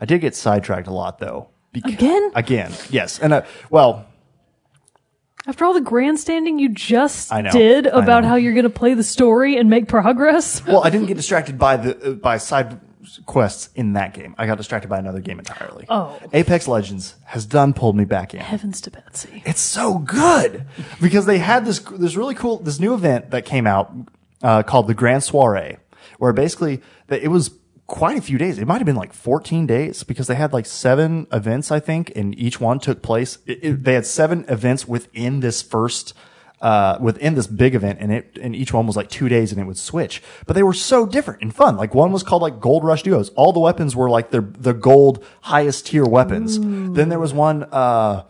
I 0.00 0.04
did 0.06 0.20
get 0.20 0.34
sidetracked 0.34 0.86
a 0.88 0.92
lot 0.92 1.18
though. 1.18 1.48
Because, 1.72 1.92
Again? 1.94 2.30
Again, 2.34 2.72
yes. 2.90 3.20
And, 3.20 3.32
uh, 3.32 3.42
well, 3.70 4.06
After 5.46 5.64
all 5.64 5.72
the 5.72 5.80
grandstanding 5.80 6.58
you 6.58 6.68
just 6.68 7.30
know, 7.30 7.50
did 7.50 7.86
about 7.86 8.24
how 8.24 8.34
you're 8.34 8.54
going 8.54 8.64
to 8.64 8.70
play 8.70 8.94
the 8.94 9.04
story 9.04 9.56
and 9.56 9.70
make 9.70 9.86
progress, 9.86 10.64
well, 10.66 10.82
I 10.82 10.90
didn't 10.90 11.06
get 11.06 11.16
distracted 11.16 11.58
by 11.58 11.76
the 11.76 12.10
uh, 12.10 12.14
by 12.14 12.38
side 12.38 12.80
quests 13.26 13.70
in 13.74 13.92
that 13.94 14.12
game. 14.14 14.34
I 14.36 14.46
got 14.46 14.58
distracted 14.58 14.88
by 14.88 14.98
another 14.98 15.20
game 15.20 15.38
entirely. 15.38 15.86
Oh. 15.88 16.18
Apex 16.32 16.68
Legends 16.68 17.14
has 17.24 17.46
done 17.46 17.72
pulled 17.72 17.96
me 17.96 18.04
back 18.04 18.34
in. 18.34 18.40
heavens 18.40 18.80
to 18.82 18.90
Betsy. 18.90 19.42
It's 19.46 19.60
so 19.60 19.98
good 19.98 20.66
because 21.00 21.24
they 21.24 21.38
had 21.38 21.64
this 21.64 21.78
this 21.78 22.16
really 22.16 22.34
cool 22.34 22.58
this 22.58 22.80
new 22.80 22.94
event 22.94 23.30
that 23.30 23.44
came 23.44 23.66
out 23.66 23.92
uh, 24.42 24.62
called 24.64 24.88
the 24.88 24.94
Grand 24.94 25.22
Soiree, 25.22 25.76
where 26.18 26.32
basically 26.32 26.82
it 27.08 27.30
was 27.30 27.50
quite 27.90 28.16
a 28.16 28.22
few 28.22 28.38
days. 28.38 28.58
It 28.58 28.66
might 28.66 28.78
have 28.78 28.86
been 28.86 28.96
like 29.04 29.12
14 29.12 29.66
days 29.66 30.04
because 30.04 30.26
they 30.28 30.36
had 30.36 30.52
like 30.52 30.64
seven 30.66 31.26
events, 31.32 31.70
I 31.70 31.80
think, 31.80 32.12
and 32.16 32.38
each 32.38 32.60
one 32.60 32.78
took 32.78 33.02
place. 33.02 33.38
It, 33.46 33.58
it- 33.62 33.84
they 33.84 33.94
had 33.94 34.06
seven 34.06 34.44
events 34.48 34.86
within 34.88 35.40
this 35.40 35.60
first. 35.62 36.14
Uh, 36.62 36.98
within 37.00 37.34
this 37.36 37.46
big 37.46 37.74
event, 37.74 37.96
and 38.02 38.12
it 38.12 38.36
and 38.42 38.54
each 38.54 38.70
one 38.70 38.86
was 38.86 38.94
like 38.94 39.08
two 39.08 39.30
days, 39.30 39.50
and 39.50 39.58
it 39.58 39.64
would 39.64 39.78
switch. 39.78 40.22
But 40.46 40.52
they 40.56 40.62
were 40.62 40.74
so 40.74 41.06
different 41.06 41.40
and 41.40 41.54
fun. 41.54 41.78
Like 41.78 41.94
one 41.94 42.12
was 42.12 42.22
called 42.22 42.42
like 42.42 42.60
Gold 42.60 42.84
Rush 42.84 43.02
Duos. 43.02 43.30
All 43.30 43.52
the 43.54 43.60
weapons 43.60 43.96
were 43.96 44.10
like 44.10 44.30
the 44.30 44.42
the 44.42 44.74
gold 44.74 45.24
highest 45.40 45.86
tier 45.86 46.04
weapons. 46.04 46.58
Then 46.60 47.08
there 47.08 47.18
was 47.18 47.32
one. 47.32 47.62
Uh, 47.72 48.24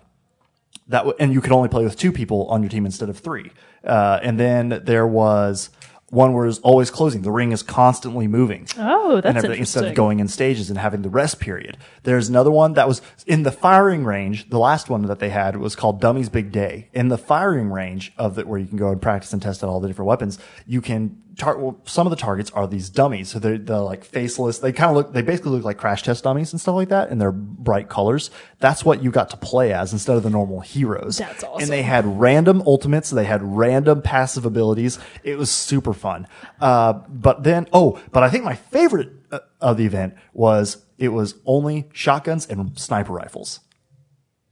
that 0.87 0.99
w- 1.01 1.17
and 1.19 1.33
you 1.33 1.41
could 1.41 1.51
only 1.51 1.69
play 1.69 1.83
with 1.83 1.97
two 1.97 2.13
people 2.13 2.47
on 2.47 2.63
your 2.63 2.71
team 2.71 2.87
instead 2.87 3.09
of 3.09 3.19
three. 3.19 3.51
Uh, 3.85 4.21
and 4.23 4.39
then 4.39 4.81
there 4.85 5.09
was 5.09 5.71
one 6.11 6.33
where 6.33 6.47
it's 6.47 6.59
always 6.59 6.91
closing. 6.91 7.23
The 7.23 7.31
ring 7.31 7.53
is 7.53 7.63
constantly 7.63 8.27
moving. 8.27 8.67
Oh, 8.77 9.17
that's 9.17 9.27
and 9.27 9.37
everything, 9.39 9.61
instead 9.61 9.85
of 9.85 9.95
going 9.95 10.21
in 10.21 10.29
stages 10.29 10.69
and 10.69 10.79
having 10.79 11.03
the 11.03 11.09
rest 11.09 11.41
period. 11.41 11.79
There's 12.03 12.29
another 12.29 12.51
one 12.51 12.75
that 12.75 12.89
was 12.89 13.01
in 13.27 13.45
the 13.45 13.53
firing 13.53 14.05
range. 14.05 14.51
The 14.51 14.59
last 14.59 14.91
one 14.91 15.03
that 15.03 15.21
they 15.21 15.31
had 15.31 15.57
was 15.57 15.77
called 15.77 16.01
Dummy's 16.01 16.29
Big 16.29 16.53
Day. 16.53 16.89
In 16.93 17.09
the 17.09 17.19
firing 17.19 17.71
range 17.71 18.13
of 18.19 18.39
it, 18.39 18.47
where 18.47 18.59
you 18.59 18.67
can 18.67 18.77
go 18.77 18.91
and 18.91 19.01
practice 19.01 19.33
and 19.33 19.41
test 19.41 19.63
out 19.63 19.71
all 19.71 19.81
the 19.81 19.89
different 19.89 20.09
weapons, 20.09 20.39
you 20.67 20.81
can 20.81 21.23
tar- 21.41 21.59
well, 21.59 21.81
some 21.87 22.07
of 22.07 22.11
the 22.11 22.17
targets 22.17 22.51
are 22.53 22.67
these 22.67 22.91
dummies. 22.91 23.31
So 23.31 23.39
they're, 23.39 23.59
they're 23.59 23.79
like 23.79 24.05
faceless. 24.05 24.59
They 24.59 24.73
kind 24.73 24.91
of 24.91 24.97
look, 24.97 25.13
they 25.13 25.23
basically 25.23 25.53
look 25.53 25.65
like 25.65 25.79
crash 25.79 26.03
test 26.03 26.23
dummies 26.25 26.53
and 26.53 26.61
stuff 26.61 26.75
like 26.75 26.91
that. 26.91 27.09
And 27.11 27.21
they're 27.21 27.33
bright 27.33 27.89
colors. 27.89 28.31
That's 28.59 28.85
what 28.85 29.03
you 29.03 29.11
got 29.11 29.31
to 29.31 29.37
play 29.37 29.73
as 29.73 29.93
instead 29.93 30.17
of 30.17 30.23
the 30.23 30.31
normal 30.31 30.61
heroes. 30.61 31.19
That's 31.19 31.43
awesome. 31.43 31.63
And 31.63 31.71
they 31.71 31.83
had 31.83 32.05
random 32.21 32.63
ultimates. 32.67 33.11
They 33.11 33.25
had 33.25 33.43
random 33.43 34.03
passive 34.03 34.45
abilities. 34.45 34.99
It 35.25 35.39
was 35.39 35.51
super 35.51 35.95
fun. 35.95 36.29
Uh, 36.61 36.93
but 37.09 37.43
then, 37.43 37.67
oh, 37.73 38.01
but 38.13 38.23
I 38.23 38.29
think 38.31 38.45
my 38.45 38.55
favorite 38.55 39.11
uh, 39.33 39.41
of 39.61 39.79
the 39.79 39.87
event 39.87 40.15
was 40.33 40.85
it 40.99 41.09
was 41.09 41.35
only 41.47 41.89
shotguns 41.93 42.47
and 42.47 42.79
sniper 42.79 43.13
rifles 43.13 43.61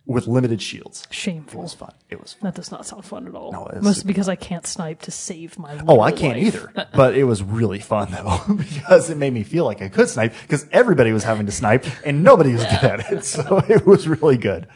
with 0.09 0.27
limited 0.27 0.61
shields. 0.61 1.07
Shameful. 1.11 1.13
It 1.13 1.15
Shameful. 1.15 1.63
was 1.63 1.75
fun. 1.75 1.93
It 2.11 2.21
was 2.21 2.33
fun. 2.33 2.49
That 2.49 2.55
does 2.57 2.73
not 2.73 2.85
sound 2.87 3.05
fun 3.05 3.29
at 3.29 3.35
all. 3.35 3.53
No, 3.53 3.67
it's 3.67 3.77
Mostly 3.85 3.95
super 4.01 4.07
because 4.09 4.29
I 4.29 4.35
can't 4.37 4.67
snipe 4.67 5.03
to 5.03 5.11
save 5.13 5.57
my. 5.59 5.79
Oh, 5.87 6.01
I 6.01 6.11
can't 6.11 6.39
life. 6.43 6.55
either. 6.55 6.89
But 6.95 7.15
it 7.15 7.25
was 7.25 7.43
really 7.43 7.79
fun 7.79 8.11
though, 8.11 8.41
because 8.57 9.11
it 9.11 9.19
made 9.19 9.33
me 9.33 9.45
feel 9.45 9.65
like 9.65 9.83
I 9.83 9.89
could 9.89 10.09
snipe 10.09 10.33
because 10.43 10.67
everybody 10.73 11.13
was 11.13 11.23
having 11.23 11.47
to 11.47 11.53
snipe 11.53 11.85
and 12.05 12.25
nobody 12.25 12.53
was 12.53 12.65
good 12.65 12.85
at 12.85 13.13
it. 13.13 13.25
So 13.25 13.59
it 13.69 13.87
was 13.87 14.09
really 14.09 14.39
good. 14.39 14.67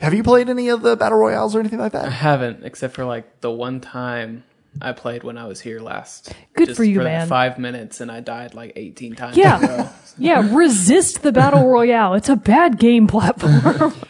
Have 0.00 0.12
you 0.12 0.22
played 0.22 0.50
any 0.50 0.68
of 0.68 0.82
the 0.82 0.96
battle 0.96 1.18
royales 1.18 1.56
or 1.56 1.60
anything 1.60 1.78
like 1.78 1.92
that? 1.92 2.04
I 2.04 2.10
haven't, 2.10 2.64
except 2.64 2.94
for 2.94 3.04
like 3.06 3.40
the 3.40 3.50
one 3.50 3.80
time 3.80 4.44
I 4.80 4.92
played 4.92 5.22
when 5.22 5.38
I 5.38 5.46
was 5.46 5.60
here 5.60 5.80
last. 5.80 6.32
Good 6.54 6.68
Just 6.68 6.76
for 6.76 6.84
you, 6.84 6.98
that 6.98 7.04
man. 7.04 7.28
Five 7.28 7.58
minutes, 7.58 8.00
and 8.00 8.10
I 8.10 8.20
died 8.20 8.54
like 8.54 8.72
18 8.76 9.14
times. 9.14 9.36
in 9.36 9.44
a 9.44 9.46
row. 9.46 9.58
Yeah, 9.58 9.92
yeah. 10.42 10.54
Resist 10.54 11.22
the 11.22 11.32
battle 11.32 11.68
royale. 11.68 12.14
It's 12.14 12.28
a 12.28 12.36
bad 12.36 12.78
game 12.78 13.06
platform. 13.06 13.94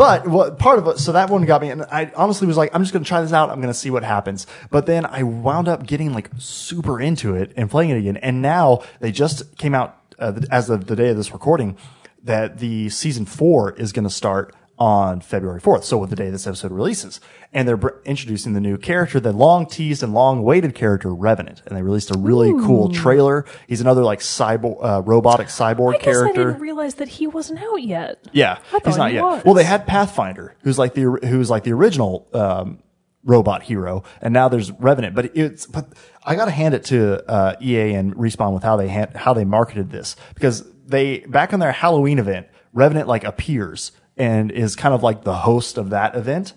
But 0.00 0.26
what 0.26 0.58
part 0.58 0.78
of 0.78 0.86
it, 0.86 0.98
so 0.98 1.12
that 1.12 1.28
one 1.28 1.44
got 1.44 1.60
me, 1.60 1.68
and 1.68 1.82
I 1.82 2.10
honestly 2.16 2.46
was 2.46 2.56
like, 2.56 2.74
I'm 2.74 2.82
just 2.82 2.92
going 2.92 3.04
to 3.04 3.08
try 3.08 3.20
this 3.20 3.34
out. 3.34 3.50
I'm 3.50 3.60
going 3.60 3.72
to 3.72 3.78
see 3.78 3.90
what 3.90 4.02
happens. 4.02 4.46
But 4.70 4.86
then 4.86 5.04
I 5.04 5.24
wound 5.24 5.68
up 5.68 5.84
getting 5.86 6.14
like 6.14 6.30
super 6.38 6.98
into 7.00 7.34
it 7.34 7.52
and 7.54 7.70
playing 7.70 7.90
it 7.90 7.98
again. 7.98 8.16
And 8.16 8.40
now 8.40 8.82
they 9.00 9.12
just 9.12 9.58
came 9.58 9.74
out 9.74 9.98
uh, 10.18 10.40
as 10.50 10.70
of 10.70 10.86
the 10.86 10.96
day 10.96 11.10
of 11.10 11.18
this 11.18 11.32
recording 11.32 11.76
that 12.22 12.58
the 12.60 12.88
season 12.88 13.26
four 13.26 13.72
is 13.72 13.92
going 13.92 14.04
to 14.04 14.10
start 14.10 14.54
on 14.80 15.20
February 15.20 15.60
4th. 15.60 15.84
So 15.84 15.98
with 15.98 16.08
the 16.08 16.16
day 16.16 16.30
this 16.30 16.46
episode 16.46 16.72
releases. 16.72 17.20
And 17.52 17.68
they're 17.68 17.76
br- 17.76 17.90
introducing 18.06 18.54
the 18.54 18.60
new 18.60 18.78
character, 18.78 19.20
the 19.20 19.32
long 19.32 19.66
teased 19.66 20.02
and 20.02 20.14
long 20.14 20.38
awaited 20.38 20.74
character, 20.74 21.14
Revenant. 21.14 21.62
And 21.66 21.76
they 21.76 21.82
released 21.82 22.10
a 22.10 22.18
really 22.18 22.50
cool 22.64 22.88
trailer. 22.88 23.44
He's 23.68 23.82
another 23.82 24.02
like 24.02 24.20
cyborg, 24.20 24.82
uh, 24.82 25.02
robotic 25.02 25.48
cyborg 25.48 25.96
I 25.96 25.98
guess 25.98 26.16
I 26.16 26.32
didn't 26.32 26.60
realize 26.60 26.94
that 26.94 27.08
he 27.08 27.26
wasn't 27.26 27.60
out 27.62 27.82
yet. 27.82 28.26
Yeah, 28.32 28.58
he's 28.84 28.96
not 28.96 29.10
he 29.10 29.16
yet. 29.16 29.22
was. 29.22 29.44
Well, 29.44 29.54
they 29.54 29.64
had 29.64 29.86
Pathfinder, 29.86 30.56
who's 30.62 30.78
like 30.78 30.94
the 30.94 31.02
who's 31.02 31.50
like 31.50 31.64
the 31.64 31.72
original 31.72 32.26
um, 32.32 32.82
robot 33.22 33.62
hero, 33.64 34.02
and 34.22 34.32
now 34.32 34.48
there's 34.48 34.70
Revenant. 34.72 35.14
But 35.14 35.36
it's 35.36 35.66
but 35.66 35.92
I 36.24 36.36
got 36.36 36.46
to 36.46 36.50
hand 36.52 36.72
it 36.74 36.84
to 36.84 37.28
uh, 37.30 37.56
EA 37.60 37.92
and 37.94 38.14
Respawn 38.14 38.54
with 38.54 38.62
how 38.62 38.76
they 38.78 38.88
han- 38.88 39.12
how 39.14 39.34
they 39.34 39.44
marketed 39.44 39.90
this 39.90 40.16
because 40.34 40.64
they 40.86 41.18
back 41.20 41.52
on 41.52 41.60
their 41.60 41.72
Halloween 41.72 42.18
event, 42.18 42.46
Revenant 42.72 43.08
like 43.08 43.24
appears 43.24 43.92
and 44.20 44.52
is 44.52 44.76
kind 44.76 44.94
of 44.94 45.02
like 45.02 45.24
the 45.24 45.34
host 45.34 45.78
of 45.78 45.88
that 45.90 46.14
event. 46.14 46.52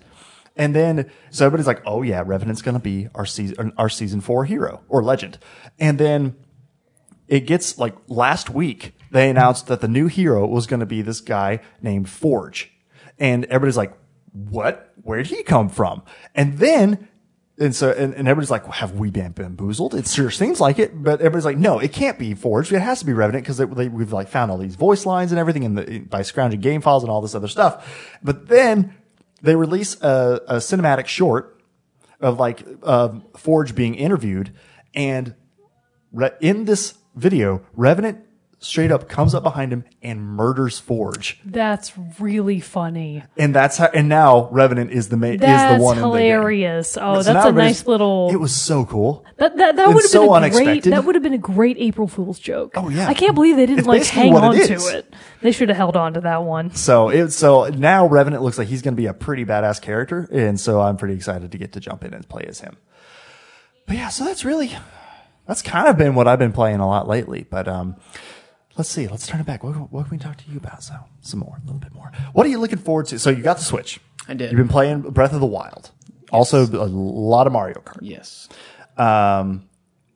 And 0.57 0.75
then, 0.75 1.09
so 1.29 1.45
everybody's 1.45 1.65
like, 1.65 1.81
oh 1.85 2.01
yeah, 2.01 2.21
Revenant's 2.25 2.61
going 2.61 2.75
to 2.75 2.83
be 2.83 3.07
our 3.15 3.25
season, 3.25 3.71
our 3.77 3.87
season 3.87 4.19
four 4.19 4.43
hero 4.43 4.81
or 4.89 5.01
legend. 5.01 5.39
And 5.79 5.97
then 5.97 6.35
it 7.29 7.47
gets 7.47 7.77
like 7.77 7.95
last 8.07 8.49
week, 8.49 8.95
they 9.11 9.29
announced 9.29 9.67
that 9.67 9.79
the 9.79 9.87
new 9.87 10.07
hero 10.07 10.45
was 10.45 10.67
going 10.67 10.81
to 10.81 10.85
be 10.85 11.01
this 11.01 11.21
guy 11.21 11.61
named 11.81 12.09
Forge. 12.09 12.69
And 13.17 13.45
everybody's 13.45 13.77
like, 13.77 13.93
what? 14.33 14.91
Where'd 15.01 15.27
he 15.27 15.41
come 15.43 15.69
from? 15.69 16.03
And 16.35 16.57
then, 16.57 17.07
and 17.59 17.75
so, 17.75 17.91
and, 17.91 18.13
and 18.13 18.27
everybody's 18.27 18.49
like, 18.49 18.65
have 18.65 18.93
we 18.93 19.11
been 19.11 19.31
bamboozled? 19.31 19.93
It 19.93 20.07
sure 20.07 20.31
seems 20.31 20.59
like 20.59 20.79
it, 20.79 21.03
but 21.03 21.19
everybody's 21.19 21.45
like, 21.45 21.57
no, 21.57 21.79
it 21.79 21.93
can't 21.93 22.17
be 22.17 22.33
Forge. 22.33 22.73
It 22.73 22.79
has 22.79 22.99
to 22.99 23.05
be 23.05 23.13
Revenant 23.13 23.43
because 23.43 23.57
they 23.57 23.65
we've 23.65 24.11
like 24.11 24.27
found 24.27 24.49
all 24.49 24.57
these 24.57 24.75
voice 24.75 25.05
lines 25.05 25.31
and 25.31 25.39
everything 25.39 25.63
in 25.63 25.75
the, 25.75 25.99
by 25.99 26.23
scrounging 26.23 26.61
game 26.61 26.81
files 26.81 27.03
and 27.03 27.11
all 27.11 27.21
this 27.21 27.35
other 27.35 27.47
stuff. 27.47 28.17
But 28.23 28.47
then 28.47 28.95
they 29.41 29.55
release 29.55 30.01
a, 30.01 30.41
a 30.47 30.55
cinematic 30.55 31.05
short 31.05 31.61
of 32.19 32.39
like, 32.39 32.65
Forge 33.37 33.75
being 33.75 33.95
interviewed 33.95 34.53
and 34.95 35.35
re- 36.11 36.31
in 36.41 36.65
this 36.65 36.95
video, 37.15 37.61
Revenant 37.73 38.25
straight 38.63 38.91
up 38.91 39.09
comes 39.09 39.35
up 39.35 39.43
behind 39.43 39.73
him 39.73 39.83
and 40.01 40.21
murders 40.21 40.79
Forge. 40.79 41.39
That's 41.45 41.93
really 42.19 42.59
funny. 42.59 43.23
And 43.37 43.53
that's 43.53 43.77
how, 43.77 43.87
and 43.93 44.09
now 44.09 44.49
Revenant 44.51 44.91
is 44.91 45.09
the 45.09 45.17
main, 45.17 45.35
is 45.35 45.39
the 45.41 45.77
one 45.79 45.97
hilarious. 45.97 46.97
in 46.97 47.03
Oh. 47.03 47.21
So 47.21 47.33
that's 47.33 47.45
a 47.45 47.51
nice 47.51 47.85
little. 47.85 48.29
It 48.31 48.37
was 48.37 48.55
so 48.55 48.85
cool. 48.85 49.25
that 49.37 49.57
that, 49.57 49.75
that 49.75 49.87
would 49.87 50.03
have 50.03 50.09
so 50.09 50.33
been 50.33 50.43
a 50.43 50.49
great. 50.49 50.83
That 50.85 51.05
would 51.05 51.15
have 51.15 51.23
been 51.23 51.33
a 51.33 51.37
great 51.37 51.77
April 51.77 52.07
Fool's 52.07 52.39
joke. 52.39 52.73
Oh, 52.75 52.89
yeah. 52.89 53.07
I 53.07 53.13
can't 53.13 53.35
believe 53.35 53.57
they 53.57 53.65
didn't 53.65 53.79
It's 53.79 53.87
like 53.87 54.05
hang 54.05 54.33
on 54.33 54.55
it 54.55 54.67
to 54.67 54.97
it. 54.97 55.13
They 55.41 55.51
should 55.51 55.69
have 55.69 55.77
held 55.77 55.97
on 55.97 56.13
to 56.13 56.21
that 56.21 56.43
one. 56.43 56.73
So 56.73 57.09
it, 57.09 57.31
so 57.31 57.65
now 57.67 58.07
Revenant 58.07 58.43
looks 58.43 58.57
like 58.57 58.69
he's 58.69 58.81
going 58.81 58.95
to 58.95 59.01
be 59.01 59.07
a 59.07 59.13
pretty 59.13 59.45
badass 59.45 59.81
character. 59.81 60.27
And 60.31 60.59
so 60.59 60.79
I'm 60.79 60.95
pretty 60.95 61.15
excited 61.15 61.51
to 61.51 61.57
get 61.57 61.73
to 61.73 61.79
jump 61.79 62.03
in 62.03 62.13
and 62.13 62.27
play 62.27 62.45
as 62.47 62.61
him. 62.61 62.77
But 63.85 63.97
yeah, 63.97 64.07
so 64.07 64.23
that's 64.23 64.45
really, 64.45 64.71
that's 65.45 65.61
kind 65.61 65.89
of 65.89 65.97
been 65.97 66.15
what 66.15 66.27
I've 66.29 66.39
been 66.39 66.53
playing 66.53 66.79
a 66.79 66.87
lot 66.87 67.09
lately. 67.09 67.45
But, 67.49 67.67
um, 67.67 67.97
let's 68.77 68.89
see, 68.89 69.07
let's 69.07 69.27
turn 69.27 69.39
it 69.39 69.45
back. 69.45 69.63
What, 69.63 69.91
what 69.91 70.07
can 70.07 70.11
we 70.11 70.17
talk 70.17 70.37
to 70.37 70.51
you 70.51 70.57
about? 70.57 70.83
So 70.83 70.95
some 71.21 71.39
more, 71.41 71.57
a 71.61 71.65
little 71.65 71.79
bit 71.79 71.93
more. 71.93 72.11
What 72.33 72.45
are 72.45 72.49
you 72.49 72.59
looking 72.59 72.79
forward 72.79 73.07
to? 73.07 73.19
So 73.19 73.29
you 73.29 73.43
got 73.43 73.57
the 73.57 73.63
Switch. 73.63 73.99
I 74.27 74.33
did. 74.33 74.51
You've 74.51 74.57
been 74.57 74.67
playing 74.69 75.01
Breath 75.01 75.33
of 75.33 75.39
the 75.39 75.45
Wild. 75.45 75.91
Also 76.31 76.65
a 76.65 76.85
lot 76.87 77.45
of 77.45 77.53
Mario 77.53 77.75
Kart. 77.75 77.99
Yes. 78.01 78.49
Um, 78.97 79.69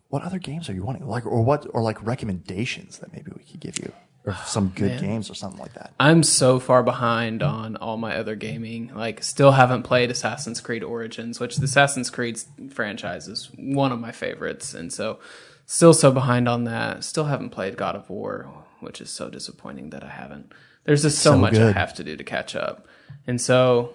what 0.10 0.24
other 0.24 0.40
games 0.40 0.70
are 0.70 0.74
you 0.74 0.84
wanting? 0.84 1.06
Like, 1.06 1.26
or 1.26 1.42
what, 1.42 1.68
or 1.70 1.82
like 1.82 2.04
recommendations 2.04 3.00
that 3.00 3.12
maybe 3.12 3.32
we 3.36 3.44
could 3.44 3.60
give 3.60 3.78
you, 3.80 3.92
or 4.26 4.36
some 4.46 4.70
good 4.70 4.92
Man. 4.92 5.02
games 5.02 5.30
or 5.30 5.36
something 5.36 5.60
like 5.60 5.74
that. 5.74 5.94
I'm 6.00 6.24
so 6.24 6.60
far 6.60 6.82
behind 6.84 7.44
on 7.44 7.76
all 7.76 7.98
my 7.98 8.16
other 8.16 8.36
gaming. 8.36 8.92
Like, 8.96 9.22
still 9.22 9.52
haven't 9.52 9.84
played 9.84 10.10
Assassin's 10.10 10.62
Creed 10.62 10.84
Origins, 10.84 11.40
which 11.40 11.58
the 11.58 11.66
Assassin's 11.66 12.10
Creed 12.10 12.40
franchise 12.72 13.28
is 13.28 13.52
one 13.58 13.92
of 13.92 14.00
my 14.00 14.12
favorites, 14.12 14.74
and 14.74 14.92
so 14.92 15.20
still 15.68 15.94
so 15.94 16.12
behind 16.12 16.50
on 16.50 16.64
that. 16.64 17.04
Still 17.04 17.26
haven't 17.26 17.52
played 17.52 17.78
God 17.78 17.96
of 17.96 18.10
War, 18.10 18.50
which 18.80 19.00
is 19.00 19.12
so 19.12 19.30
disappointing 19.30 19.92
that 19.92 20.04
I 20.04 20.10
haven't. 20.10 20.52
There's 20.86 21.04
just 21.04 21.20
so, 21.20 21.34
So 21.34 21.38
much 21.38 21.54
I 21.54 21.72
have 21.72 21.94
to 21.96 22.04
do 22.04 22.18
to 22.18 22.24
catch 22.24 22.56
up, 22.56 22.88
and 23.28 23.40
so 23.40 23.94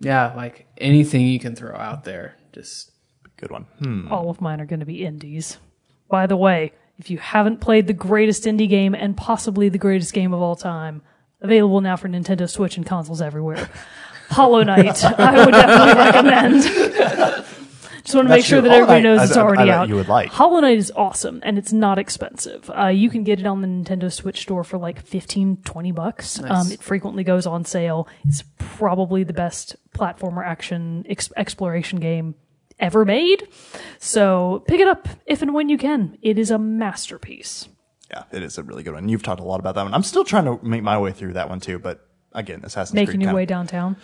yeah, 0.00 0.32
like 0.34 0.66
anything 0.76 1.28
you 1.28 1.38
can 1.38 1.54
throw 1.54 1.76
out 1.76 2.02
there, 2.02 2.34
just 2.52 2.90
Good 3.36 3.50
one. 3.50 3.66
Hmm. 3.80 4.10
All 4.10 4.30
of 4.30 4.40
mine 4.40 4.60
are 4.60 4.66
going 4.66 4.80
to 4.80 4.86
be 4.86 5.04
indies. 5.04 5.58
By 6.08 6.26
the 6.26 6.36
way, 6.36 6.72
if 6.98 7.10
you 7.10 7.18
haven't 7.18 7.60
played 7.60 7.86
the 7.86 7.92
greatest 7.92 8.44
indie 8.44 8.68
game 8.68 8.94
and 8.94 9.16
possibly 9.16 9.68
the 9.68 9.78
greatest 9.78 10.14
game 10.14 10.32
of 10.32 10.40
all 10.40 10.56
time, 10.56 11.02
available 11.40 11.80
now 11.80 11.96
for 11.96 12.08
Nintendo 12.08 12.48
Switch 12.48 12.76
and 12.76 12.86
consoles 12.86 13.20
everywhere. 13.20 13.68
Hollow 14.30 14.62
Knight, 14.62 15.04
I 15.04 15.44
would 15.44 15.52
definitely 15.52 16.64
recommend. 16.64 17.44
Just 18.06 18.14
want 18.14 18.28
to 18.28 18.34
make 18.34 18.44
sure 18.44 18.60
that 18.60 18.70
everybody 18.70 19.02
knows 19.02 19.22
it's 19.28 19.36
already 19.36 19.68
out. 19.70 19.88
you 19.88 19.96
would 19.96 20.06
like. 20.08 20.30
Hollow 20.30 20.60
Knight 20.60 20.78
is 20.78 20.92
awesome 20.94 21.40
and 21.42 21.58
it's 21.58 21.72
not 21.72 21.98
expensive. 21.98 22.70
Uh, 22.70 22.86
you 22.86 23.10
can 23.10 23.24
get 23.24 23.40
it 23.40 23.46
on 23.46 23.62
the 23.62 23.66
Nintendo 23.68 24.12
Switch 24.12 24.42
store 24.42 24.62
for 24.64 24.78
like 24.78 25.00
15, 25.04 25.58
20 25.64 25.92
bucks. 25.92 26.40
Um, 26.42 26.70
it 26.70 26.80
frequently 26.80 27.24
goes 27.24 27.46
on 27.46 27.64
sale. 27.64 28.06
It's 28.24 28.44
probably 28.58 29.24
the 29.24 29.32
best 29.32 29.74
platformer 29.92 30.46
action 30.46 31.04
ex- 31.08 31.32
exploration 31.36 31.98
game 31.98 32.36
ever 32.78 33.04
made. 33.04 33.48
So 33.98 34.62
pick 34.68 34.78
it 34.80 34.86
up 34.86 35.08
if 35.26 35.42
and 35.42 35.52
when 35.52 35.68
you 35.68 35.76
can. 35.78 36.16
It 36.22 36.38
is 36.38 36.50
a 36.52 36.58
masterpiece. 36.58 37.68
Yeah, 38.10 38.22
it 38.30 38.42
is 38.44 38.56
a 38.56 38.62
really 38.62 38.84
good 38.84 38.94
one. 38.94 39.08
You've 39.08 39.24
talked 39.24 39.40
a 39.40 39.44
lot 39.44 39.58
about 39.58 39.74
that 39.74 39.82
one. 39.82 39.94
I'm 39.94 40.04
still 40.04 40.24
trying 40.24 40.44
to 40.44 40.64
make 40.64 40.82
my 40.84 40.96
way 40.96 41.10
through 41.10 41.32
that 41.32 41.48
one 41.48 41.58
too, 41.58 41.80
but 41.80 42.06
again, 42.32 42.60
Assassin's 42.62 42.94
Making 42.94 43.06
Creed 43.14 43.22
your 43.22 43.28
kinda- 43.30 43.36
way 43.36 43.46
downtown, 43.46 43.96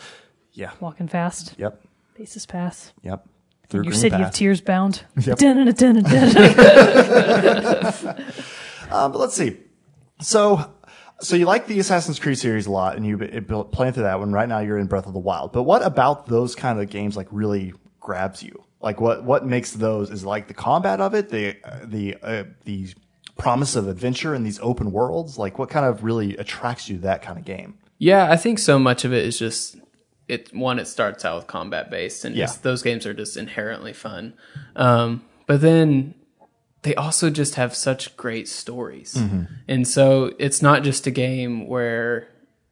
Yeah. 0.55 0.73
walking 0.81 1.07
fast, 1.07 1.55
Yep. 1.57 1.81
paces 2.17 2.47
pass. 2.47 2.93
Yep. 3.03 3.25
Through 3.73 3.85
Your 3.85 3.93
Green 3.93 4.01
city 4.01 4.23
of 4.23 4.33
tears 4.33 4.61
bound. 4.61 5.03
Yep. 5.27 5.43
Um, 8.91 9.13
but 9.13 9.19
let's 9.19 9.35
see. 9.35 9.57
So, 10.21 10.71
so 11.21 11.37
you 11.37 11.47
like 11.47 11.67
the 11.67 11.79
Assassin's 11.79 12.19
Creed 12.19 12.39
series 12.39 12.67
a 12.67 12.71
lot, 12.71 12.97
and 12.97 13.07
you've 13.07 13.47
built- 13.47 13.73
playing 13.73 13.95
through 13.95 14.03
that 14.03 14.19
one. 14.19 14.33
Right 14.33 14.49
now, 14.49 14.59
you're 14.59 14.77
in 14.79 14.89
Breath 14.89 15.07
of 15.07 15.15
the 15.15 15.19
Wild. 15.19 15.53
But 15.53 15.63
what 15.63 15.83
about 15.83 16.27
those 16.27 16.55
kind 16.55 16.81
of 16.81 16.91
games 16.91 17.17
like 17.17 17.29
really 17.31 17.73
grabs 17.99 18.43
you? 18.43 18.63
Like 18.83 19.01
what 19.01 19.25
what 19.25 19.47
makes 19.47 19.71
those 19.73 20.11
is 20.11 20.23
like 20.23 20.49
the 20.49 20.55
combat 20.55 21.01
of 21.01 21.15
it, 21.15 21.31
the 21.31 21.57
uh, 21.65 21.79
the 21.85 22.17
uh, 22.23 22.45
the 22.65 22.89
promise 23.39 23.75
of 23.75 23.89
adventure 23.89 24.35
in 24.35 24.43
these 24.45 24.61
open 24.61 24.93
worlds. 24.93 25.39
Like 25.39 25.59
what 25.59 25.71
kind 25.71 25.87
of 25.87 26.05
really 26.05 26.37
attracts 26.37 26.91
you 26.91 26.97
to 26.97 27.03
that 27.03 27.23
kind 27.23 27.39
of 27.39 27.47
game? 27.47 27.79
Yeah, 27.97 28.31
I 28.31 28.37
think 28.37 28.59
so 28.59 28.79
much 28.79 29.07
of 29.07 29.15
it 29.15 29.25
is 29.25 29.39
just 29.39 29.77
it. 30.33 30.55
One, 30.55 30.79
it 30.79 30.87
starts 30.87 31.25
out 31.25 31.37
with 31.37 31.47
combat 31.47 31.91
based, 31.91 32.25
and 32.25 32.35
Yeah. 32.35 32.51
those 32.63 32.83
games 32.83 33.07
are 33.07 33.15
just 33.15 33.37
inherently 33.37 33.93
fun. 33.93 34.35
Um, 34.77 35.23
but 35.47 35.61
then 35.61 36.15
they 36.83 36.95
also 36.95 37.31
just 37.31 37.55
have 37.57 37.75
such 37.75 38.17
great 38.17 38.49
stories, 38.49 39.17
and 39.69 39.87
so 39.87 40.33
it's 40.39 40.63
not 40.63 40.83
just 40.83 41.07
a 41.07 41.11
game 41.11 41.67
where 41.69 42.29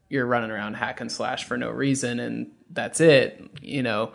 you're 0.09 0.27
running 0.27 0.51
around 0.51 0.75
hack 0.75 1.01
and 1.01 1.13
slash 1.13 1.45
for 1.45 1.57
no 1.57 1.71
reason 1.71 2.19
and 2.19 2.51
that's 2.73 3.01
it. 3.01 3.41
You 3.63 3.83
know, 3.85 4.11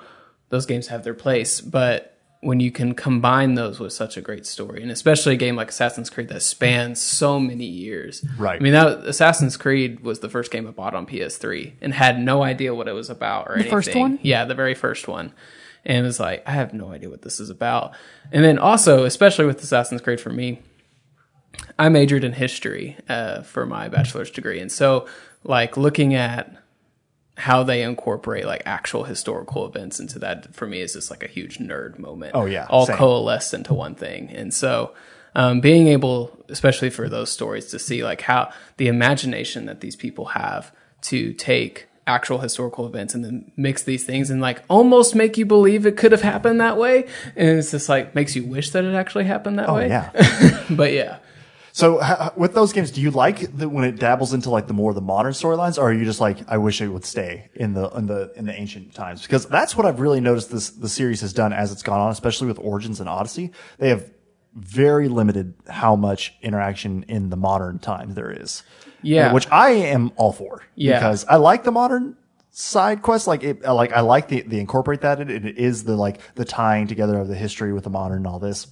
those 0.50 0.66
games 0.66 0.88
have 0.88 1.04
their 1.06 1.14
place, 1.14 1.62
but 1.62 2.15
when 2.42 2.60
you 2.60 2.72
can 2.72 2.94
combine 2.94 3.56
those 3.56 3.80
with 3.80 3.92
such 3.94 4.18
a 4.18 4.22
great 4.22 4.46
story, 4.46 4.82
and 4.82 4.92
especially 4.92 5.34
a 5.34 5.38
game 5.38 5.56
like 5.56 5.70
Assassin's 5.70 6.10
Creed 6.10 6.28
that 6.30 6.42
spans 6.44 7.02
so 7.02 7.40
many 7.40 7.66
years, 7.66 8.24
Right. 8.38 8.60
I 8.60 8.64
mean, 8.64 8.74
that 8.74 9.00
Assassin's 9.00 9.58
Creed 9.58 10.02
was 10.02 10.20
the 10.20 10.30
first 10.30 10.52
game 10.52 10.68
I 10.68 10.72
bought 10.72 10.94
on 10.94 11.08
PS3 11.08 11.74
and 11.82 11.94
had 11.94 12.20
no 12.20 12.44
idea 12.44 12.76
what 12.76 12.88
it 12.88 12.94
was 12.94 13.10
about 13.10 13.48
or 13.48 13.56
anything. 13.56 13.72
first 13.72 13.96
one? 13.96 14.20
Yeah, 14.22 14.46
the 14.46 14.54
very 14.54 14.76
first 14.76 15.08
one. 15.08 15.34
And 15.86 15.98
it 16.00 16.02
was 16.04 16.20
like, 16.20 16.44
I 16.48 16.52
have 16.52 16.74
no 16.74 16.92
idea 16.92 17.10
what 17.10 17.22
this 17.22 17.40
is 17.40 17.50
about. 17.50 17.94
And 18.32 18.44
then 18.44 18.58
also, 18.60 19.06
especially 19.06 19.46
with 19.46 19.62
Assassin's 19.64 20.02
Creed 20.02 20.20
for 20.20 20.32
me, 20.32 20.60
I 21.80 21.90
majored 21.90 22.24
in 22.24 22.34
history 22.34 22.98
uh, 23.10 23.42
for 23.42 23.66
my 23.66 23.88
bachelor's 23.88 24.32
degree. 24.32 24.60
And 24.60 24.72
so, 24.72 25.08
like, 25.44 25.78
looking 25.78 26.14
at 26.14 26.56
how 27.38 27.64
they 27.64 27.84
incorporate 27.84 28.46
like 28.46 28.64
actual 28.66 29.04
historical 29.04 29.66
events 29.68 30.00
into 30.00 30.20
that 30.20 30.54
for 30.56 30.66
me 30.68 30.82
is 30.82 30.94
just 30.94 31.10
like 31.12 31.24
a 31.24 31.28
huge 31.28 31.58
nerd 31.58 32.00
moment. 32.00 32.32
Oh, 32.34 32.46
yeah, 32.46 32.66
all 32.70 32.86
same. 32.86 32.96
coalesced 32.98 33.54
into 33.54 33.74
one 33.74 33.96
thing. 33.96 34.30
And 34.30 34.54
so, 34.54 34.94
um, 35.36 35.60
being 35.60 35.88
able, 35.90 36.32
especially 36.48 36.90
for 36.90 37.10
those 37.10 37.30
stories, 37.32 37.66
to 37.72 37.80
see 37.80 38.04
like 38.04 38.22
how 38.22 38.52
the 38.78 38.88
imagination 38.88 39.66
that 39.66 39.82
these 39.82 39.96
people 39.98 40.26
have 40.28 40.72
to 41.02 41.34
take 41.34 41.88
actual 42.08 42.38
historical 42.38 42.86
events 42.86 43.14
and 43.16 43.26
then 43.26 43.52
mix 43.58 43.82
these 43.84 44.04
things 44.06 44.30
and 44.30 44.40
like 44.40 44.62
almost 44.70 45.16
make 45.16 45.38
you 45.38 45.46
believe 45.46 45.86
it 45.88 45.98
could 45.98 46.12
have 46.14 46.22
happened 46.22 46.62
that 46.62 46.78
way. 46.78 47.06
And 47.36 47.50
it's 47.58 47.72
just 47.72 47.90
like 47.90 48.16
makes 48.16 48.36
you 48.36 48.46
wish 48.46 48.70
that 48.70 48.86
it 48.86 48.94
actually 48.96 49.26
happened 49.26 49.60
that 49.60 49.68
Oh 49.68 49.76
way. 49.76 49.90
yeah. 49.90 50.12
But 50.70 50.94
yeah. 50.94 51.18
So 51.76 52.02
h- 52.02 52.32
with 52.38 52.54
those 52.54 52.72
games, 52.72 52.90
do 52.90 53.02
you 53.02 53.12
like 53.12 53.58
the, 53.58 53.68
when 53.68 53.84
it 53.84 54.00
dabbles 54.00 54.34
into 54.34 54.50
like 54.50 54.68
the 54.68 54.74
more 54.74 54.94
the 54.94 55.02
modern 55.02 55.34
storylines, 55.34 55.78
or 55.78 55.90
are 55.90 55.94
you 55.94 56.06
just 56.06 56.22
like, 56.22 56.38
I 56.48 56.58
wish 56.58 56.80
it 56.80 56.88
would 56.88 57.04
stay 57.04 57.50
in 57.54 57.74
the 57.74 57.90
in 57.90 58.06
the 58.08 58.32
in 58.38 58.46
the 58.46 58.54
ancient 58.58 58.94
times? 58.94 59.24
Because 59.24 59.46
that's 59.46 59.76
what 59.76 59.86
I've 59.86 60.00
really 60.00 60.22
noticed 60.22 60.50
this 60.50 60.70
the 60.70 60.88
series 60.88 61.20
has 61.20 61.34
done 61.34 61.52
as 61.52 61.74
it's 61.74 61.84
gone 61.84 62.00
on, 62.00 62.12
especially 62.14 62.48
with 62.48 62.60
Origins 62.60 63.02
and 63.02 63.10
Odyssey. 63.10 63.52
They 63.78 63.90
have 63.90 64.10
very 64.54 65.10
limited 65.10 65.54
how 65.68 65.98
much 65.98 66.34
interaction 66.42 67.04
in 67.10 67.30
the 67.30 67.36
modern 67.36 67.80
times 67.80 68.16
there 68.16 68.32
is. 68.32 68.64
Yeah. 69.02 69.34
which 69.34 69.52
I 69.52 69.72
am 69.72 70.14
all 70.16 70.32
for. 70.32 70.64
Yeah. 70.76 70.98
because 70.98 71.26
I 71.26 71.36
like 71.36 71.66
the 71.66 71.74
modern 71.74 72.16
side 72.52 73.02
quest. 73.02 73.28
Like 73.28 73.44
it, 73.44 73.64
like 73.64 73.92
I 73.92 74.00
like 74.00 74.30
the 74.30 74.44
the 74.44 74.62
incorporate 74.62 75.02
that. 75.02 75.20
It, 75.20 75.30
it 75.30 75.58
is 75.58 75.84
the 75.84 75.98
like 75.98 76.22
the 76.36 76.46
tying 76.46 76.88
together 76.88 77.20
of 77.20 77.28
the 77.28 77.36
history 77.36 77.74
with 77.74 77.84
the 77.84 77.90
modern 77.90 78.20
and 78.20 78.28
all 78.28 78.40
this 78.40 78.68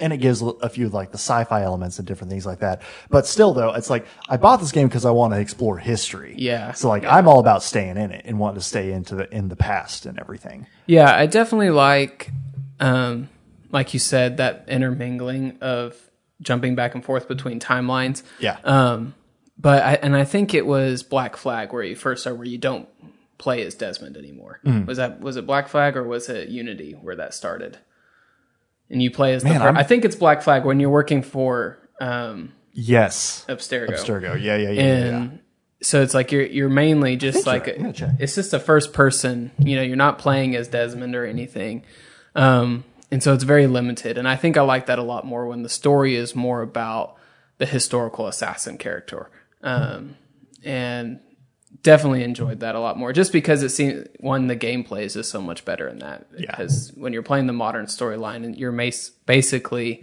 and 0.00 0.12
it 0.12 0.18
gives 0.18 0.42
a 0.42 0.68
few 0.68 0.88
like 0.88 1.10
the 1.10 1.18
sci-fi 1.18 1.62
elements 1.62 1.98
and 1.98 2.06
different 2.06 2.30
things 2.30 2.46
like 2.46 2.60
that. 2.60 2.82
But 3.10 3.26
still, 3.26 3.52
though, 3.54 3.74
it's 3.74 3.90
like 3.90 4.06
I 4.28 4.36
bought 4.36 4.60
this 4.60 4.72
game 4.72 4.88
because 4.88 5.04
I 5.04 5.10
want 5.10 5.34
to 5.34 5.40
explore 5.40 5.78
history. 5.78 6.34
Yeah. 6.36 6.72
So 6.72 6.88
like 6.88 7.04
I'm 7.04 7.28
all 7.28 7.40
about 7.40 7.62
staying 7.62 7.96
in 7.96 8.10
it 8.10 8.22
and 8.24 8.38
wanting 8.38 8.60
to 8.60 8.64
stay 8.64 8.92
into 8.92 9.14
the 9.14 9.34
in 9.34 9.48
the 9.48 9.56
past 9.56 10.06
and 10.06 10.18
everything. 10.18 10.66
Yeah, 10.86 11.14
I 11.14 11.26
definitely 11.26 11.70
like, 11.70 12.30
um, 12.80 13.28
like 13.70 13.92
you 13.94 14.00
said, 14.00 14.38
that 14.38 14.64
intermingling 14.68 15.58
of 15.60 15.96
jumping 16.40 16.74
back 16.74 16.94
and 16.94 17.04
forth 17.04 17.28
between 17.28 17.60
timelines. 17.60 18.22
Yeah. 18.38 18.58
Um, 18.64 19.14
but 19.58 19.82
I, 19.82 19.94
and 19.94 20.16
I 20.16 20.24
think 20.24 20.54
it 20.54 20.66
was 20.66 21.02
Black 21.02 21.36
Flag 21.36 21.72
where 21.72 21.82
you 21.82 21.96
first 21.96 22.22
start, 22.22 22.36
where 22.36 22.46
you 22.46 22.58
don't 22.58 22.88
play 23.38 23.62
as 23.62 23.74
Desmond 23.74 24.16
anymore. 24.16 24.60
Mm. 24.64 24.86
Was 24.86 24.98
that 24.98 25.20
was 25.20 25.36
it 25.36 25.46
Black 25.46 25.68
Flag 25.68 25.96
or 25.96 26.04
was 26.04 26.28
it 26.28 26.48
Unity 26.48 26.92
where 26.92 27.16
that 27.16 27.34
started? 27.34 27.78
And 28.90 29.02
you 29.02 29.10
play 29.10 29.34
as 29.34 29.44
Man, 29.44 29.58
the. 29.58 29.64
I'm- 29.64 29.84
think 29.84 30.04
it's 30.04 30.16
Black 30.16 30.42
Flag 30.42 30.64
when 30.64 30.80
you're 30.80 30.90
working 30.90 31.22
for 31.22 31.78
um, 32.00 32.52
Yes. 32.72 33.44
Abstergo. 33.48 33.90
Abstergo. 33.90 34.40
Yeah, 34.40 34.56
yeah, 34.56 34.70
yeah. 34.70 34.82
and 34.82 35.32
yeah. 35.32 35.38
so 35.82 36.00
it's 36.00 36.14
like 36.14 36.30
you're 36.30 36.46
you're 36.46 36.68
mainly 36.68 37.16
just 37.16 37.44
like 37.44 37.66
right. 37.66 37.74
I'm 37.74 37.82
gonna 37.82 37.92
check. 37.92 38.10
it's 38.20 38.36
just 38.36 38.54
a 38.54 38.60
first 38.60 38.92
person. 38.92 39.50
You 39.58 39.74
know, 39.76 39.82
you're 39.82 39.96
not 39.96 40.18
playing 40.18 40.54
as 40.54 40.68
Desmond 40.68 41.16
or 41.16 41.26
anything, 41.26 41.84
um, 42.36 42.84
and 43.10 43.20
so 43.20 43.34
it's 43.34 43.42
very 43.42 43.66
limited. 43.66 44.16
And 44.16 44.28
I 44.28 44.36
think 44.36 44.56
I 44.56 44.60
like 44.60 44.86
that 44.86 45.00
a 45.00 45.02
lot 45.02 45.26
more 45.26 45.46
when 45.48 45.64
the 45.64 45.68
story 45.68 46.14
is 46.14 46.36
more 46.36 46.62
about 46.62 47.16
the 47.58 47.66
historical 47.66 48.28
assassin 48.28 48.78
character, 48.78 49.28
um, 49.64 50.16
and 50.62 51.18
definitely 51.82 52.22
enjoyed 52.22 52.60
that 52.60 52.74
a 52.74 52.80
lot 52.80 52.96
more. 52.98 53.12
Just 53.12 53.32
because 53.32 53.62
it 53.62 53.70
seems 53.70 54.06
one 54.20 54.46
the 54.46 54.56
gameplay 54.56 55.02
is 55.02 55.14
just 55.14 55.30
so 55.30 55.40
much 55.40 55.64
better 55.64 55.88
in 55.88 55.98
that. 55.98 56.26
Yeah. 56.36 56.50
Because 56.50 56.92
when 56.94 57.12
you're 57.12 57.22
playing 57.22 57.46
the 57.46 57.52
modern 57.52 57.86
storyline, 57.86 58.44
and 58.44 58.56
you're 58.56 58.72
mas- 58.72 59.10
basically 59.26 60.02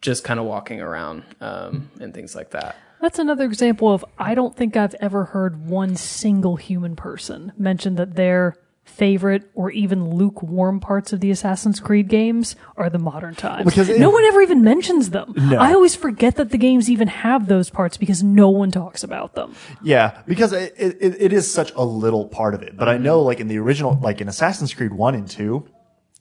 just 0.00 0.24
kind 0.24 0.40
of 0.40 0.46
walking 0.46 0.80
around 0.80 1.24
um, 1.40 1.90
and 2.00 2.14
things 2.14 2.34
like 2.34 2.50
that. 2.50 2.76
That's 3.00 3.18
another 3.18 3.44
example 3.44 3.92
of 3.92 4.04
I 4.18 4.34
don't 4.34 4.54
think 4.54 4.76
I've 4.76 4.94
ever 4.94 5.24
heard 5.24 5.66
one 5.66 5.96
single 5.96 6.56
human 6.56 6.96
person 6.96 7.52
mention 7.56 7.96
that 7.96 8.14
their 8.14 8.56
favorite 8.90 9.50
or 9.54 9.70
even 9.70 10.14
lukewarm 10.14 10.80
parts 10.80 11.12
of 11.12 11.20
the 11.20 11.30
Assassin's 11.30 11.80
Creed 11.80 12.08
games 12.08 12.56
are 12.76 12.90
the 12.90 12.98
modern 12.98 13.34
times. 13.34 13.64
Because 13.64 13.88
it- 13.88 14.00
no 14.00 14.10
one 14.10 14.24
ever 14.24 14.42
even 14.42 14.62
mentions 14.62 15.10
them. 15.10 15.32
No. 15.36 15.58
I 15.58 15.72
always 15.72 15.94
forget 15.94 16.36
that 16.36 16.50
the 16.50 16.58
games 16.58 16.90
even 16.90 17.08
have 17.08 17.46
those 17.46 17.70
parts 17.70 17.96
because 17.96 18.22
no 18.22 18.50
one 18.50 18.70
talks 18.70 19.02
about 19.02 19.34
them. 19.34 19.54
Yeah, 19.82 20.20
because 20.26 20.52
it, 20.52 20.74
it, 20.76 21.16
it 21.18 21.32
is 21.32 21.50
such 21.50 21.72
a 21.74 21.84
little 21.84 22.26
part 22.26 22.54
of 22.54 22.62
it. 22.62 22.76
But 22.76 22.88
I 22.88 22.94
mm-hmm. 22.94 23.04
know, 23.04 23.22
like 23.22 23.40
in 23.40 23.48
the 23.48 23.58
original, 23.58 23.98
like 24.00 24.20
in 24.20 24.28
Assassin's 24.28 24.74
Creed 24.74 24.92
One 24.92 25.14
and 25.14 25.28
Two, 25.28 25.68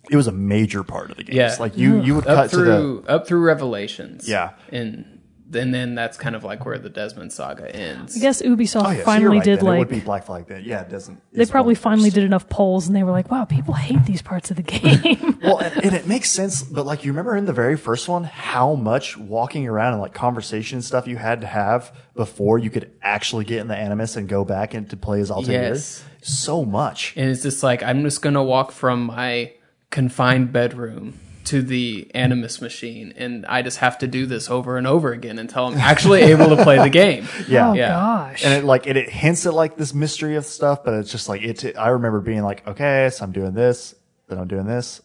it 0.09 0.15
was 0.15 0.28
a 0.28 0.32
major 0.32 0.84
part 0.84 1.11
of 1.11 1.17
the 1.17 1.24
games. 1.24 1.36
Yeah. 1.36 1.55
like 1.59 1.78
you 1.78 2.01
you 2.01 2.15
would 2.15 2.26
mm. 2.26 2.32
up 2.32 2.36
cut 2.36 2.49
to 2.51 2.57
the 2.57 2.63
through 2.63 3.03
up 3.07 3.28
through 3.28 3.41
Revelations. 3.41 4.28
Yeah. 4.28 4.51
and 4.72 5.18
and 5.54 5.74
then 5.74 5.95
that's 5.95 6.18
kind 6.18 6.36
of 6.36 6.43
like 6.43 6.66
where 6.66 6.78
the 6.78 6.89
Desmond 6.89 7.34
saga 7.34 7.74
ends. 7.76 8.16
I 8.16 8.20
guess 8.20 8.41
Ubisoft 8.41 8.86
oh 8.86 8.89
yeah, 8.91 8.97
so 9.00 9.04
finally 9.04 9.38
right, 9.38 9.43
did 9.43 9.60
then. 9.60 9.76
it 9.76 9.80
would 9.80 9.89
be 9.89 10.00
Black 10.00 10.26
Flag 10.26 10.47
then. 10.47 10.64
Yeah, 10.64 10.82
it 10.82 10.89
doesn't. 10.89 11.22
they 11.34 11.45
probably 11.45 11.76
finally 11.76 12.10
first. 12.10 12.16
did 12.16 12.24
enough 12.24 12.50
polls 12.50 12.88
and 12.88 12.95
they 12.95 13.04
were 13.04 13.12
like, 13.12 13.32
wow, 13.32 13.45
people 13.45 13.74
hate 13.74 14.06
these 14.06 14.22
parts 14.22 14.52
of 14.52 14.58
the 14.58 14.64
game. 14.64 15.26
Well, 15.41 15.60
and, 15.60 15.86
and 15.86 15.95
it 15.95 16.06
makes 16.06 16.30
sense, 16.30 16.62
but 16.64 16.86
like 16.86 17.06
you 17.06 17.12
remember 17.12 17.34
in 17.36 17.45
the 17.45 17.54
very 17.54 17.78
first 17.78 18.10
one, 18.10 18.26
how 18.26 18.76
much 18.76 19.18
walking 19.18 19.68
around 19.70 19.93
and 19.93 20.02
like 20.02 20.14
conversation 20.14 20.78
and 20.78 20.84
stuff 20.86 21.08
you 21.08 21.16
had 21.16 21.41
to 21.41 21.47
have 21.47 21.95
before 22.14 22.60
you 22.60 22.70
could 22.70 22.91
actually 23.02 23.45
get 23.45 23.62
in 23.62 23.70
the 23.70 23.76
Animus 23.76 24.18
and 24.18 24.28
go 24.28 24.43
back 24.43 24.74
and 24.74 24.89
to 24.89 24.97
play 24.97 25.22
as 25.22 25.32
Altair. 25.32 25.70
Yes. 25.70 26.04
So 26.22 26.66
much. 26.66 27.14
and 27.16 27.30
it's 27.30 27.41
just 27.41 27.64
like 27.64 27.82
I'm 27.82 28.04
just 28.04 28.22
gonna 28.22 28.43
walk 28.43 28.74
from 28.74 29.06
my 29.06 29.54
confined 29.91 30.52
bedroom 30.52 31.18
to 31.50 31.62
the 31.62 32.10
Animus 32.14 32.62
machine, 32.62 33.14
and 33.16 33.45
I 33.47 33.62
just 33.62 33.78
have 33.78 33.97
to 34.00 34.08
do 34.08 34.26
this 34.26 34.50
over 34.50 34.78
and 34.78 34.86
over 34.86 35.12
again 35.12 35.39
until 35.39 35.66
I'm 35.66 35.78
actually 35.78 36.22
able 36.22 36.56
to 36.56 36.64
play 36.64 36.78
the 36.78 36.89
game. 36.89 37.28
Yeah. 37.47 37.70
oh 37.70 37.74
Yeah. 37.74 37.89
gosh. 37.89 38.45
and 38.45 38.54
it 38.54 38.64
like 38.64 38.86
it, 38.86 38.95
it 38.97 39.10
hints 39.10 39.45
at 39.45 39.54
like 39.54 39.76
this 39.76 39.93
mystery 39.93 40.36
of 40.36 40.45
stuff, 40.45 40.84
but 40.84 40.93
it's 40.93 41.12
just 41.12 41.28
like 41.28 41.41
it. 41.41 41.76
I 41.78 41.89
remember 41.89 42.20
being 42.22 42.43
like, 42.43 42.68
okay, 42.68 43.10
so 43.12 43.24
I'm 43.26 43.32
doing 43.32 43.54
this, 43.54 43.95
then 44.28 44.38
I'm 44.38 44.47
doing 44.47 44.66
this, 44.68 45.02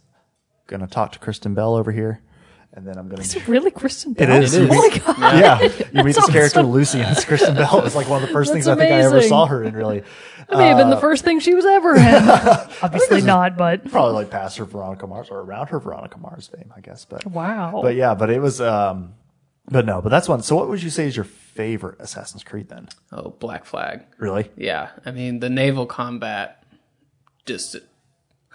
gonna 0.67 0.87
talk 0.87 1.13
to 1.13 1.19
Kristen 1.19 1.55
Bell 1.55 1.75
over 1.75 1.93
here, 1.93 2.21
and 2.75 2.87
then 2.87 2.99
I'm 2.99 3.09
gonna. 3.09 3.23
Is 3.23 3.35
it 3.37 3.47
really 3.49 3.71
Kristen 3.71 4.13
Bell? 4.13 4.43
is. 4.43 4.55
It 4.55 4.63
is. 4.65 4.71
Oh 4.71 4.75
my 4.75 4.99
god. 4.99 5.15
Yeah, 5.41 5.61
you 5.93 6.05
meet 6.05 6.15
this 6.15 6.29
character 6.29 6.61
awesome. 6.61 6.71
Lucy, 6.73 7.01
and 7.01 7.17
it's 7.17 7.25
Kristen 7.25 7.55
Bell. 7.55 7.85
It's 7.87 7.95
like 7.95 8.09
one 8.09 8.23
of 8.23 8.29
the 8.29 8.33
first 8.33 8.53
things 8.53 8.69
I 8.69 8.75
think 8.77 8.93
I 8.93 9.01
ever 9.03 9.23
saw 9.23 9.47
her 9.47 9.63
in. 9.65 9.75
Really, 9.75 10.01
That 10.49 10.59
may 10.59 10.69
have 10.69 10.77
Uh, 10.77 10.81
been 10.83 10.91
the 10.91 10.97
first 10.99 11.25
thing 11.25 11.41
she 11.41 11.55
was 11.55 11.65
ever 11.65 11.95
in. 11.97 12.03
Obviously 12.83 13.23
not, 13.23 13.57
but 13.57 13.91
probably 13.91 14.15
like 14.15 14.31
past 14.31 14.59
her 14.59 14.65
Veronica 14.65 15.07
Mars 15.07 15.29
or 15.31 15.41
around 15.41 15.69
her 15.69 15.79
Veronica 15.79 16.19
Mars 16.19 16.49
fame, 16.49 16.73
I 16.77 16.81
guess. 16.81 17.05
But 17.05 17.25
wow. 17.27 17.81
but 17.83 17.95
yeah, 17.95 18.15
but 18.15 18.31
it 18.31 18.41
was. 18.43 18.61
um 18.61 19.15
But 19.71 19.87
no, 19.87 20.03
but 20.03 20.09
that's 20.11 20.29
one. 20.29 20.43
So 20.43 20.57
what 20.57 20.69
would 20.69 20.83
you 20.83 20.91
say 20.91 21.07
is 21.07 21.17
your 21.17 21.25
favorite 21.25 21.97
Assassin's 22.01 22.43
Creed 22.45 22.69
then? 22.69 22.89
Oh, 23.13 23.31
Black 23.39 23.65
Flag. 23.65 24.03
Really? 24.19 24.51
Yeah, 24.57 24.91
I 25.07 25.11
mean 25.13 25.41
the 25.41 25.49
naval 25.51 25.87
combat 25.87 26.63
just 27.47 27.77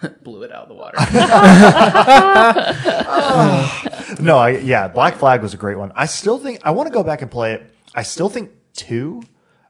blew 0.22 0.42
it 0.42 0.52
out 0.52 0.62
of 0.62 0.68
the 0.68 0.74
water. 0.74 0.96
No, 4.20 4.38
I, 4.38 4.58
yeah, 4.58 4.88
Black 4.88 5.16
Flag 5.16 5.40
was 5.40 5.54
a 5.54 5.56
great 5.56 5.78
one. 5.78 5.92
I 5.94 6.06
still 6.06 6.38
think 6.38 6.60
I 6.64 6.72
want 6.72 6.88
to 6.88 6.92
go 6.92 7.02
back 7.02 7.22
and 7.22 7.30
play 7.30 7.54
it. 7.54 7.74
I 7.94 8.02
still 8.02 8.28
think 8.28 8.50
two 8.72 9.22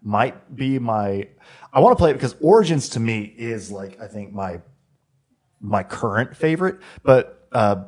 might 0.02 0.56
be 0.56 0.78
my. 0.78 1.28
I 1.72 1.80
want 1.80 1.96
to 1.96 2.00
play 2.00 2.10
it 2.10 2.14
because 2.14 2.34
Origins 2.40 2.90
to 2.90 3.00
me 3.00 3.20
is 3.20 3.70
like 3.70 4.00
I 4.00 4.06
think 4.06 4.32
my 4.32 4.60
my 5.60 5.82
current 5.82 6.36
favorite, 6.36 6.78
but 7.02 7.46
uh, 7.52 7.84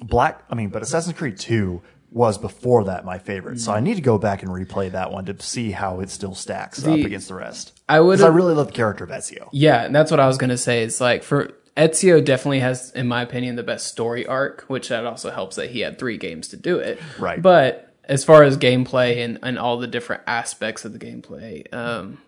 Black. 0.00 0.42
I 0.50 0.54
mean, 0.54 0.70
but 0.70 0.82
Assassin's 0.82 1.16
Creed 1.16 1.38
Two 1.38 1.82
was 2.10 2.38
before 2.38 2.84
that 2.84 3.04
my 3.04 3.18
favorite. 3.18 3.60
So 3.60 3.72
I 3.72 3.80
need 3.80 3.96
to 3.96 4.00
go 4.00 4.18
back 4.18 4.42
and 4.42 4.50
replay 4.50 4.90
that 4.92 5.12
one 5.12 5.26
to 5.26 5.40
see 5.42 5.70
how 5.72 6.00
it 6.00 6.10
still 6.10 6.34
stacks 6.34 6.84
up 6.86 6.98
against 6.98 7.28
the 7.28 7.34
rest. 7.34 7.78
I 7.88 8.00
would 8.00 8.20
I 8.20 8.28
really 8.28 8.54
love 8.54 8.68
the 8.68 8.72
character 8.72 9.04
of 9.04 9.10
Ezio. 9.10 9.48
Yeah, 9.52 9.84
and 9.84 9.94
that's 9.94 10.10
what 10.10 10.20
I 10.20 10.26
was 10.26 10.38
gonna 10.38 10.58
say. 10.58 10.82
It's 10.82 11.00
like 11.00 11.22
for 11.22 11.52
Ezio 11.76 12.24
definitely 12.24 12.60
has, 12.60 12.90
in 12.92 13.06
my 13.06 13.22
opinion, 13.22 13.56
the 13.56 13.62
best 13.62 13.86
story 13.86 14.26
arc, 14.26 14.62
which 14.62 14.88
that 14.88 15.06
also 15.06 15.30
helps 15.30 15.56
that 15.56 15.70
he 15.70 15.80
had 15.80 15.98
three 15.98 16.16
games 16.16 16.48
to 16.48 16.56
do 16.56 16.78
it. 16.78 17.00
Right. 17.18 17.40
But 17.40 17.94
as 18.04 18.24
far 18.24 18.42
as 18.42 18.56
gameplay 18.56 19.24
and, 19.24 19.38
and 19.42 19.58
all 19.58 19.78
the 19.78 19.86
different 19.86 20.22
aspects 20.26 20.84
of 20.84 20.92
the 20.92 20.98
gameplay, 20.98 21.72
um, 21.72 22.18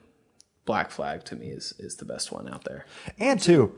Black 0.66 0.90
Flag 0.90 1.24
to 1.24 1.36
me 1.36 1.48
is 1.48 1.74
is 1.78 1.96
the 1.96 2.04
best 2.04 2.30
one 2.30 2.48
out 2.48 2.64
there. 2.64 2.86
And 3.18 3.40
two, 3.40 3.74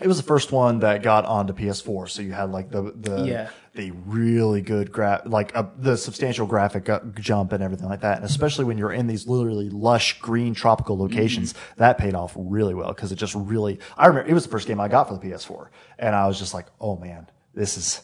it 0.00 0.06
was 0.06 0.16
the 0.16 0.22
first 0.22 0.52
one 0.52 0.78
that 0.80 1.02
got 1.02 1.26
onto 1.26 1.52
PS4, 1.52 2.08
so 2.08 2.22
you 2.22 2.32
had 2.32 2.50
like 2.50 2.70
the 2.70 2.94
the 2.96 3.24
Yeah. 3.24 3.50
The 3.74 3.92
really 3.92 4.60
good 4.62 4.90
gra- 4.90 5.22
like 5.24 5.54
uh, 5.54 5.64
the 5.78 5.96
substantial 5.96 6.46
graphic 6.46 6.88
jump 7.14 7.52
and 7.52 7.62
everything 7.62 7.88
like 7.88 8.00
that. 8.00 8.16
And 8.16 8.24
especially 8.24 8.64
when 8.64 8.78
you're 8.78 8.92
in 8.92 9.06
these 9.06 9.28
literally 9.28 9.70
lush 9.70 10.18
green 10.20 10.54
tropical 10.54 10.98
locations, 10.98 11.54
that 11.76 11.96
paid 11.96 12.14
off 12.14 12.32
really 12.36 12.74
well 12.74 12.88
because 12.88 13.12
it 13.12 13.16
just 13.16 13.34
really. 13.34 13.78
I 13.96 14.06
remember 14.06 14.28
it 14.28 14.34
was 14.34 14.44
the 14.44 14.50
first 14.50 14.66
game 14.66 14.80
I 14.80 14.88
got 14.88 15.08
for 15.08 15.14
the 15.14 15.20
PS4, 15.20 15.68
and 15.98 16.14
I 16.16 16.26
was 16.26 16.38
just 16.38 16.52
like, 16.52 16.66
oh 16.80 16.96
man, 16.96 17.28
this 17.54 17.76
is 17.76 18.02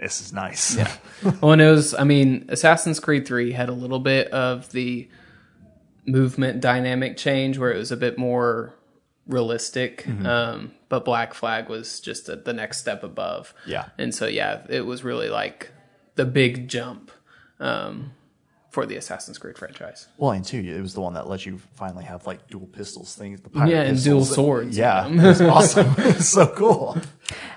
this 0.00 0.20
is 0.20 0.32
nice. 0.32 0.76
Yeah. 0.76 0.92
well, 1.40 1.52
and 1.52 1.62
it 1.62 1.70
was, 1.70 1.94
I 1.94 2.04
mean, 2.04 2.44
Assassin's 2.48 3.00
Creed 3.00 3.26
3 3.26 3.52
had 3.52 3.68
a 3.68 3.72
little 3.72 3.98
bit 3.98 4.28
of 4.28 4.70
the 4.70 5.08
movement 6.06 6.60
dynamic 6.60 7.16
change 7.16 7.58
where 7.58 7.72
it 7.72 7.76
was 7.76 7.90
a 7.92 7.96
bit 7.96 8.16
more 8.16 8.74
realistic. 9.28 10.04
Mm-hmm. 10.04 10.26
Um, 10.26 10.72
but 10.88 11.04
Black 11.04 11.34
Flag 11.34 11.68
was 11.68 12.00
just 12.00 12.28
a, 12.28 12.36
the 12.36 12.52
next 12.52 12.78
step 12.80 13.04
above. 13.04 13.54
Yeah. 13.66 13.86
And 13.98 14.14
so, 14.14 14.26
yeah, 14.26 14.62
it 14.68 14.86
was 14.86 15.04
really 15.04 15.28
like 15.28 15.70
the 16.16 16.24
big 16.24 16.66
jump 16.68 17.10
um, 17.60 18.12
for 18.70 18.86
the 18.86 18.96
Assassin's 18.96 19.38
Creed 19.38 19.58
franchise. 19.58 20.08
Well, 20.16 20.32
and 20.32 20.44
two, 20.44 20.58
it 20.58 20.80
was 20.80 20.94
the 20.94 21.00
one 21.00 21.12
that 21.14 21.28
let 21.28 21.44
you 21.46 21.58
finally 21.74 22.04
have 22.04 22.26
like 22.26 22.48
dual 22.48 22.66
pistols 22.66 23.14
things. 23.14 23.40
The 23.42 23.50
pirate 23.50 23.70
Yeah, 23.70 23.82
and 23.82 23.96
pistols. 23.96 24.04
dual 24.28 24.34
swords. 24.34 24.76
Yeah, 24.78 25.06
it 25.06 25.14
was 25.22 25.40
awesome. 25.42 25.94
it 25.98 26.16
was 26.16 26.28
so 26.28 26.46
cool. 26.48 26.96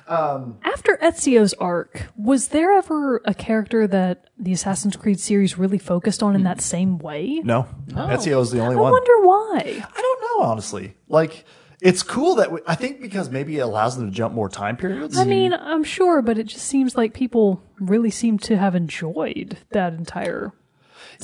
After 0.08 0.98
Ezio's 1.02 1.54
arc, 1.54 2.08
was 2.18 2.50
there 2.50 2.74
ever 2.74 3.22
a 3.24 3.34
character 3.34 3.88
that 3.88 4.26
the 4.38 4.52
Assassin's 4.52 4.98
Creed 4.98 5.20
series 5.22 5.58
really 5.58 5.78
focused 5.78 6.22
on 6.22 6.36
in 6.36 6.44
that 6.44 6.60
same 6.60 6.98
way? 6.98 7.40
No, 7.44 7.66
Ezio 7.88 8.42
is 8.42 8.52
the 8.52 8.60
only 8.60 8.76
I 8.76 8.80
one. 8.80 8.90
I 8.90 8.92
wonder 8.92 9.26
why. 9.26 9.86
I 9.96 10.02
don't 10.02 10.22
know, 10.22 10.46
honestly. 10.52 10.96
Like, 11.08 11.46
it's 11.82 12.04
cool 12.04 12.36
that 12.36 12.52
we, 12.52 12.60
I 12.68 12.76
think 12.76 13.02
because 13.02 13.30
maybe 13.30 13.58
it 13.58 13.62
allows 13.62 13.98
them 13.98 14.08
to 14.10 14.16
jump 14.16 14.34
more 14.34 14.48
time 14.50 14.78
periods. 14.78 15.18
I 15.18 15.24
mean, 15.26 15.52
I'm 15.54 15.84
sure, 15.84 16.22
but 16.22 16.38
it 16.38 16.44
just 16.46 16.66
seems 16.66 16.96
like 16.96 17.14
people 17.14 17.62
really 17.80 18.12
seem 18.12 18.38
to 18.40 18.58
have 18.58 18.76
enjoyed 18.76 19.58
that 19.72 19.94
entire 19.94 20.54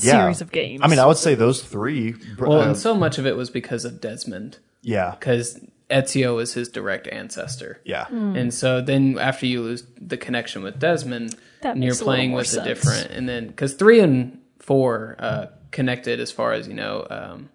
Yeah. 0.02 0.24
series 0.24 0.42
of 0.42 0.52
games. 0.52 0.82
I 0.84 0.88
mean, 0.88 1.00
I 1.00 1.06
would 1.06 1.18
say 1.18 1.36
those 1.36 1.62
three. 1.64 2.16
Well, 2.40 2.62
uh, 2.62 2.66
and 2.68 2.78
so 2.78 2.94
much 2.96 3.18
of 3.18 3.26
it 3.26 3.38
was 3.38 3.50
because 3.50 3.86
of 3.86 4.02
Desmond, 4.02 4.58
yeah, 4.82 5.12
because 5.20 5.60
Ezio 5.90 6.42
is 6.42 6.54
his 6.54 6.68
direct 6.70 7.08
ancestor. 7.08 7.80
yeah, 7.86 8.08
And 8.10 8.54
so 8.54 8.82
then 8.82 9.18
after 9.20 9.46
you 9.46 9.62
lose 9.62 9.84
the 10.02 10.18
connection 10.18 10.62
with 10.64 10.80
Desmond, 10.80 11.36
That 11.62 11.76
and 11.76 11.84
you're 11.84 11.92
makes 11.92 12.02
a 12.02 12.04
little 12.04 12.14
playing 12.16 12.30
more 12.32 12.40
with 12.40 12.54
a 12.58 12.64
different, 12.64 13.12
and 13.12 13.30
then 13.30 13.48
because 13.48 13.74
three 13.76 14.00
and 14.00 14.40
four 14.60 15.16
uh, 15.20 15.46
connected 15.72 16.20
as 16.20 16.32
far 16.32 16.52
as 16.54 16.68
you 16.68 16.74
know, 16.74 17.08
um, 17.10 17.50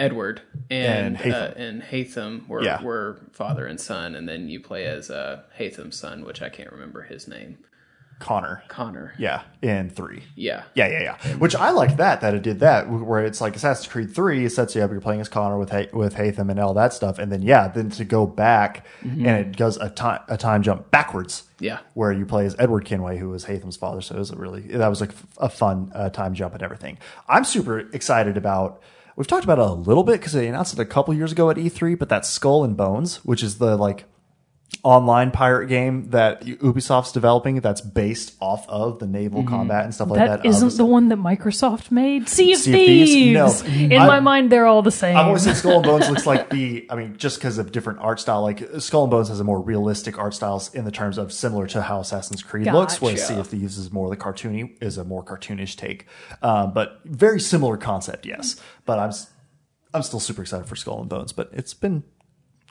Edward 0.00 0.42
and 0.70 1.16
And 1.16 1.18
Haytham. 1.18 1.50
Uh, 1.50 2.34
and 2.36 2.48
were 2.48 2.62
Yeah. 2.64 2.82
were 2.82 3.20
father 3.32 3.66
and 3.66 3.80
son, 3.80 4.14
and 4.14 4.28
then 4.28 4.48
you 4.48 4.60
play 4.60 4.86
as 4.86 5.10
uh, 5.10 5.42
Haytham's 5.58 5.96
son, 5.96 6.24
which 6.24 6.42
I 6.42 6.48
can't 6.48 6.72
remember 6.72 7.02
his 7.02 7.28
name, 7.28 7.58
Connor. 8.18 8.62
Connor. 8.68 9.14
Yeah, 9.18 9.42
in 9.62 9.88
three. 9.88 10.22
Yeah, 10.36 10.64
Yeah, 10.74 10.88
yeah, 10.88 11.00
yeah. 11.24 11.36
Which 11.36 11.54
I 11.56 11.70
like 11.70 11.96
that 11.96 12.20
that 12.20 12.34
it 12.34 12.42
did 12.42 12.60
that 12.60 12.90
where 12.90 13.24
it's 13.24 13.40
like 13.40 13.56
Assassin's 13.56 13.88
Creed 13.88 14.14
Three 14.14 14.44
it 14.44 14.50
sets 14.52 14.74
you 14.74 14.82
up. 14.82 14.90
You're 14.90 15.00
playing 15.00 15.22
as 15.22 15.28
Connor 15.30 15.58
with 15.58 15.70
ha- 15.70 15.88
with 15.94 16.16
Haytham 16.16 16.50
and 16.50 16.60
all 16.60 16.74
that 16.74 16.92
stuff, 16.92 17.18
and 17.18 17.32
then 17.32 17.40
yeah, 17.40 17.68
then 17.68 17.88
to 17.90 18.04
go 18.04 18.26
back 18.26 18.84
and 19.02 19.26
it 19.26 19.56
does 19.56 19.78
a 19.78 19.88
time 19.88 20.20
a 20.28 20.36
time 20.36 20.62
jump 20.62 20.90
backwards. 20.90 21.44
Yeah. 21.62 21.80
where 21.92 22.10
you 22.10 22.24
play 22.24 22.46
as 22.46 22.56
Edward 22.58 22.86
Kenway, 22.86 23.18
who 23.18 23.28
was 23.28 23.44
Haytham's 23.44 23.76
father. 23.76 24.00
So 24.00 24.14
it 24.14 24.18
was 24.18 24.30
a 24.30 24.36
really 24.36 24.62
that 24.62 24.88
was 24.88 25.00
like 25.02 25.10
a 25.36 25.48
fun 25.50 25.92
uh, 25.94 26.08
time 26.08 26.32
jump 26.34 26.54
and 26.54 26.62
everything. 26.62 26.96
I'm 27.28 27.44
super 27.44 27.80
excited 27.80 28.38
about 28.38 28.82
we've 29.16 29.26
talked 29.26 29.44
about 29.44 29.58
it 29.58 29.64
a 29.64 29.72
little 29.72 30.02
bit 30.02 30.20
because 30.20 30.32
they 30.32 30.48
announced 30.48 30.72
it 30.72 30.78
a 30.78 30.84
couple 30.84 31.14
years 31.14 31.32
ago 31.32 31.50
at 31.50 31.56
E3, 31.56 31.98
but 31.98 32.08
that 32.08 32.26
Skull 32.26 32.64
and 32.64 32.76
Bones, 32.76 33.16
which 33.24 33.42
is 33.42 33.58
the 33.58 33.76
like 33.76 34.04
online 34.82 35.30
pirate 35.30 35.66
game 35.66 36.10
that 36.10 36.42
Ubisoft's 36.42 37.12
developing 37.12 37.60
that's 37.60 37.80
based 37.80 38.34
off 38.40 38.68
of 38.68 38.98
the 38.98 39.06
naval 39.06 39.42
combat 39.44 39.84
and 39.84 39.94
stuff 39.94 40.08
like 40.08 40.18
that. 40.20 40.42
That 40.42 40.48
isn't 40.48 40.76
the 40.76 40.84
one 40.84 41.08
that 41.08 41.18
Microsoft 41.18 41.90
made. 41.90 42.28
Sea 42.28 42.52
of 42.52 42.60
Sea 42.60 42.72
Thieves? 42.72 43.62
Thieves. 43.62 43.90
No. 43.90 43.96
In 43.96 44.00
I- 44.00 44.06
my 44.06 44.20
mind, 44.20 44.50
they're 44.50 44.66
all 44.66 44.82
the 44.82 44.90
same. 44.90 45.16
I've 45.16 45.26
always 45.26 45.42
said 45.42 45.56
Skull 45.56 45.76
and 45.76 45.84
Bones 45.84 46.08
looks 46.08 46.26
like 46.26 46.50
the. 46.50 46.86
I 46.88 46.94
mean, 46.96 47.16
just 47.16 47.38
because 47.38 47.58
of 47.58 47.72
different 47.72 47.98
art 48.00 48.20
style, 48.20 48.42
like 48.42 48.62
Skull 48.78 49.04
and 49.04 49.10
Bones 49.10 49.28
has 49.28 49.40
a 49.40 49.44
more 49.44 49.60
realistic 49.60 50.18
art 50.18 50.34
styles 50.34 50.74
in 50.74 50.84
the 50.84 50.90
terms 50.92 51.18
of 51.18 51.32
similar 51.32 51.66
to 51.68 51.82
how 51.82 52.00
Assassin's 52.00 52.42
Creed 52.42 52.66
looks, 52.72 53.00
whereas 53.02 53.20
Gotcha. 53.20 53.34
Sea 53.34 53.40
of 53.40 53.46
Thieves 53.48 53.76
is 53.76 53.92
more 53.92 54.08
the 54.08 54.16
cartoony, 54.16 54.80
is 54.82 54.98
a 54.98 55.04
more 55.04 55.24
cartoonish 55.24 55.76
take, 55.76 56.06
um, 56.42 56.72
but 56.72 57.00
very 57.04 57.40
similar 57.40 57.76
concept, 57.76 58.24
yes. 58.24 58.56
But 58.86 58.98
I'm, 58.98 59.12
I'm 59.92 60.02
still 60.02 60.20
super 60.20 60.42
excited 60.42 60.66
for 60.66 60.76
Skull 60.76 61.00
and 61.00 61.08
Bones, 61.08 61.32
but 61.32 61.50
it's 61.52 61.74
been 61.74 62.04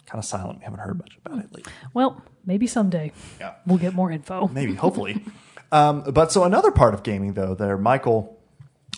kind 0.10 0.20
of 0.20 0.26
silent. 0.26 0.60
We 0.60 0.64
haven't 0.66 0.80
heard 0.80 0.98
much 0.98 1.18
about 1.24 1.40
it 1.40 1.54
lately. 1.54 1.72
well, 1.94 2.24
maybe 2.46 2.66
someday 2.68 3.12
Yeah. 3.40 3.54
we'll 3.66 3.78
get 3.78 3.94
more 3.94 4.12
info. 4.12 4.48
maybe 4.54 4.74
hopefully 4.76 5.24
um, 5.72 6.04
but 6.12 6.32
so 6.32 6.44
another 6.44 6.72
part 6.72 6.94
of 6.96 7.04
gaming 7.04 7.34
though 7.34 7.54
that 7.56 7.78
michael 7.78 8.40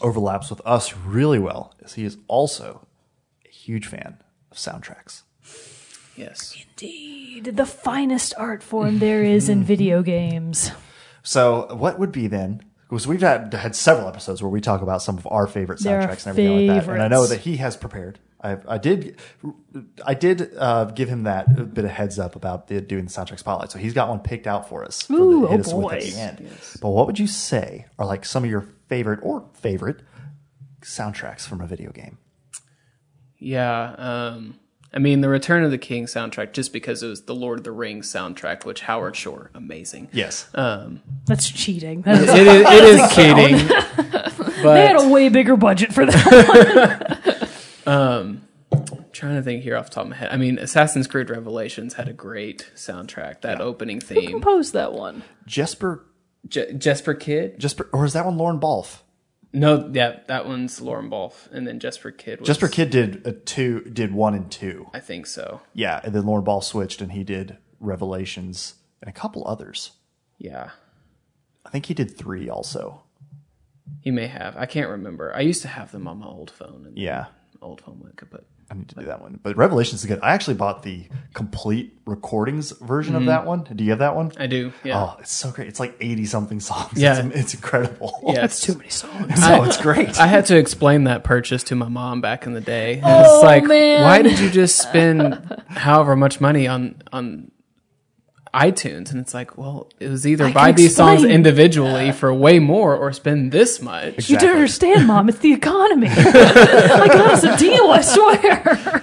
overlaps 0.02 0.50
with 0.50 0.62
us 0.66 0.96
really 0.96 1.38
well 1.40 1.74
is 1.80 1.94
he 1.96 2.06
is 2.06 2.18
also 2.28 2.88
a 3.46 3.50
huge 3.50 3.88
fan 3.88 4.18
of 4.52 4.58
soundtracks 4.58 5.24
Yes. 6.18 6.56
Indeed, 6.70 7.46
the 7.56 7.66
finest 7.66 8.34
art 8.38 8.62
form 8.62 9.00
there 9.00 9.24
is 9.24 9.48
in 9.50 9.64
video 9.74 10.04
games. 10.04 10.72
so 11.24 11.74
what 11.76 11.98
would 12.00 12.12
be 12.12 12.28
then 12.28 12.62
because 12.90 13.08
we've 13.08 13.22
had, 13.22 13.54
had 13.54 13.74
several 13.76 14.08
episodes 14.10 14.44
where 14.44 14.50
we 14.50 14.60
talk 14.60 14.82
about 14.82 15.02
some 15.02 15.18
of 15.18 15.26
our 15.32 15.48
favorite 15.48 15.80
soundtracks 15.80 16.26
and 16.28 16.38
everything 16.38 16.68
like 16.68 16.86
that 16.86 16.94
and 16.94 17.02
i 17.02 17.08
know 17.08 17.26
that 17.26 17.40
he 17.42 17.58
has 17.58 17.78
prepared 17.78 18.20
I, 18.44 18.58
I 18.68 18.78
did, 18.78 19.20
I 20.06 20.14
did 20.14 20.52
uh, 20.58 20.86
give 20.86 21.10
him 21.10 21.24
that 21.24 21.74
bit 21.74 21.86
of 21.86 21.92
heads 21.92 22.18
up 22.18 22.36
about 22.36 22.68
the, 22.68 22.82
doing 22.82 23.06
the 23.06 23.12
soundtrack 23.12 23.40
spotlight. 23.40 23.72
So 23.72 23.80
he's 23.80 23.94
got 23.94 24.10
one 24.10 24.20
picked 24.20 24.48
out 24.48 24.68
for 24.68 24.84
us. 24.84 25.04
for 25.04 25.14
Ooh, 25.14 25.42
the, 25.42 25.72
oh 25.72 25.82
boy. 25.82 25.92
at 25.96 26.02
the 26.02 26.16
end. 26.16 26.50
But 26.82 26.90
what 26.90 27.06
would 27.08 27.20
you 27.20 27.28
say 27.28 27.86
are 28.00 28.06
like 28.06 28.26
some 28.26 28.44
of 28.44 28.50
your 28.50 28.68
favorite 28.88 29.20
or 29.22 29.46
favorite 29.54 30.02
soundtracks 30.82 31.48
from 31.48 31.62
a 31.62 31.68
video 31.68 31.92
game? 31.92 32.18
Yeah. 33.38 33.96
Um, 33.98 34.60
I 34.94 35.00
mean, 35.00 35.22
the 35.22 35.30
Return 35.30 35.64
of 35.64 35.72
the 35.72 35.78
King 35.78 36.06
soundtrack, 36.06 36.52
just 36.52 36.74
because 36.74 37.02
it 37.02 37.08
was 37.08 37.24
the 37.24 37.36
Lord 37.36 37.60
of 37.60 37.64
the 37.64 37.72
Rings 37.72 38.12
soundtrack, 38.12 38.66
which 38.66 38.82
Howard 38.82 39.16
Shore, 39.16 39.50
amazing. 39.54 40.10
Yes. 40.12 40.50
That's 40.54 41.50
cheating. 41.50 42.02
That 42.02 42.24
is, 42.24 42.30
It 42.30 42.48
is, 42.48 42.66
it 42.68 42.84
is 42.84 43.16
cheating. 43.16 44.64
they 44.64 44.88
had 44.88 45.00
a 45.00 45.08
way 45.08 45.30
bigger 45.30 45.56
budget 45.56 45.94
for 45.94 46.06
that. 46.06 47.48
Um, 47.86 48.48
trying 49.12 49.36
to 49.36 49.42
think 49.42 49.64
here 49.64 49.76
off 49.78 49.86
the 49.90 49.96
top 49.96 50.04
of 50.06 50.10
my 50.12 50.16
head. 50.16 50.30
I 50.32 50.38
mean, 50.38 50.58
Assassin's 50.60 51.08
Creed 51.08 51.30
Revelations 51.30 51.96
had 51.96 52.08
a 52.08 52.14
great 52.14 52.72
soundtrack. 52.76 53.42
That 53.42 53.60
opening 53.62 54.00
theme. 54.00 54.30
Compose 54.30 54.72
that 54.72 54.94
one. 54.94 55.24
Jesper, 55.46 56.06
Je- 56.48 56.74
Jesper 56.74 57.14
Kyd? 57.16 57.58
Jesper, 57.58 57.90
or 57.92 58.06
is 58.06 58.14
that 58.14 58.26
one 58.26 58.38
Lorne 58.38 58.60
Balfe? 58.60 59.04
No, 59.54 59.90
yeah, 59.94 60.20
that 60.28 60.46
one's 60.48 60.80
Lorne 60.80 61.10
Balfe, 61.10 61.50
and 61.52 61.68
then 61.68 61.80
Jesper 61.80 62.12
Kyd. 62.12 62.40
Was, 62.40 62.48
Jesper 62.48 62.70
Kyd 62.70 62.90
did 62.90 63.28
a 63.28 63.34
two, 63.34 63.82
did 63.82 64.14
one 64.14 64.34
and 64.34 64.50
two. 64.50 64.88
I 64.94 65.02
think 65.02 65.26
so. 65.28 65.60
Yeah, 65.74 66.00
and 66.06 66.14
then 66.16 66.26
Lorne 66.26 66.46
Balfe 66.46 66.64
switched 66.64 67.02
and 67.02 67.12
he 67.12 67.26
did 67.26 67.58
Revelations 67.82 68.76
and 69.02 69.10
a 69.10 69.12
couple 69.14 69.46
others. 69.46 69.92
Yeah, 70.38 70.70
I 71.66 71.70
think 71.70 71.88
he 71.88 71.94
did 71.94 72.18
three 72.18 72.50
also. 72.50 73.04
he 74.00 74.10
may 74.10 74.28
have. 74.28 74.56
I 74.56 74.66
can't 74.68 74.90
remember. 74.90 75.36
I 75.36 75.42
used 75.42 75.62
to 75.64 75.68
have 75.68 75.92
them 75.92 76.08
on 76.08 76.20
my 76.20 76.28
old 76.28 76.50
phone. 76.50 76.86
And 76.88 76.98
Yeah. 76.98 77.26
Old 77.62 77.82
phone 77.82 78.02
I 78.08 78.16
could 78.16 78.32
put. 78.32 78.46
I 78.70 78.74
need 78.74 78.88
to 78.88 78.96
do 78.96 79.06
that 79.06 79.22
one. 79.22 79.38
But 79.44 79.58
Revelations 79.58 80.02
is 80.02 80.08
good. 80.08 80.20
I 80.24 80.34
actually 80.34 80.54
bought 80.54 80.82
the 80.82 81.04
complete 81.34 81.94
recordings 82.06 82.72
version 82.72 83.16
of 83.16 83.22
mm-hmm. 83.22 83.28
that 83.28 83.46
one. 83.46 83.64
Do 83.64 83.84
you 83.84 83.90
have 83.90 84.00
that 84.00 84.16
one? 84.16 84.32
I 84.38 84.48
do. 84.48 84.72
Yeah. 84.86 84.98
Oh, 84.98 85.18
it's 85.20 85.32
so 85.32 85.52
great. 85.52 85.68
It's 85.68 85.80
like 85.80 85.98
80 86.00 86.26
something 86.26 86.60
songs. 86.62 86.94
Yeah. 86.98 87.26
It's, 87.26 87.36
it's 87.36 87.54
incredible. 87.54 88.18
yeah, 88.26 88.36
That's 88.36 88.64
it's- 88.64 88.74
too 88.74 88.78
many 88.78 88.90
songs. 88.90 89.42
No, 89.42 89.64
it's 89.64 89.82
great. 89.82 90.18
I 90.18 90.28
had 90.28 90.46
to 90.46 90.58
explain 90.58 91.04
that 91.04 91.26
purchase 91.26 91.64
to 91.66 91.76
my 91.76 91.90
mom 91.90 92.22
back 92.22 92.46
in 92.46 92.54
the 92.54 92.62
day. 92.62 92.96
And 92.96 93.06
Oh, 93.06 93.36
it's 93.36 93.44
like, 93.44 93.66
man. 93.66 94.04
why 94.04 94.22
did 94.22 94.40
you 94.40 94.50
just 94.50 94.78
spend 94.78 95.64
however 95.68 96.16
much 96.16 96.40
money 96.40 96.66
on 96.68 97.02
on 97.12 97.52
iTunes? 98.54 99.12
And 99.12 99.20
it's 99.20 99.34
like, 99.34 99.58
well, 99.58 99.88
it 100.00 100.10
was 100.10 100.28
either 100.28 100.46
I 100.46 100.52
buy 100.52 100.72
these 100.72 100.96
songs 100.96 101.22
explain. 101.22 101.36
individually 101.36 102.12
for 102.12 102.34
way 102.34 102.60
more 102.60 102.96
or 102.96 103.14
spend 103.14 103.52
this 103.52 103.82
much. 103.82 104.30
You 104.30 104.38
don't 104.38 104.52
understand, 104.52 105.08
Mom. 105.08 105.30
It's 105.30 105.40
the 105.40 105.54
economy. 105.54 106.08
I 106.10 107.08
got 107.08 107.32
us 107.32 107.44
a 107.44 107.58
deal, 107.58 107.90
I 107.90 108.02
swear. 108.02 109.02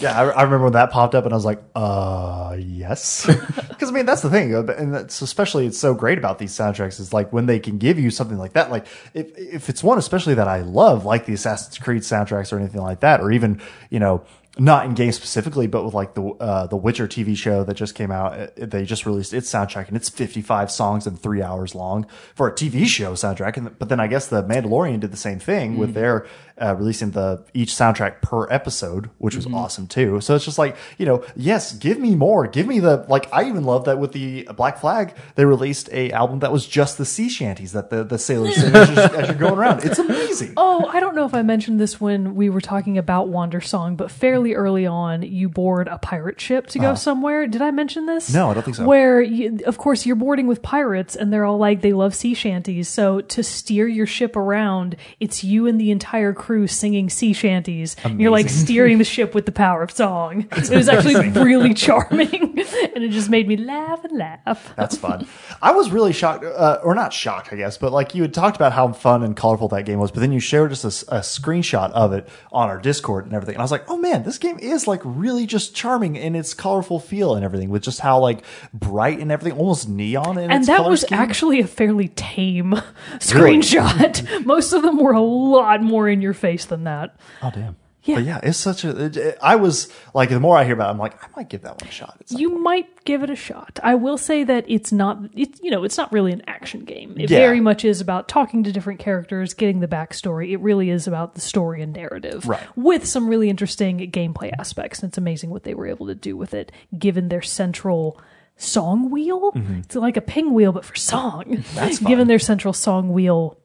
Yeah, 0.00 0.18
I, 0.18 0.28
I 0.30 0.42
remember 0.44 0.64
when 0.64 0.72
that 0.72 0.90
popped 0.90 1.14
up, 1.14 1.24
and 1.24 1.32
I 1.32 1.36
was 1.36 1.44
like, 1.44 1.62
"Uh, 1.74 2.56
yes." 2.58 3.28
Because 3.80 3.92
I 3.92 3.94
mean, 3.94 4.04
that's 4.04 4.20
the 4.20 4.28
thing, 4.28 4.54
uh, 4.54 4.62
and 4.76 4.92
that's 4.92 5.22
especially 5.22 5.66
it's 5.66 5.78
so 5.78 5.94
great 5.94 6.18
about 6.18 6.38
these 6.38 6.52
soundtracks 6.52 7.00
is 7.00 7.14
like 7.14 7.32
when 7.32 7.46
they 7.46 7.58
can 7.58 7.78
give 7.78 7.98
you 7.98 8.10
something 8.10 8.36
like 8.36 8.52
that. 8.52 8.70
Like 8.70 8.86
if 9.14 9.34
if 9.38 9.68
it's 9.70 9.82
one 9.82 9.96
especially 9.96 10.34
that 10.34 10.48
I 10.48 10.60
love, 10.60 11.06
like 11.06 11.24
the 11.24 11.32
Assassin's 11.32 11.78
Creed 11.78 12.02
soundtracks 12.02 12.52
or 12.52 12.58
anything 12.58 12.82
like 12.82 13.00
that, 13.00 13.22
or 13.22 13.32
even 13.32 13.58
you 13.88 13.98
know. 13.98 14.22
Not 14.60 14.84
in 14.84 14.92
game 14.92 15.10
specifically, 15.12 15.68
but 15.68 15.86
with 15.86 15.94
like 15.94 16.12
the 16.12 16.22
uh, 16.22 16.66
the 16.66 16.76
Witcher 16.76 17.08
TV 17.08 17.34
show 17.34 17.64
that 17.64 17.78
just 17.78 17.94
came 17.94 18.10
out, 18.10 18.38
uh, 18.38 18.48
they 18.58 18.84
just 18.84 19.06
released 19.06 19.32
its 19.32 19.50
soundtrack, 19.50 19.88
and 19.88 19.96
it's 19.96 20.10
55 20.10 20.70
songs 20.70 21.06
and 21.06 21.18
three 21.18 21.40
hours 21.40 21.74
long 21.74 22.06
for 22.34 22.46
a 22.46 22.52
TV 22.52 22.84
show 22.84 23.14
soundtrack. 23.14 23.56
And 23.56 23.78
but 23.78 23.88
then 23.88 24.00
I 24.00 24.06
guess 24.06 24.26
the 24.26 24.42
Mandalorian 24.42 25.00
did 25.00 25.12
the 25.12 25.16
same 25.16 25.38
thing 25.38 25.78
with 25.78 25.94
their 25.94 26.26
uh, 26.60 26.74
releasing 26.74 27.12
the 27.12 27.44
each 27.54 27.70
soundtrack 27.70 28.20
per 28.20 28.50
episode, 28.50 29.10
which 29.18 29.34
was 29.36 29.46
awesome 29.46 29.86
too. 29.86 30.20
So 30.20 30.34
it's 30.34 30.44
just 30.44 30.58
like 30.58 30.76
you 30.98 31.06
know, 31.06 31.24
yes, 31.36 31.72
give 31.72 31.98
me 31.98 32.14
more, 32.14 32.46
give 32.46 32.66
me 32.66 32.80
the 32.80 33.04
like. 33.08 33.28
I 33.32 33.44
even 33.48 33.64
love 33.64 33.84
that 33.86 33.98
with 33.98 34.12
the 34.12 34.48
Black 34.56 34.78
Flag, 34.78 35.14
they 35.34 35.44
released 35.44 35.88
a 35.92 36.10
album 36.12 36.40
that 36.40 36.52
was 36.52 36.66
just 36.66 36.98
the 36.98 37.04
sea 37.04 37.28
shanties 37.28 37.72
that 37.72 37.90
the 37.90 38.04
the 38.04 38.18
sailors 38.18 38.56
sing 38.56 38.74
as 38.74 38.90
you're, 38.90 39.16
as 39.16 39.28
you're 39.28 39.38
going 39.38 39.54
around. 39.58 39.84
It's 39.84 39.98
amazing. 39.98 40.54
Oh, 40.62 40.86
I 40.86 41.00
don't 41.00 41.14
know 41.14 41.24
if 41.24 41.34
I 41.34 41.42
mentioned 41.42 41.80
this 41.80 42.00
when 42.00 42.34
we 42.34 42.50
were 42.50 42.60
talking 42.60 42.98
about 42.98 43.28
Wander 43.28 43.60
Song, 43.60 43.96
but 43.96 44.10
fairly 44.10 44.54
early 44.54 44.86
on, 44.86 45.22
you 45.22 45.48
board 45.48 45.88
a 45.88 45.96
pirate 45.98 46.40
ship 46.40 46.66
to 46.68 46.78
go 46.78 46.94
somewhere. 46.94 47.46
Did 47.46 47.62
I 47.62 47.70
mention 47.70 48.06
this? 48.06 48.32
No, 48.32 48.50
I 48.50 48.54
don't 48.54 48.62
think 48.62 48.76
so. 48.76 48.84
Where, 48.84 49.20
you, 49.20 49.60
of 49.66 49.78
course, 49.78 50.06
you're 50.06 50.16
boarding 50.16 50.46
with 50.46 50.60
pirates, 50.62 51.16
and 51.16 51.32
they're 51.32 51.44
all 51.44 51.58
like 51.58 51.80
they 51.80 51.92
love 51.92 52.14
sea 52.14 52.34
shanties. 52.34 52.88
So 52.88 53.20
to 53.20 53.42
steer 53.42 53.86
your 53.88 54.06
ship 54.06 54.36
around, 54.36 54.96
it's 55.18 55.42
you 55.42 55.66
and 55.66 55.80
the 55.80 55.90
entire 55.90 56.32
crew 56.32 56.49
singing 56.66 57.10
sea 57.10 57.32
shanties. 57.32 57.96
You're 58.16 58.30
like 58.30 58.48
steering 58.48 58.98
the 58.98 59.04
ship 59.04 59.34
with 59.34 59.46
the 59.46 59.52
power 59.52 59.82
of 59.82 59.90
song. 59.90 60.48
it 60.52 60.70
was 60.70 60.88
actually 60.88 61.28
really 61.30 61.74
charming, 61.74 62.32
and 62.94 63.04
it 63.04 63.10
just 63.10 63.30
made 63.30 63.46
me 63.48 63.56
laugh 63.56 64.04
and 64.04 64.16
laugh. 64.16 64.72
That's 64.76 64.96
fun. 64.96 65.26
I 65.62 65.72
was 65.72 65.90
really 65.90 66.12
shocked, 66.12 66.44
uh, 66.44 66.78
or 66.82 66.94
not 66.94 67.12
shocked, 67.12 67.52
I 67.52 67.56
guess, 67.56 67.76
but 67.78 67.92
like 67.92 68.14
you 68.14 68.22
had 68.22 68.34
talked 68.34 68.56
about 68.56 68.72
how 68.72 68.92
fun 68.92 69.22
and 69.22 69.36
colorful 69.36 69.68
that 69.68 69.84
game 69.84 69.98
was, 69.98 70.10
but 70.10 70.20
then 70.20 70.32
you 70.32 70.40
shared 70.40 70.70
just 70.70 70.84
a 70.84 71.20
screenshot 71.20 71.90
of 71.92 72.12
it 72.12 72.28
on 72.52 72.68
our 72.68 72.78
Discord 72.78 73.26
and 73.26 73.34
everything. 73.34 73.54
And 73.56 73.62
I 73.62 73.64
was 73.64 73.72
like, 73.72 73.88
oh 73.88 73.96
man, 73.96 74.22
this 74.22 74.38
game 74.38 74.58
is 74.58 74.86
like 74.86 75.00
really 75.04 75.46
just 75.46 75.74
charming 75.74 76.16
in 76.16 76.34
its 76.34 76.54
colorful 76.54 77.00
feel 77.00 77.34
and 77.34 77.44
everything, 77.44 77.70
with 77.70 77.82
just 77.82 78.00
how 78.00 78.18
like 78.18 78.44
bright 78.72 79.18
and 79.18 79.30
everything, 79.30 79.58
almost 79.58 79.88
neon 79.88 80.38
and 80.38 80.64
that 80.66 80.84
was 80.84 81.02
scheme. 81.02 81.18
actually 81.18 81.60
a 81.60 81.66
fairly 81.66 82.08
tame 82.08 82.72
screenshot. 83.18 84.44
Most 84.44 84.72
of 84.72 84.82
them 84.82 84.98
were 84.98 85.12
a 85.12 85.20
lot 85.20 85.82
more 85.82 86.08
in 86.08 86.20
your 86.22 86.34
face 86.40 86.64
than 86.64 86.84
that. 86.84 87.16
oh 87.42 87.50
damn. 87.54 87.76
Yeah. 88.02 88.14
But 88.14 88.24
yeah, 88.24 88.40
it's 88.42 88.56
such 88.56 88.82
a. 88.84 89.04
It, 89.04 89.16
it- 89.18 89.38
I 89.42 89.56
was 89.56 89.92
like, 90.14 90.30
the 90.30 90.40
more 90.40 90.56
I 90.56 90.64
hear 90.64 90.72
about, 90.72 90.86
it, 90.88 90.92
I'm 90.92 90.98
like, 90.98 91.22
I 91.22 91.26
might 91.36 91.50
give 91.50 91.60
that 91.62 91.78
one 91.82 91.86
a 91.86 91.92
shot. 91.92 92.16
You 92.30 92.58
might 92.58 93.04
give 93.04 93.22
it 93.22 93.28
a 93.28 93.36
shot. 93.36 93.78
I 93.82 93.94
will 93.94 94.16
say 94.16 94.42
that 94.42 94.64
it's 94.68 94.90
not 94.90 95.18
it's 95.36 95.60
you 95.62 95.70
know, 95.70 95.84
it's 95.84 95.98
not 95.98 96.10
really 96.10 96.32
an 96.32 96.40
action 96.46 96.86
game. 96.86 97.12
It 97.18 97.28
Yeah. 97.30 97.40
very 97.40 97.60
much 97.60 97.84
is 97.84 98.00
about 98.00 98.26
talking 98.26 98.64
to 98.64 98.72
different 98.72 99.00
characters, 99.00 99.52
getting 99.52 99.80
the 99.80 99.86
backstory. 99.86 100.52
It 100.52 100.60
really 100.60 100.88
is 100.88 101.06
about 101.06 101.34
the 101.34 101.42
story 101.42 101.82
and 101.82 101.92
narrative. 101.92 102.48
Right. 102.48 102.62
With 102.74 103.04
some 103.04 103.28
really 103.28 103.50
interesting 103.50 104.10
gameplay 104.10 104.50
aspects. 104.58 105.02
And 105.02 105.10
it's 105.10 105.18
amazing 105.18 105.50
what 105.50 105.64
they 105.64 105.74
were 105.74 105.86
able 105.86 106.06
to 106.06 106.14
do 106.14 106.38
with 106.38 106.54
it, 106.54 106.72
given 106.98 107.28
their 107.28 107.42
central 107.42 108.18
song 108.56 109.10
wheel. 109.10 109.52
It's 109.84 109.94
like 109.96 110.16
a 110.16 110.20
ping 110.22 110.54
wheel, 110.54 110.72
but 110.72 110.86
for 110.86 110.96
song. 110.96 111.44
Mm-hmm. 111.44 111.76
That's 111.76 111.98
given 112.10 112.28
their 112.28 112.38
central 112.38 112.72
song 112.72 113.10
wheel 113.12 113.58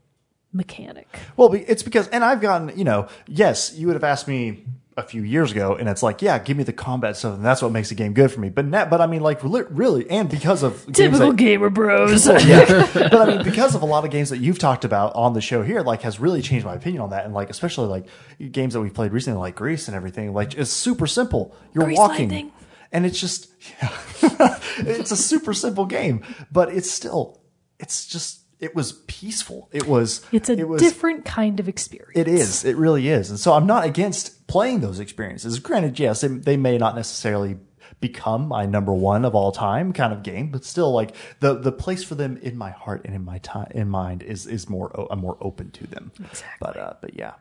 mechanic. 0.56 1.08
Well, 1.38 1.53
it's 1.53 1.84
because, 1.84 2.08
and 2.08 2.24
I've 2.24 2.41
gotten, 2.41 2.78
you 2.78 2.84
know, 2.84 3.08
yes, 3.28 3.74
you 3.76 3.88
would 3.88 3.95
have 3.95 4.03
asked 4.03 4.28
me 4.28 4.64
a 4.97 5.03
few 5.03 5.24
years 5.24 5.51
ago, 5.51 5.76
and 5.76 5.89
it's 5.89 6.01
like, 6.01 6.22
yeah, 6.22 6.39
give 6.39 6.56
me 6.56 6.64
the 6.64 6.72
combat 6.72 7.18
stuff, 7.18 7.36
and 7.36 7.43
that's 7.45 7.62
what 7.62 7.70
makes 7.74 7.91
a 7.91 7.95
game 7.95 8.14
good 8.14 8.32
for 8.32 8.39
me. 8.39 8.47
But 8.49 8.64
net, 8.66 8.89
but 8.89 9.01
I 9.01 9.08
mean, 9.08 9.20
like, 9.20 9.41
really, 9.43 10.10
and 10.10 10.30
because 10.30 10.64
of 10.64 10.86
Typical 10.93 11.32
that- 11.32 11.36
gamer 11.36 11.70
bros. 11.70 12.26
yeah, 12.26 12.88
but 12.93 13.14
I 13.14 13.26
mean, 13.26 13.43
because 13.43 13.76
of 13.76 13.82
a 13.82 13.86
lot 13.86 14.06
of 14.06 14.12
games 14.12 14.30
that 14.30 14.38
you've 14.38 14.58
talked 14.58 14.86
about 14.86 15.14
on 15.14 15.34
the 15.34 15.41
show 15.41 15.64
here, 15.64 15.82
like, 15.82 16.03
has 16.03 16.18
really 16.22 16.41
changed 16.41 16.66
my 16.66 16.76
opinion 16.76 17.01
on 17.01 17.10
that, 17.10 17.26
and 17.26 17.34
like, 17.34 17.49
especially 17.49 17.88
like 17.89 18.08
games 18.53 18.74
that 18.74 18.80
we've 18.80 18.93
played 18.93 19.12
recently, 19.12 19.38
like 19.38 19.56
Gris 19.56 19.89
and 19.89 19.97
everything. 19.97 20.34
Like, 20.34 20.53
it's 20.53 20.72
super 20.72 21.08
simple. 21.08 21.53
You're 21.74 21.84
Gris 21.88 21.97
walking, 21.97 22.30
Lightning. 22.30 22.51
and 22.93 23.06
it's 23.06 23.20
just, 23.20 23.49
yeah, 23.82 23.89
it's 24.78 25.12
a 25.12 25.18
super 25.18 25.53
simple 25.53 25.86
game, 25.88 26.24
but 26.53 26.70
it's 26.74 26.89
still, 26.89 27.41
it's 27.82 28.08
just 28.08 28.39
it 28.60 28.76
was 28.76 28.93
peaceful. 29.08 29.70
It 29.72 29.88
was 29.88 30.26
It's 30.32 30.49
a 30.49 30.53
it 30.53 30.68
was, 30.68 30.82
different 30.82 31.26
kind 31.26 31.60
of 31.60 31.68
experience. 31.68 32.14
It 32.16 32.28
is. 32.28 32.66
It 32.66 32.78
really 32.78 33.10
is. 33.10 33.30
And 33.30 33.39
so 33.39 33.53
I'm 33.53 33.68
not 33.68 33.86
against 33.86 34.47
playing 34.47 34.82
those 34.82 34.99
experiences. 34.99 35.60
Granted, 35.60 35.99
yes, 35.99 36.22
they, 36.22 36.28
they 36.28 36.58
may 36.58 36.78
not 36.78 36.95
necessarily 36.95 37.58
become 37.99 38.47
my 38.47 38.66
number 38.66 38.93
one 38.93 39.26
of 39.26 39.36
all 39.36 39.51
time 39.51 39.93
kind 39.93 40.14
of 40.14 40.24
game, 40.24 40.51
but 40.51 40.64
still, 40.66 40.91
like 40.91 41.16
the 41.39 41.56
the 41.56 41.72
place 41.72 42.03
for 42.03 42.16
them 42.16 42.38
in 42.38 42.58
my 42.58 42.72
heart 42.72 43.01
and 43.06 43.16
in 43.16 43.24
my 43.24 43.38
time 43.39 43.68
in 43.72 43.89
mind 43.89 44.24
is 44.24 44.47
is 44.47 44.70
more 44.70 44.89
I'm 45.10 45.20
more 45.20 45.38
open 45.41 45.72
to 45.72 45.88
them. 45.88 46.12
Exactly. 46.20 46.47
But 46.60 46.78
uh, 46.78 46.93
but 47.01 47.16
yeah. 47.16 47.34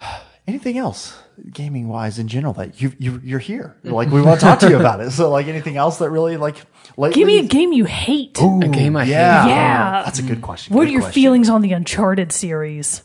Anything 0.46 0.78
else, 0.78 1.18
gaming 1.52 1.88
wise 1.88 2.20
in 2.20 2.28
general, 2.28 2.52
that 2.54 2.80
you 2.80 2.92
you 2.98 3.20
you're 3.24 3.40
here? 3.40 3.76
Like 3.82 4.10
we 4.10 4.22
want 4.22 4.38
to 4.38 4.46
talk 4.46 4.60
to 4.60 4.68
you 4.68 4.78
about 4.78 5.00
it. 5.00 5.10
So 5.10 5.28
like 5.28 5.48
anything 5.48 5.76
else 5.76 5.98
that 5.98 6.10
really 6.10 6.36
like 6.36 6.56
lately? 6.96 7.20
Give 7.20 7.26
me 7.26 7.40
a 7.40 7.48
game 7.48 7.72
you 7.72 7.84
hate. 7.84 8.38
A 8.38 8.68
game 8.68 8.96
I 8.96 9.04
yeah, 9.04 9.42
hate. 9.42 9.48
Yeah. 9.50 10.02
That's 10.04 10.20
a 10.20 10.22
good 10.22 10.42
question. 10.42 10.76
what 10.76 10.86
are 10.86 10.90
your 10.90 11.00
question. 11.00 11.20
feelings 11.20 11.48
on 11.48 11.62
the 11.62 11.72
Uncharted 11.72 12.30
series? 12.30 13.02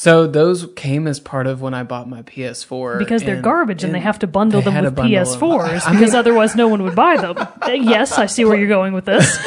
So 0.00 0.28
those 0.28 0.68
came 0.76 1.08
as 1.08 1.18
part 1.18 1.48
of 1.48 1.60
when 1.60 1.74
I 1.74 1.82
bought 1.82 2.08
my 2.08 2.22
PS4 2.22 3.00
Because 3.00 3.24
they're 3.24 3.34
and- 3.34 3.42
garbage 3.42 3.82
and 3.82 3.92
they 3.92 3.98
have 3.98 4.20
to 4.20 4.28
bundle 4.28 4.60
them 4.62 4.76
with 4.76 4.84
to 4.84 4.90
bundle 4.92 5.24
them. 5.24 5.24
PS4s 5.26 5.90
because 5.90 6.14
otherwise 6.14 6.54
no 6.54 6.68
one 6.68 6.84
would 6.84 6.94
buy 6.94 7.16
them. 7.16 7.36
Yes, 7.68 8.12
I 8.16 8.26
see 8.26 8.44
where 8.44 8.56
you're 8.56 8.68
going 8.68 8.92
with 8.92 9.06
this. 9.06 9.36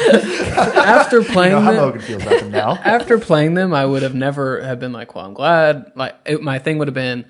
after 0.58 1.20
You 1.22 1.24
playing 1.24 1.52
know 1.52 1.60
how 1.62 1.90
them, 1.92 2.00
feels 2.00 2.22
about 2.22 2.40
them 2.40 2.50
now. 2.50 2.74
after 2.74 3.18
playing 3.18 3.54
them, 3.54 3.72
I 3.72 3.86
would 3.86 4.02
have 4.02 4.14
never 4.14 4.60
have 4.60 4.78
been 4.78 4.92
like, 4.92 5.14
well, 5.14 5.24
I'm 5.24 5.32
glad. 5.32 5.90
Like 5.94 6.16
it, 6.26 6.42
my 6.42 6.58
thing 6.58 6.76
would 6.78 6.86
have 6.88 6.94
been, 6.94 7.24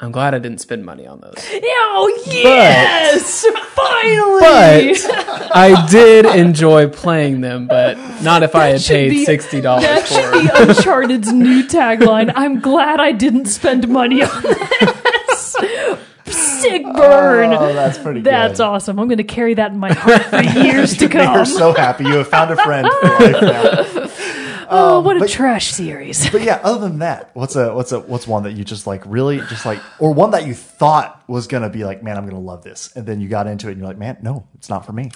I'm 0.00 0.12
glad 0.12 0.32
I 0.32 0.38
didn't 0.38 0.58
spend 0.58 0.84
money 0.84 1.08
on 1.08 1.18
those. 1.20 1.34
oh 1.52 2.22
yes, 2.26 3.44
finally. 3.74 4.94
But 4.94 5.50
I 5.56 5.86
did 5.90 6.24
enjoy 6.24 6.88
playing 6.88 7.40
them, 7.40 7.66
but 7.66 7.96
not 8.22 8.44
if 8.44 8.54
I 8.54 8.68
had 8.68 8.80
should 8.80 8.94
paid 8.94 9.10
be- 9.10 9.24
sixty 9.24 9.60
dollars 9.60 9.82
that 9.84 10.06
for 10.06 10.14
should 10.14 10.34
them. 10.34 10.66
be 10.66 10.72
Uncharted's 10.72 11.32
new 11.32 11.64
tagline. 11.66 12.32
I'm 12.36 12.60
glad 12.60 13.00
I 13.00 13.10
didn't 13.10 13.46
spend 13.46 13.88
money 13.88 14.22
on 14.22 14.42
this. 14.42 15.56
Sick 16.26 16.82
oh, 16.84 16.92
burn. 16.92 17.52
Oh, 17.54 17.72
that's 17.72 17.98
pretty 17.98 18.20
That's 18.20 18.58
good. 18.58 18.64
awesome. 18.64 18.98
I'm 18.98 19.08
going 19.08 19.16
to 19.18 19.24
carry 19.24 19.54
that 19.54 19.72
in 19.72 19.78
my 19.78 19.92
heart 19.92 20.22
for 20.24 20.42
years 20.60 20.96
to 20.98 21.08
come. 21.08 21.34
You're 21.34 21.44
so 21.46 21.72
happy 21.72 22.04
you 22.04 22.16
have 22.16 22.28
found 22.28 22.50
a 22.50 22.56
friend 22.56 22.86
for 23.00 23.08
life 23.08 23.42
now. 23.42 24.07
Oh, 24.70 25.00
what 25.00 25.16
a 25.16 25.20
but- 25.20 25.28
trash 25.30 25.72
series. 25.72 26.28
But 26.30 26.42
yeah, 26.42 26.60
other 26.62 26.88
than 26.88 26.98
that, 27.00 27.30
what's 27.34 27.56
a 27.56 27.74
what's 27.74 27.92
a 27.92 28.00
what's 28.00 28.26
one 28.26 28.42
that 28.44 28.52
you 28.52 28.64
just 28.64 28.86
like 28.86 29.02
really 29.06 29.38
just 29.48 29.64
like 29.66 29.80
or 29.98 30.12
one 30.14 30.30
that 30.32 30.46
you 30.46 30.54
thought 30.54 31.22
was 31.28 31.46
gonna 31.46 31.70
be 31.70 31.84
like, 31.84 32.02
man, 32.02 32.16
I'm 32.16 32.26
gonna 32.26 32.38
love 32.40 32.62
this, 32.64 32.90
and 32.96 33.06
then 33.06 33.20
you 33.20 33.28
got 33.28 33.46
into 33.46 33.68
it 33.68 33.72
and 33.72 33.80
you're 33.80 33.88
like, 33.88 33.98
man, 33.98 34.18
no, 34.22 34.46
it's 34.54 34.68
not 34.68 34.84
for 34.86 34.92
me. 34.92 35.10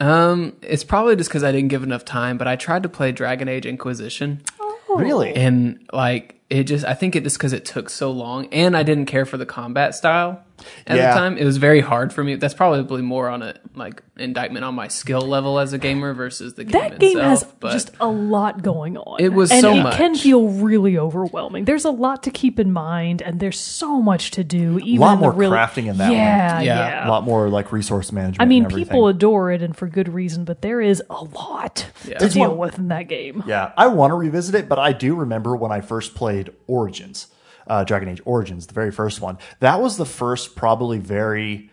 Um, 0.00 0.56
it's 0.62 0.84
probably 0.84 1.16
just 1.16 1.28
because 1.28 1.42
I 1.42 1.50
didn't 1.50 1.68
give 1.68 1.82
enough 1.82 2.04
time, 2.04 2.38
but 2.38 2.46
I 2.46 2.54
tried 2.56 2.84
to 2.84 2.88
play 2.88 3.10
Dragon 3.10 3.48
Age 3.48 3.66
Inquisition, 3.66 4.42
Really? 4.88 5.34
and 5.34 5.84
like 5.92 6.37
it 6.50 6.64
just, 6.64 6.84
I 6.84 6.94
think 6.94 7.14
it 7.16 7.24
just 7.24 7.36
because 7.38 7.52
it 7.52 7.64
took 7.64 7.90
so 7.90 8.10
long, 8.10 8.46
and 8.52 8.76
I 8.76 8.82
didn't 8.82 9.06
care 9.06 9.26
for 9.26 9.36
the 9.36 9.46
combat 9.46 9.94
style 9.94 10.40
at 10.86 10.96
Yeah. 10.96 11.12
the 11.12 11.20
time. 11.20 11.36
It 11.38 11.44
was 11.44 11.58
very 11.58 11.80
hard 11.80 12.12
for 12.12 12.24
me. 12.24 12.34
That's 12.36 12.54
probably 12.54 13.02
more 13.02 13.28
on 13.28 13.42
a 13.42 13.54
like 13.76 14.02
indictment 14.16 14.64
on 14.64 14.74
my 14.74 14.88
skill 14.88 15.20
level 15.20 15.60
as 15.60 15.72
a 15.72 15.78
gamer 15.78 16.12
versus 16.14 16.54
the 16.54 16.64
game 16.64 16.72
That 16.72 16.98
game 16.98 17.18
has 17.18 17.44
but 17.60 17.70
just 17.72 17.92
a 18.00 18.08
lot 18.08 18.62
going 18.62 18.96
on. 18.96 19.20
It 19.20 19.32
was 19.32 19.52
and 19.52 19.60
so 19.60 19.72
it 19.74 19.82
much. 19.84 19.94
can 19.96 20.16
feel 20.16 20.48
really 20.48 20.98
overwhelming. 20.98 21.64
There's 21.66 21.84
a 21.84 21.90
lot 21.92 22.24
to 22.24 22.30
keep 22.32 22.58
in 22.58 22.72
mind, 22.72 23.20
and 23.22 23.38
there's 23.38 23.60
so 23.60 24.00
much 24.02 24.30
to 24.32 24.42
do. 24.42 24.78
Even 24.80 24.96
a 25.02 25.06
lot 25.06 25.14
the 25.16 25.20
more 25.20 25.32
really, 25.32 25.56
crafting 25.56 25.86
in 25.88 25.98
that 25.98 26.08
one. 26.08 26.16
yeah, 26.16 26.60
Yeah. 26.60 26.88
yeah. 26.88 27.06
a 27.06 27.10
lot 27.10 27.22
more 27.24 27.48
like 27.50 27.70
resource 27.72 28.10
management. 28.10 28.40
I 28.42 28.46
mean, 28.46 28.64
and 28.64 28.74
people 28.74 29.06
adore 29.06 29.52
it, 29.52 29.62
and 29.62 29.76
for 29.76 29.86
good 29.86 30.08
reason. 30.08 30.44
But 30.44 30.62
there 30.62 30.80
is 30.80 31.02
a 31.10 31.22
lot 31.24 31.86
to 32.06 32.24
It's 32.24 32.34
deal 32.34 32.48
one- 32.48 32.58
with 32.58 32.78
in 32.78 32.88
that 32.88 33.06
game. 33.06 33.44
Yeah, 33.46 33.70
I 33.76 33.86
want 33.88 34.10
to 34.12 34.14
revisit 34.16 34.54
it, 34.56 34.68
but 34.68 34.78
I 34.80 34.92
do 34.92 35.14
remember 35.14 35.54
when 35.54 35.70
I 35.70 35.82
first 35.82 36.14
played 36.16 36.37
Origins, 36.66 37.28
uh, 37.66 37.84
Dragon 37.84 38.08
Age 38.08 38.22
Origins, 38.24 38.66
the 38.66 38.74
very 38.74 38.90
first 38.90 39.20
one. 39.20 39.38
That 39.60 39.80
was 39.80 39.96
the 39.96 40.06
first, 40.06 40.56
probably 40.56 40.98
very 40.98 41.70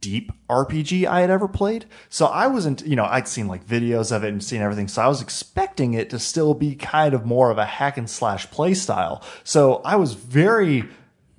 deep 0.00 0.32
RPG 0.50 1.06
I 1.06 1.20
had 1.22 1.30
ever 1.30 1.48
played. 1.48 1.86
So 2.10 2.26
I 2.26 2.46
wasn't, 2.46 2.86
you 2.86 2.94
know, 2.94 3.06
I'd 3.06 3.26
seen 3.26 3.48
like 3.48 3.66
videos 3.66 4.14
of 4.14 4.22
it 4.22 4.28
and 4.28 4.44
seen 4.44 4.60
everything. 4.60 4.86
So 4.86 5.00
I 5.00 5.08
was 5.08 5.22
expecting 5.22 5.94
it 5.94 6.10
to 6.10 6.18
still 6.18 6.52
be 6.52 6.74
kind 6.74 7.14
of 7.14 7.24
more 7.24 7.50
of 7.50 7.56
a 7.56 7.64
hack 7.64 7.96
and 7.96 8.08
slash 8.08 8.50
play 8.50 8.74
style. 8.74 9.22
So 9.44 9.76
I 9.76 9.96
was 9.96 10.12
very 10.12 10.84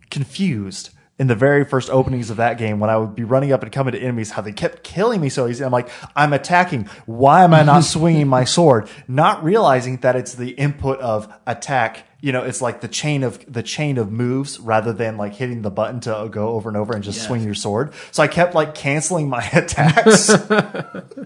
confused 0.09 0.89
in 1.17 1.27
the 1.27 1.35
very 1.35 1.63
first 1.63 1.89
openings 1.89 2.29
of 2.29 2.37
that 2.37 2.57
game 2.57 2.79
when 2.79 2.89
I 2.89 2.97
would 2.97 3.15
be 3.15 3.23
running 3.23 3.53
up 3.53 3.63
and 3.63 3.71
coming 3.71 3.93
to 3.93 3.99
enemies, 3.99 4.31
how 4.31 4.41
they 4.41 4.51
kept 4.51 4.83
killing 4.83 5.21
me 5.21 5.29
so 5.29 5.47
easy. 5.47 5.63
I'm 5.63 5.71
like, 5.71 5.87
I'm 6.15 6.33
attacking. 6.33 6.89
Why 7.05 7.43
am 7.45 7.53
I 7.53 7.63
not 7.63 7.83
swinging 7.85 8.27
my 8.27 8.43
sword? 8.43 8.89
Not 9.07 9.43
realizing 9.43 9.97
that 9.97 10.15
it's 10.17 10.33
the 10.33 10.49
input 10.51 10.99
of 10.99 11.33
attack. 11.47 12.03
You 12.19 12.31
know, 12.33 12.43
it's 12.43 12.61
like 12.61 12.81
the 12.81 12.87
chain 12.87 13.23
of 13.23 13.39
the 13.51 13.63
chain 13.63 13.97
of 13.97 14.11
moves 14.11 14.59
rather 14.59 14.91
than 14.91 15.15
like 15.15 15.35
hitting 15.35 15.61
the 15.61 15.69
button 15.69 15.99
to 16.01 16.27
go 16.31 16.49
over 16.49 16.69
and 16.69 16.75
over 16.77 16.93
and 16.93 17.03
just 17.03 17.23
swing 17.23 17.43
your 17.43 17.53
sword. 17.53 17.93
So 18.11 18.21
I 18.23 18.27
kept 18.27 18.53
like 18.55 18.75
canceling 18.75 19.29
my 19.29 19.43
attacks. 19.53 20.29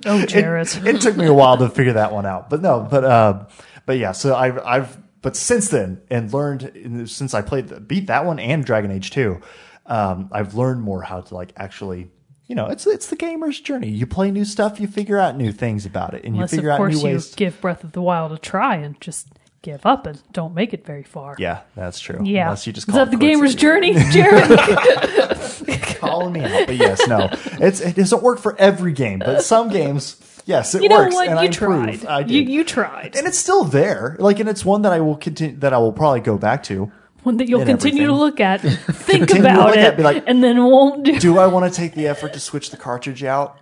Oh, 0.06 0.26
Jarrett. 0.26 0.78
it, 0.78 0.96
it 0.96 1.02
took 1.02 1.18
me 1.18 1.26
a 1.26 1.34
while 1.34 1.58
to 1.58 1.68
figure 1.70 1.94
that 1.94 2.14
one 2.14 2.26
out, 2.26 2.50
but 2.50 2.62
no, 2.62 2.88
but 2.90 3.04
uh, 3.04 3.46
but 3.86 3.98
yeah. 3.98 4.14
So 4.14 4.34
I've 4.36 4.58
I've 4.60 4.98
but 5.22 5.36
since 5.36 5.68
then 5.70 6.02
and 6.10 6.34
learned 6.34 7.08
since 7.10 7.34
I 7.34 7.42
played 7.42 7.88
beat 7.88 8.08
that 8.08 8.26
one 8.26 8.40
and 8.40 8.64
Dragon 8.64 8.92
Age 8.92 9.12
two, 9.12 9.42
um, 9.90 10.30
I've 10.32 10.54
learned 10.56 10.82
more 10.82 11.02
how 11.02 11.22
to 11.22 11.36
like 11.36 11.52
actually. 11.58 12.10
You 12.48 12.56
know, 12.56 12.66
it's 12.66 12.88
it's 12.88 13.08
the 13.08 13.16
gamer's 13.16 13.60
journey. 13.60 13.90
You 13.90 14.08
play 14.08 14.32
new 14.32 14.44
stuff, 14.44 14.80
you 14.80 14.88
figure 14.88 15.20
out 15.20 15.36
new 15.38 15.52
things 15.52 15.86
about 15.86 16.16
it, 16.16 16.24
and 16.24 16.34
Unless, 16.34 16.52
you 16.52 16.58
figure 16.58 16.70
of 16.72 16.74
out 16.74 16.78
course, 16.78 16.94
new 16.96 17.00
you 17.10 17.14
ways. 17.16 17.36
give 17.36 17.62
Breath 17.62 17.84
of 17.84 17.92
the 17.92 18.02
Wild 18.02 18.32
a 18.32 18.40
try 18.40 18.78
and 18.78 19.00
just 19.00 19.28
give 19.62 19.86
up 19.86 20.08
and 20.08 20.20
don't 20.32 20.56
make 20.56 20.74
it 20.74 20.84
very 20.84 21.04
far. 21.04 21.36
yeah, 21.38 21.62
that's 21.76 22.00
true. 22.00 22.20
Yeah. 22.24 22.46
Unless 22.46 22.66
you 22.66 22.74
just 22.74 22.88
Is 22.88 22.96
call 22.96 23.06
that 23.06 23.14
it 23.14 23.20
the 23.20 23.24
gamer's 23.24 23.54
journey, 23.54 23.94
Jarrett? 24.12 24.50
calling 26.00 26.34
me 26.34 26.42
out. 26.44 26.66
But 26.68 26.76
yes, 26.78 27.08
no, 27.08 27.30
it's 27.64 27.82
it 27.82 27.96
doesn't 27.96 28.24
work 28.24 28.40
for 28.40 28.58
every 28.60 28.94
game, 28.94 29.20
but 29.20 29.44
some 29.44 29.70
games, 29.70 30.18
yes, 30.46 30.74
it 30.76 30.82
you 30.84 30.90
know 30.90 30.98
works. 31.04 31.14
what? 31.16 31.28
And 31.28 31.36
You 31.38 31.42
I 31.42 31.46
improve. 31.46 32.02
tried. 32.02 32.06
I 32.08 32.20
You, 32.22 32.42
you 32.42 32.64
tried. 32.64 33.16
and 33.16 33.28
it's 33.28 33.38
still 33.38 33.64
there. 33.64 34.16
Like, 34.20 34.40
and 34.40 34.50
it's 34.50 34.66
one 34.66 34.82
that 34.84 34.92
I 34.92 35.02
will 35.02 35.18
continue. 35.18 35.56
That 35.58 35.74
I 35.74 35.78
will 35.78 35.94
probably 35.94 36.22
go 36.22 36.38
back 36.38 36.64
to. 36.64 36.92
One 37.30 37.38
that 37.38 37.48
you'll 37.48 37.66
continue 37.66 38.08
to 38.08 38.14
look 38.14 38.40
at, 38.40 38.62
think 38.62 39.28
Continue 39.28 39.44
to 39.44 39.50
about 39.52 39.68
look 39.68 39.78
it, 39.78 39.84
at, 39.84 39.98
be 39.98 40.04
like, 40.04 40.24
and 40.26 40.44
then 40.44 40.64
won't 40.64 41.04
do. 41.06 41.20
Do 41.20 41.38
I 41.38 41.46
want 41.48 41.72
to 41.72 41.78
take 41.80 41.94
the 41.94 42.08
effort 42.08 42.34
to 42.34 42.40
switch 42.40 42.72
the 42.72 42.78
cartridge 42.78 43.24
out? 43.24 43.58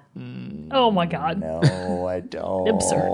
Oh 0.72 0.90
my 0.90 1.06
god. 1.06 1.40
No, 1.40 2.08
I 2.08 2.20
don't. 2.38 2.68
Absurd. 2.70 3.12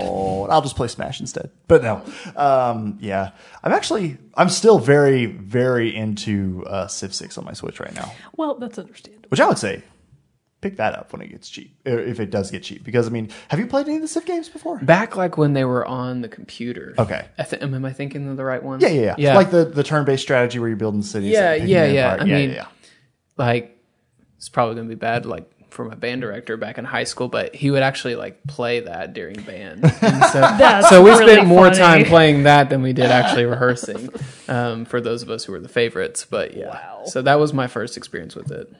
I'll 0.50 0.62
just 0.62 0.76
play 0.76 0.88
Smash 0.88 1.20
instead. 1.20 1.50
But 1.68 1.82
no, 1.82 2.02
um, 2.36 2.96
yeah, 3.00 3.32
I'm 3.62 3.72
actually, 3.72 4.16
I'm 4.34 4.48
still 4.48 4.78
very, 4.78 5.26
very 5.26 5.94
into 5.94 6.64
uh, 6.66 6.86
Civ 6.86 7.14
Six 7.14 7.36
on 7.36 7.44
my 7.44 7.52
Switch 7.52 7.78
right 7.80 7.94
now, 7.94 8.10
Well, 8.36 8.54
that's 8.54 8.78
understandable. 8.78 9.26
which 9.28 9.40
I 9.40 9.46
would 9.48 9.58
say 9.58 9.82
pick 10.64 10.76
that 10.78 10.94
up 10.94 11.12
when 11.12 11.20
it 11.20 11.28
gets 11.28 11.48
cheap, 11.50 11.76
or 11.86 11.98
if 11.98 12.18
it 12.18 12.30
does 12.30 12.50
get 12.50 12.62
cheap. 12.62 12.82
Because 12.84 13.06
I 13.06 13.10
mean, 13.10 13.28
have 13.48 13.60
you 13.60 13.66
played 13.66 13.86
any 13.86 13.96
of 13.96 14.02
the 14.02 14.08
Civ 14.08 14.24
games 14.24 14.48
before? 14.48 14.78
back 14.78 15.14
like 15.14 15.36
when 15.36 15.52
they 15.52 15.64
were 15.64 15.84
on 15.86 16.22
the 16.22 16.28
computer. 16.28 16.94
Okay. 16.98 17.26
I 17.38 17.42
th- 17.42 17.62
am 17.62 17.84
I 17.84 17.92
thinking 17.92 18.28
of 18.28 18.36
the 18.36 18.44
right 18.44 18.62
one? 18.62 18.80
Yeah, 18.80 18.88
yeah, 18.88 19.00
yeah. 19.02 19.14
yeah. 19.18 19.34
Like 19.36 19.50
the, 19.50 19.64
the 19.66 19.82
turn 19.84 20.04
based 20.04 20.22
strategy 20.22 20.58
where 20.58 20.68
you're 20.68 20.76
building 20.78 21.02
cities. 21.02 21.32
Yeah, 21.32 21.54
yeah, 21.54 21.84
yeah. 21.86 22.06
apart. 22.14 22.20
I 22.22 22.24
yeah, 22.24 22.34
mean, 22.36 22.48
yeah, 22.50 22.56
yeah. 22.56 22.66
like 23.36 23.78
it's 24.38 24.48
probably 24.48 24.76
gonna 24.76 24.88
be 24.88 24.94
bad 24.94 25.26
like 25.26 25.50
for 25.70 25.84
my 25.84 25.94
band 25.96 26.20
director 26.20 26.56
back 26.56 26.78
in 26.78 26.84
high 26.84 27.02
school 27.02 27.26
but 27.26 27.52
he 27.52 27.68
would 27.68 27.82
actually 27.82 28.14
like 28.14 28.40
play 28.46 28.78
that 28.78 29.12
during 29.12 29.34
band 29.42 29.82
and 30.02 30.24
so, 30.26 30.40
That's 30.40 30.88
so 30.88 31.02
we 31.02 31.10
really 31.10 31.32
spent 31.32 31.48
more 31.48 31.64
funny. 31.64 31.78
time 31.78 32.04
playing 32.04 32.44
that 32.44 32.70
than 32.70 32.80
we 32.80 32.92
did 32.92 33.06
actually 33.06 33.44
rehearsing 33.44 34.08
um, 34.46 34.84
for 34.84 35.00
those 35.00 35.22
of 35.24 35.30
us 35.30 35.44
who 35.44 35.50
were 35.52 35.58
the 35.58 35.68
favorites 35.68 36.24
but 36.30 36.56
yeah 36.56 36.68
Wow. 36.68 37.02
so 37.06 37.22
that 37.22 37.40
was 37.40 37.52
my 37.52 37.66
first 37.66 37.96
experience 37.96 38.36
with 38.36 38.52
it 38.52 38.72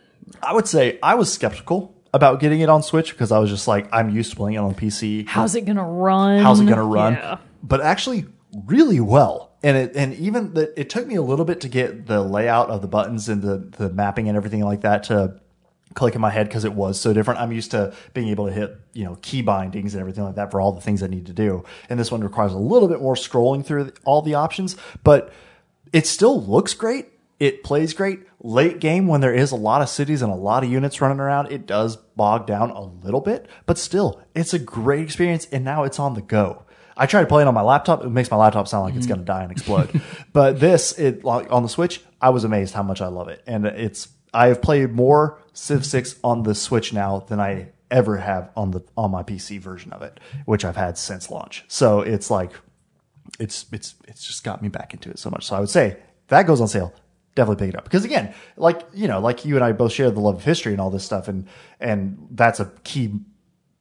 I 0.42 0.52
would 0.52 0.68
say 0.68 0.98
I 1.02 1.14
was 1.14 1.32
skeptical 1.32 1.94
about 2.12 2.40
getting 2.40 2.60
it 2.60 2.68
on 2.68 2.82
Switch 2.82 3.10
because 3.10 3.32
I 3.32 3.38
was 3.38 3.50
just 3.50 3.66
like, 3.66 3.88
I'm 3.92 4.14
used 4.14 4.30
to 4.30 4.36
playing 4.36 4.54
it 4.54 4.60
on 4.60 4.74
PC. 4.74 5.26
How's 5.26 5.54
it 5.54 5.62
gonna 5.62 5.84
run? 5.86 6.40
how's 6.40 6.60
it 6.60 6.64
going 6.64 6.76
to 6.76 6.84
run? 6.84 7.14
Yeah. 7.14 7.38
But 7.62 7.80
actually, 7.80 8.26
really 8.66 9.00
well. 9.00 9.52
And 9.62 9.76
it 9.76 9.96
and 9.96 10.14
even 10.14 10.54
the, 10.54 10.78
it 10.78 10.90
took 10.90 11.06
me 11.06 11.14
a 11.14 11.22
little 11.22 11.44
bit 11.44 11.60
to 11.62 11.68
get 11.68 12.06
the 12.06 12.22
layout 12.22 12.70
of 12.70 12.82
the 12.82 12.88
buttons 12.88 13.28
and 13.28 13.42
the 13.42 13.58
the 13.78 13.90
mapping 13.90 14.28
and 14.28 14.36
everything 14.36 14.62
like 14.62 14.82
that 14.82 15.04
to 15.04 15.40
click 15.94 16.14
in 16.14 16.20
my 16.20 16.30
head 16.30 16.48
because 16.48 16.64
it 16.64 16.74
was 16.74 17.00
so 17.00 17.12
different. 17.12 17.40
I'm 17.40 17.52
used 17.52 17.70
to 17.70 17.94
being 18.12 18.28
able 18.28 18.46
to 18.46 18.52
hit 18.52 18.76
you 18.92 19.04
know 19.04 19.16
key 19.22 19.42
bindings 19.42 19.94
and 19.94 20.00
everything 20.00 20.24
like 20.24 20.34
that 20.34 20.50
for 20.50 20.60
all 20.60 20.72
the 20.72 20.82
things 20.82 21.02
I 21.02 21.06
need 21.06 21.26
to 21.26 21.32
do. 21.32 21.64
And 21.88 21.98
this 21.98 22.12
one 22.12 22.20
requires 22.20 22.52
a 22.52 22.58
little 22.58 22.88
bit 22.88 23.00
more 23.00 23.14
scrolling 23.14 23.64
through 23.64 23.92
all 24.04 24.20
the 24.20 24.34
options, 24.34 24.76
but 25.02 25.32
it 25.92 26.06
still 26.06 26.42
looks 26.44 26.74
great. 26.74 27.08
It 27.40 27.64
plays 27.64 27.94
great. 27.94 28.20
Late 28.40 28.78
game, 28.78 29.06
when 29.06 29.20
there 29.20 29.34
is 29.34 29.50
a 29.50 29.56
lot 29.56 29.82
of 29.82 29.88
cities 29.88 30.22
and 30.22 30.30
a 30.30 30.36
lot 30.36 30.62
of 30.64 30.70
units 30.70 31.00
running 31.00 31.20
around, 31.20 31.50
it 31.50 31.66
does 31.66 31.96
bog 31.96 32.46
down 32.46 32.70
a 32.70 32.82
little 32.82 33.20
bit, 33.20 33.48
but 33.66 33.78
still, 33.78 34.22
it's 34.34 34.54
a 34.54 34.58
great 34.58 35.02
experience. 35.02 35.46
And 35.50 35.64
now 35.64 35.84
it's 35.84 35.98
on 35.98 36.14
the 36.14 36.22
go. 36.22 36.64
I 36.96 37.06
tried 37.06 37.28
playing 37.28 37.46
it 37.46 37.48
on 37.48 37.54
my 37.54 37.62
laptop. 37.62 38.04
It 38.04 38.10
makes 38.10 38.30
my 38.30 38.36
laptop 38.36 38.68
sound 38.68 38.84
like 38.84 38.94
it's 38.94 39.06
going 39.06 39.18
to 39.18 39.24
die 39.24 39.42
and 39.42 39.50
explode. 39.50 39.88
Mm-hmm. 39.88 40.22
but 40.32 40.60
this, 40.60 40.96
it 40.98 41.24
like 41.24 41.50
on 41.50 41.62
the 41.62 41.68
Switch, 41.68 42.00
I 42.20 42.30
was 42.30 42.44
amazed 42.44 42.74
how 42.74 42.82
much 42.82 43.00
I 43.00 43.08
love 43.08 43.28
it. 43.28 43.42
And 43.46 43.66
it's 43.66 44.08
I 44.32 44.48
have 44.48 44.62
played 44.62 44.92
more 44.92 45.40
Civ 45.52 45.84
6 45.86 46.16
on 46.22 46.42
the 46.42 46.54
Switch 46.54 46.92
now 46.92 47.20
than 47.20 47.40
I 47.40 47.68
ever 47.90 48.16
have 48.18 48.50
on 48.56 48.72
the 48.72 48.82
on 48.96 49.10
my 49.10 49.22
PC 49.22 49.60
version 49.60 49.92
of 49.92 50.02
it, 50.02 50.20
which 50.44 50.64
I've 50.64 50.76
had 50.76 50.98
since 50.98 51.30
launch. 51.30 51.64
So 51.68 52.00
it's 52.00 52.30
like 52.30 52.52
it's 53.38 53.66
it's 53.72 53.94
it's 54.06 54.26
just 54.26 54.44
got 54.44 54.62
me 54.62 54.68
back 54.68 54.92
into 54.94 55.10
it 55.10 55.18
so 55.18 55.30
much. 55.30 55.46
So 55.46 55.56
I 55.56 55.60
would 55.60 55.70
say 55.70 55.96
that 56.28 56.46
goes 56.46 56.60
on 56.60 56.68
sale, 56.68 56.92
definitely 57.34 57.66
pick 57.66 57.74
it 57.74 57.78
up 57.78 57.84
because 57.84 58.04
again, 58.04 58.34
like 58.56 58.82
you 58.92 59.08
know, 59.08 59.20
like 59.20 59.44
you 59.44 59.56
and 59.56 59.64
I 59.64 59.72
both 59.72 59.92
share 59.92 60.10
the 60.10 60.20
love 60.20 60.36
of 60.36 60.44
history 60.44 60.72
and 60.72 60.80
all 60.80 60.90
this 60.90 61.04
stuff, 61.04 61.28
and 61.28 61.46
and 61.80 62.28
that's 62.30 62.60
a 62.60 62.72
key 62.84 63.14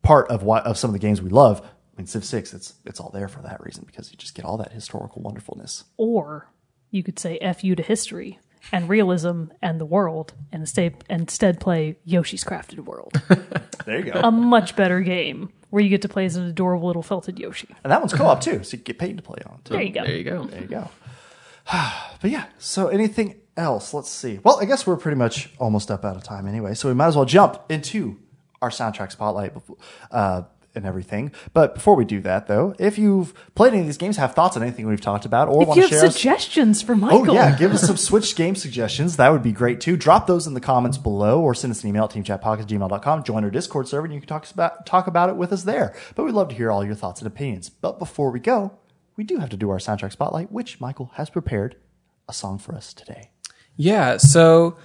part 0.01 0.29
of 0.29 0.43
what 0.43 0.65
of 0.65 0.77
some 0.77 0.89
of 0.89 0.93
the 0.93 0.99
games 0.99 1.21
we 1.21 1.29
love. 1.29 1.61
I 1.61 1.97
mean, 1.97 2.07
Civ 2.07 2.25
Six, 2.25 2.53
it's 2.53 2.73
it's 2.85 2.99
all 2.99 3.11
there 3.13 3.27
for 3.27 3.41
that 3.41 3.61
reason 3.63 3.83
because 3.85 4.11
you 4.11 4.17
just 4.17 4.35
get 4.35 4.45
all 4.45 4.57
that 4.57 4.71
historical 4.71 5.21
wonderfulness. 5.21 5.83
Or 5.97 6.49
you 6.91 7.03
could 7.03 7.19
say 7.19 7.37
F 7.39 7.63
you 7.63 7.75
to 7.75 7.83
history 7.83 8.39
and 8.71 8.87
realism 8.87 9.45
and 9.61 9.79
the 9.79 9.85
world 9.85 10.33
and 10.51 10.61
instead, 10.61 11.03
instead 11.09 11.59
play 11.59 11.97
Yoshi's 12.05 12.43
Crafted 12.43 12.79
World. 12.79 13.21
There 13.85 13.99
you 13.99 14.13
go. 14.13 14.21
a 14.23 14.31
much 14.31 14.77
better 14.77 15.01
game 15.01 15.51
where 15.69 15.83
you 15.83 15.89
get 15.89 16.03
to 16.03 16.07
play 16.07 16.23
as 16.23 16.37
an 16.37 16.45
adorable 16.45 16.87
little 16.87 17.03
felted 17.03 17.37
Yoshi. 17.37 17.67
and 17.83 17.91
that 17.91 17.99
one's 17.99 18.13
co-op 18.13 18.39
too, 18.39 18.63
so 18.63 18.77
you 18.77 18.83
get 18.83 18.97
paid 18.97 19.17
to 19.17 19.23
play 19.23 19.39
on. 19.45 19.59
Too. 19.65 19.73
There 19.73 19.81
you 19.81 19.91
go. 19.91 20.05
There 20.05 20.15
you 20.15 20.23
go. 20.23 20.45
There 20.45 20.61
you 20.61 20.67
go. 20.67 20.89
but 22.21 22.31
yeah, 22.31 22.45
so 22.59 22.87
anything 22.87 23.41
else? 23.57 23.93
Let's 23.93 24.09
see. 24.09 24.39
Well, 24.43 24.59
I 24.61 24.65
guess 24.65 24.85
we're 24.87 24.97
pretty 24.97 25.17
much 25.17 25.49
almost 25.59 25.91
up 25.91 26.03
out 26.05 26.15
of 26.15 26.23
time 26.23 26.47
anyway, 26.47 26.73
so 26.73 26.87
we 26.87 26.93
might 26.93 27.07
as 27.07 27.15
well 27.15 27.25
jump 27.25 27.61
into 27.69 28.17
our 28.61 28.69
soundtrack 28.69 29.11
spotlight 29.11 29.53
uh, 30.11 30.43
and 30.75 30.85
everything. 30.85 31.31
But 31.53 31.75
before 31.75 31.95
we 31.95 32.05
do 32.05 32.19
that, 32.21 32.47
though, 32.47 32.73
if 32.79 32.97
you've 32.97 33.33
played 33.55 33.73
any 33.73 33.81
of 33.81 33.85
these 33.87 33.97
games, 33.97 34.17
have 34.17 34.33
thoughts 34.33 34.55
on 34.57 34.63
anything 34.63 34.87
we've 34.87 35.01
talked 35.01 35.25
about, 35.25 35.49
or 35.49 35.61
If 35.61 35.67
want 35.67 35.77
you 35.77 35.83
to 35.83 35.89
have 35.89 35.99
share 35.99 36.07
us- 36.07 36.13
suggestions 36.15 36.81
for 36.81 36.95
Michael, 36.95 37.29
Oh 37.31 37.33
yeah, 37.33 37.55
give 37.57 37.73
us 37.73 37.85
some 37.85 37.97
Switch 37.97 38.35
game 38.35 38.55
suggestions. 38.55 39.17
That 39.17 39.29
would 39.31 39.43
be 39.43 39.51
great 39.51 39.81
too. 39.81 39.97
Drop 39.97 40.25
those 40.27 40.47
in 40.47 40.53
the 40.55 40.61
comments 40.61 40.97
below 40.97 41.41
or 41.41 41.53
send 41.53 41.71
us 41.71 41.83
an 41.83 41.89
email 41.89 42.05
at 42.05 42.11
teamchatpocket@gmail.com. 42.11 43.23
Join 43.23 43.43
our 43.43 43.51
Discord 43.51 43.87
server 43.87 44.05
and 44.05 44.13
you 44.13 44.19
can 44.21 44.27
talk 44.29 44.49
about 44.49 44.85
talk 44.85 45.07
about 45.07 45.29
it 45.29 45.35
with 45.35 45.51
us 45.51 45.63
there. 45.63 45.93
But 46.15 46.23
we'd 46.23 46.33
love 46.33 46.49
to 46.49 46.55
hear 46.55 46.71
all 46.71 46.83
your 46.85 46.95
thoughts 46.95 47.21
and 47.21 47.27
opinions. 47.27 47.69
But 47.69 47.99
before 47.99 48.31
we 48.31 48.39
go, 48.39 48.71
we 49.15 49.23
do 49.25 49.37
have 49.37 49.49
to 49.49 49.57
do 49.57 49.69
our 49.69 49.77
soundtrack 49.77 50.13
spotlight, 50.13 50.51
which 50.51 50.79
Michael 50.81 51.11
has 51.15 51.29
prepared 51.29 51.75
a 52.27 52.33
song 52.33 52.57
for 52.57 52.73
us 52.73 52.93
today. 52.93 53.29
Yeah, 53.76 54.17
so 54.17 54.78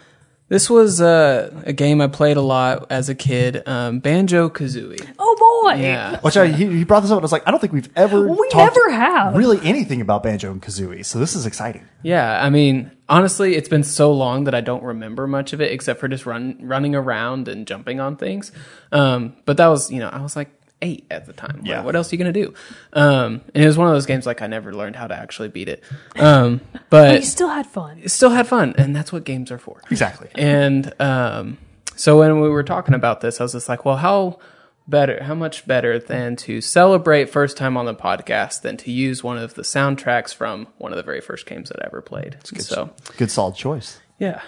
this 0.48 0.70
was 0.70 1.00
uh, 1.00 1.62
a 1.66 1.72
game 1.74 2.00
I 2.00 2.06
played 2.06 2.38
a 2.38 2.40
lot 2.42 2.86
as 2.90 3.08
a 3.10 3.14
kid, 3.14 3.62
um, 3.68 3.98
Banjo 3.98 4.48
Kazooie. 4.48 5.06
oh 5.18 5.62
boy, 5.66 5.74
Yeah. 5.74 6.18
Which 6.22 6.36
I, 6.38 6.46
he, 6.48 6.64
he 6.78 6.84
brought 6.84 7.00
this 7.00 7.10
up 7.10 7.16
and 7.18 7.22
I 7.22 7.26
was 7.26 7.32
like, 7.32 7.46
I 7.46 7.50
don't 7.50 7.60
think 7.60 7.74
we've 7.74 7.90
ever 7.94 8.26
We 8.26 8.48
talked 8.48 8.74
never 8.76 8.90
have. 8.90 9.36
really 9.36 9.58
anything 9.62 10.00
about 10.00 10.22
Banjo 10.22 10.50
and 10.50 10.62
Kazooie. 10.62 11.04
So 11.04 11.18
this 11.18 11.36
is 11.36 11.44
exciting. 11.44 11.86
Yeah, 12.02 12.42
I 12.42 12.48
mean, 12.48 12.90
honestly, 13.10 13.56
it's 13.56 13.68
been 13.68 13.84
so 13.84 14.10
long 14.12 14.44
that 14.44 14.54
I 14.54 14.62
don't 14.62 14.82
remember 14.82 15.26
much 15.26 15.52
of 15.52 15.60
it 15.60 15.70
except 15.70 16.00
for 16.00 16.08
just 16.08 16.24
run 16.24 16.56
running 16.62 16.94
around 16.94 17.48
and 17.48 17.66
jumping 17.66 18.00
on 18.00 18.16
things. 18.16 18.50
Um, 18.90 19.36
but 19.44 19.58
that 19.58 19.66
was, 19.66 19.90
you 19.90 19.98
know, 20.00 20.08
I 20.08 20.22
was 20.22 20.34
like 20.34 20.48
eight 20.82 21.06
at 21.10 21.26
the 21.26 21.32
time. 21.32 21.62
Yeah. 21.64 21.76
Like, 21.76 21.86
what 21.86 21.96
else 21.96 22.12
are 22.12 22.16
you 22.16 22.18
gonna 22.18 22.32
do? 22.32 22.54
Um, 22.92 23.42
and 23.54 23.64
it 23.64 23.66
was 23.66 23.76
one 23.78 23.88
of 23.88 23.94
those 23.94 24.06
games 24.06 24.26
like 24.26 24.42
I 24.42 24.46
never 24.46 24.72
learned 24.74 24.96
how 24.96 25.06
to 25.06 25.14
actually 25.14 25.48
beat 25.48 25.68
it. 25.68 25.82
Um, 26.16 26.60
but 26.90 27.16
you 27.16 27.22
still 27.26 27.48
had 27.48 27.66
fun. 27.66 28.06
still 28.08 28.30
had 28.30 28.46
fun, 28.46 28.74
and 28.78 28.94
that's 28.94 29.12
what 29.12 29.24
games 29.24 29.50
are 29.50 29.58
for. 29.58 29.80
Exactly. 29.90 30.28
And 30.34 30.92
um, 31.00 31.58
so 31.96 32.18
when 32.18 32.40
we 32.40 32.48
were 32.48 32.62
talking 32.62 32.94
about 32.94 33.20
this, 33.20 33.40
I 33.40 33.44
was 33.44 33.52
just 33.52 33.68
like, 33.68 33.84
well, 33.84 33.96
how 33.96 34.38
better, 34.86 35.22
how 35.22 35.34
much 35.34 35.66
better 35.66 35.98
than 35.98 36.34
to 36.36 36.60
celebrate 36.60 37.28
first 37.28 37.56
time 37.56 37.76
on 37.76 37.84
the 37.84 37.94
podcast 37.94 38.62
than 38.62 38.76
to 38.78 38.90
use 38.90 39.22
one 39.22 39.36
of 39.36 39.54
the 39.54 39.62
soundtracks 39.62 40.32
from 40.34 40.66
one 40.78 40.92
of 40.92 40.96
the 40.96 41.02
very 41.02 41.20
first 41.20 41.44
games 41.44 41.68
that 41.68 41.82
I 41.82 41.86
ever 41.86 42.00
played. 42.00 42.36
So 42.58 42.90
Good 43.18 43.30
solid 43.30 43.54
choice. 43.54 44.00
yeah, 44.18 44.40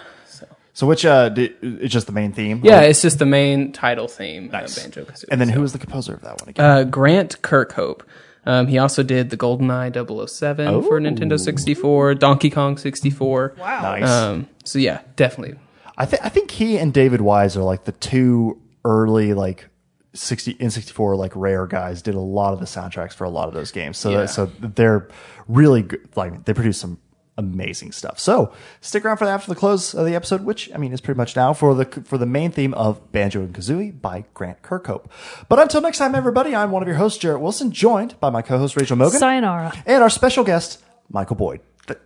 so 0.73 0.81
So 0.85 0.87
which 0.87 1.05
uh 1.05 1.29
di- 1.29 1.53
it's 1.61 1.93
just 1.93 2.07
the 2.07 2.13
main 2.13 2.31
theme? 2.33 2.61
yeah, 2.63 2.81
it's 2.81 3.01
just 3.01 3.19
the 3.19 3.25
main 3.25 3.71
title 3.71 4.07
theme 4.07 4.47
Nice. 4.49 4.77
of 4.77 4.83
Banjo 4.83 5.03
Kazooie. 5.05 5.25
And 5.31 5.39
then 5.41 5.49
who 5.49 5.61
was 5.61 5.73
the 5.73 5.79
composer 5.79 6.13
of 6.13 6.21
that 6.21 6.39
one 6.41 6.49
again? 6.49 6.65
Uh, 6.65 6.83
Grant 6.83 7.41
Kirkhope. 7.41 8.01
Um, 8.45 8.65
he 8.67 8.79
also 8.79 9.03
did 9.03 9.29
the 9.29 9.37
GoldenEye 9.37 9.93
007 10.27 10.81
for 10.83 10.99
Nintendo 10.99 11.39
64, 11.39 12.15
Donkey 12.15 12.49
Kong 12.49 12.75
64. 12.77 13.53
Wow. 13.59 13.81
nice. 13.83 14.09
Um, 14.09 14.47
so 14.63 14.79
yeah, 14.79 15.01
definitely. 15.15 15.59
I 15.97 16.05
think 16.05 16.25
I 16.25 16.29
think 16.29 16.49
he 16.49 16.77
and 16.79 16.91
David 16.93 17.21
Wise 17.21 17.55
are 17.55 17.61
like 17.63 17.83
the 17.83 17.91
two 17.91 18.59
early 18.83 19.35
like 19.35 19.67
sixty 20.13 20.51
in 20.53 20.71
sixty 20.71 20.91
four 20.93 21.15
like 21.15 21.31
rare 21.35 21.67
guys. 21.67 22.01
Did 22.01 22.15
a 22.15 22.19
lot 22.19 22.53
of 22.53 22.59
the 22.59 22.65
soundtracks 22.65 23.13
for 23.13 23.25
a 23.25 23.29
lot 23.29 23.47
of 23.47 23.53
those 23.53 23.71
games. 23.71 23.97
So 23.99 24.09
Yeah. 24.09 24.25
so 24.25 24.47
they're 24.59 25.07
really 25.47 25.83
good. 25.83 26.07
Like 26.15 26.45
they 26.45 26.53
produce 26.55 26.79
some 26.79 26.97
amazing 27.41 27.91
stuff. 27.91 28.19
So 28.19 28.53
stick 28.79 29.03
around 29.03 29.17
for 29.17 29.25
that 29.25 29.33
after 29.33 29.49
the 29.53 29.59
close 29.59 29.93
of 29.93 30.05
the 30.05 30.15
episode, 30.15 30.41
which 30.45 30.69
I 30.73 30.77
mean 30.77 30.93
is 30.93 31.01
pretty 31.01 31.17
much 31.17 31.35
now 31.35 31.51
for 31.53 31.73
the 31.75 31.85
for 32.05 32.17
the 32.17 32.25
main 32.25 32.51
theme 32.51 32.73
of 32.75 33.11
Banjo 33.11 33.41
and 33.41 33.53
Kazooie 33.53 33.99
by 34.01 34.23
Grant 34.33 34.61
Kirkhope. 34.61 35.05
But 35.49 35.59
until 35.59 35.81
next 35.81 35.97
time, 35.97 36.15
everybody, 36.15 36.55
I'm 36.55 36.71
one 36.71 36.81
of 36.81 36.87
your 36.87 36.97
hosts, 36.97 37.17
Jarrett 37.19 37.41
Wilson, 37.41 37.71
joined 37.71 38.19
by 38.19 38.29
my 38.29 38.41
co-host 38.41 38.77
Rachel 38.77 38.95
Mogan 38.95 39.19
Sayonara. 39.19 39.73
and 39.85 40.01
our 40.03 40.09
special 40.09 40.43
guest 40.43 40.81
Michael 41.09 41.35
Boyd. 41.35 41.59
Th- 41.87 41.99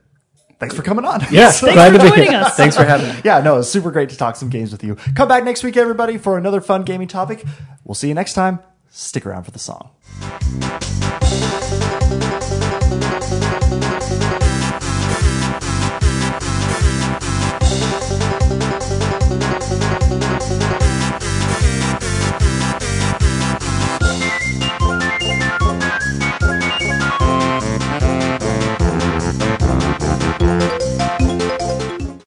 Thanks 0.59 0.73
for 0.75 0.81
coming 0.81 1.05
on. 1.05 1.21
Yeah, 1.31 1.51
So- 1.51 1.71
glad 1.73 1.91
for 1.91 1.97
to 1.99 2.03
be 2.05 2.09
joining 2.09 2.31
here. 2.31 2.39
us. 2.41 2.55
Thanks 2.57 2.75
for 2.77 2.85
having 2.85 3.07
me. 3.13 3.21
yeah, 3.25 3.41
no, 3.41 3.59
it's 3.59 3.69
super 3.69 3.91
great 3.91 4.09
to 4.09 4.17
talk 4.17 4.35
some 4.35 4.49
games 4.49 4.71
with 4.71 4.83
you. 4.83 4.95
Come 5.15 5.27
back 5.27 5.43
next 5.43 5.63
week, 5.63 5.75
everybody, 5.77 6.17
for 6.17 6.37
another 6.37 6.61
fun 6.61 6.83
gaming 6.83 7.07
topic. 7.09 7.43
We'll 7.83 7.95
see 7.95 8.07
you 8.07 8.13
next 8.13 8.33
time. 8.33 8.59
Stick 8.89 9.25
around 9.25 9.43
for 9.43 9.51
the 9.51 9.59
song. 9.59 9.91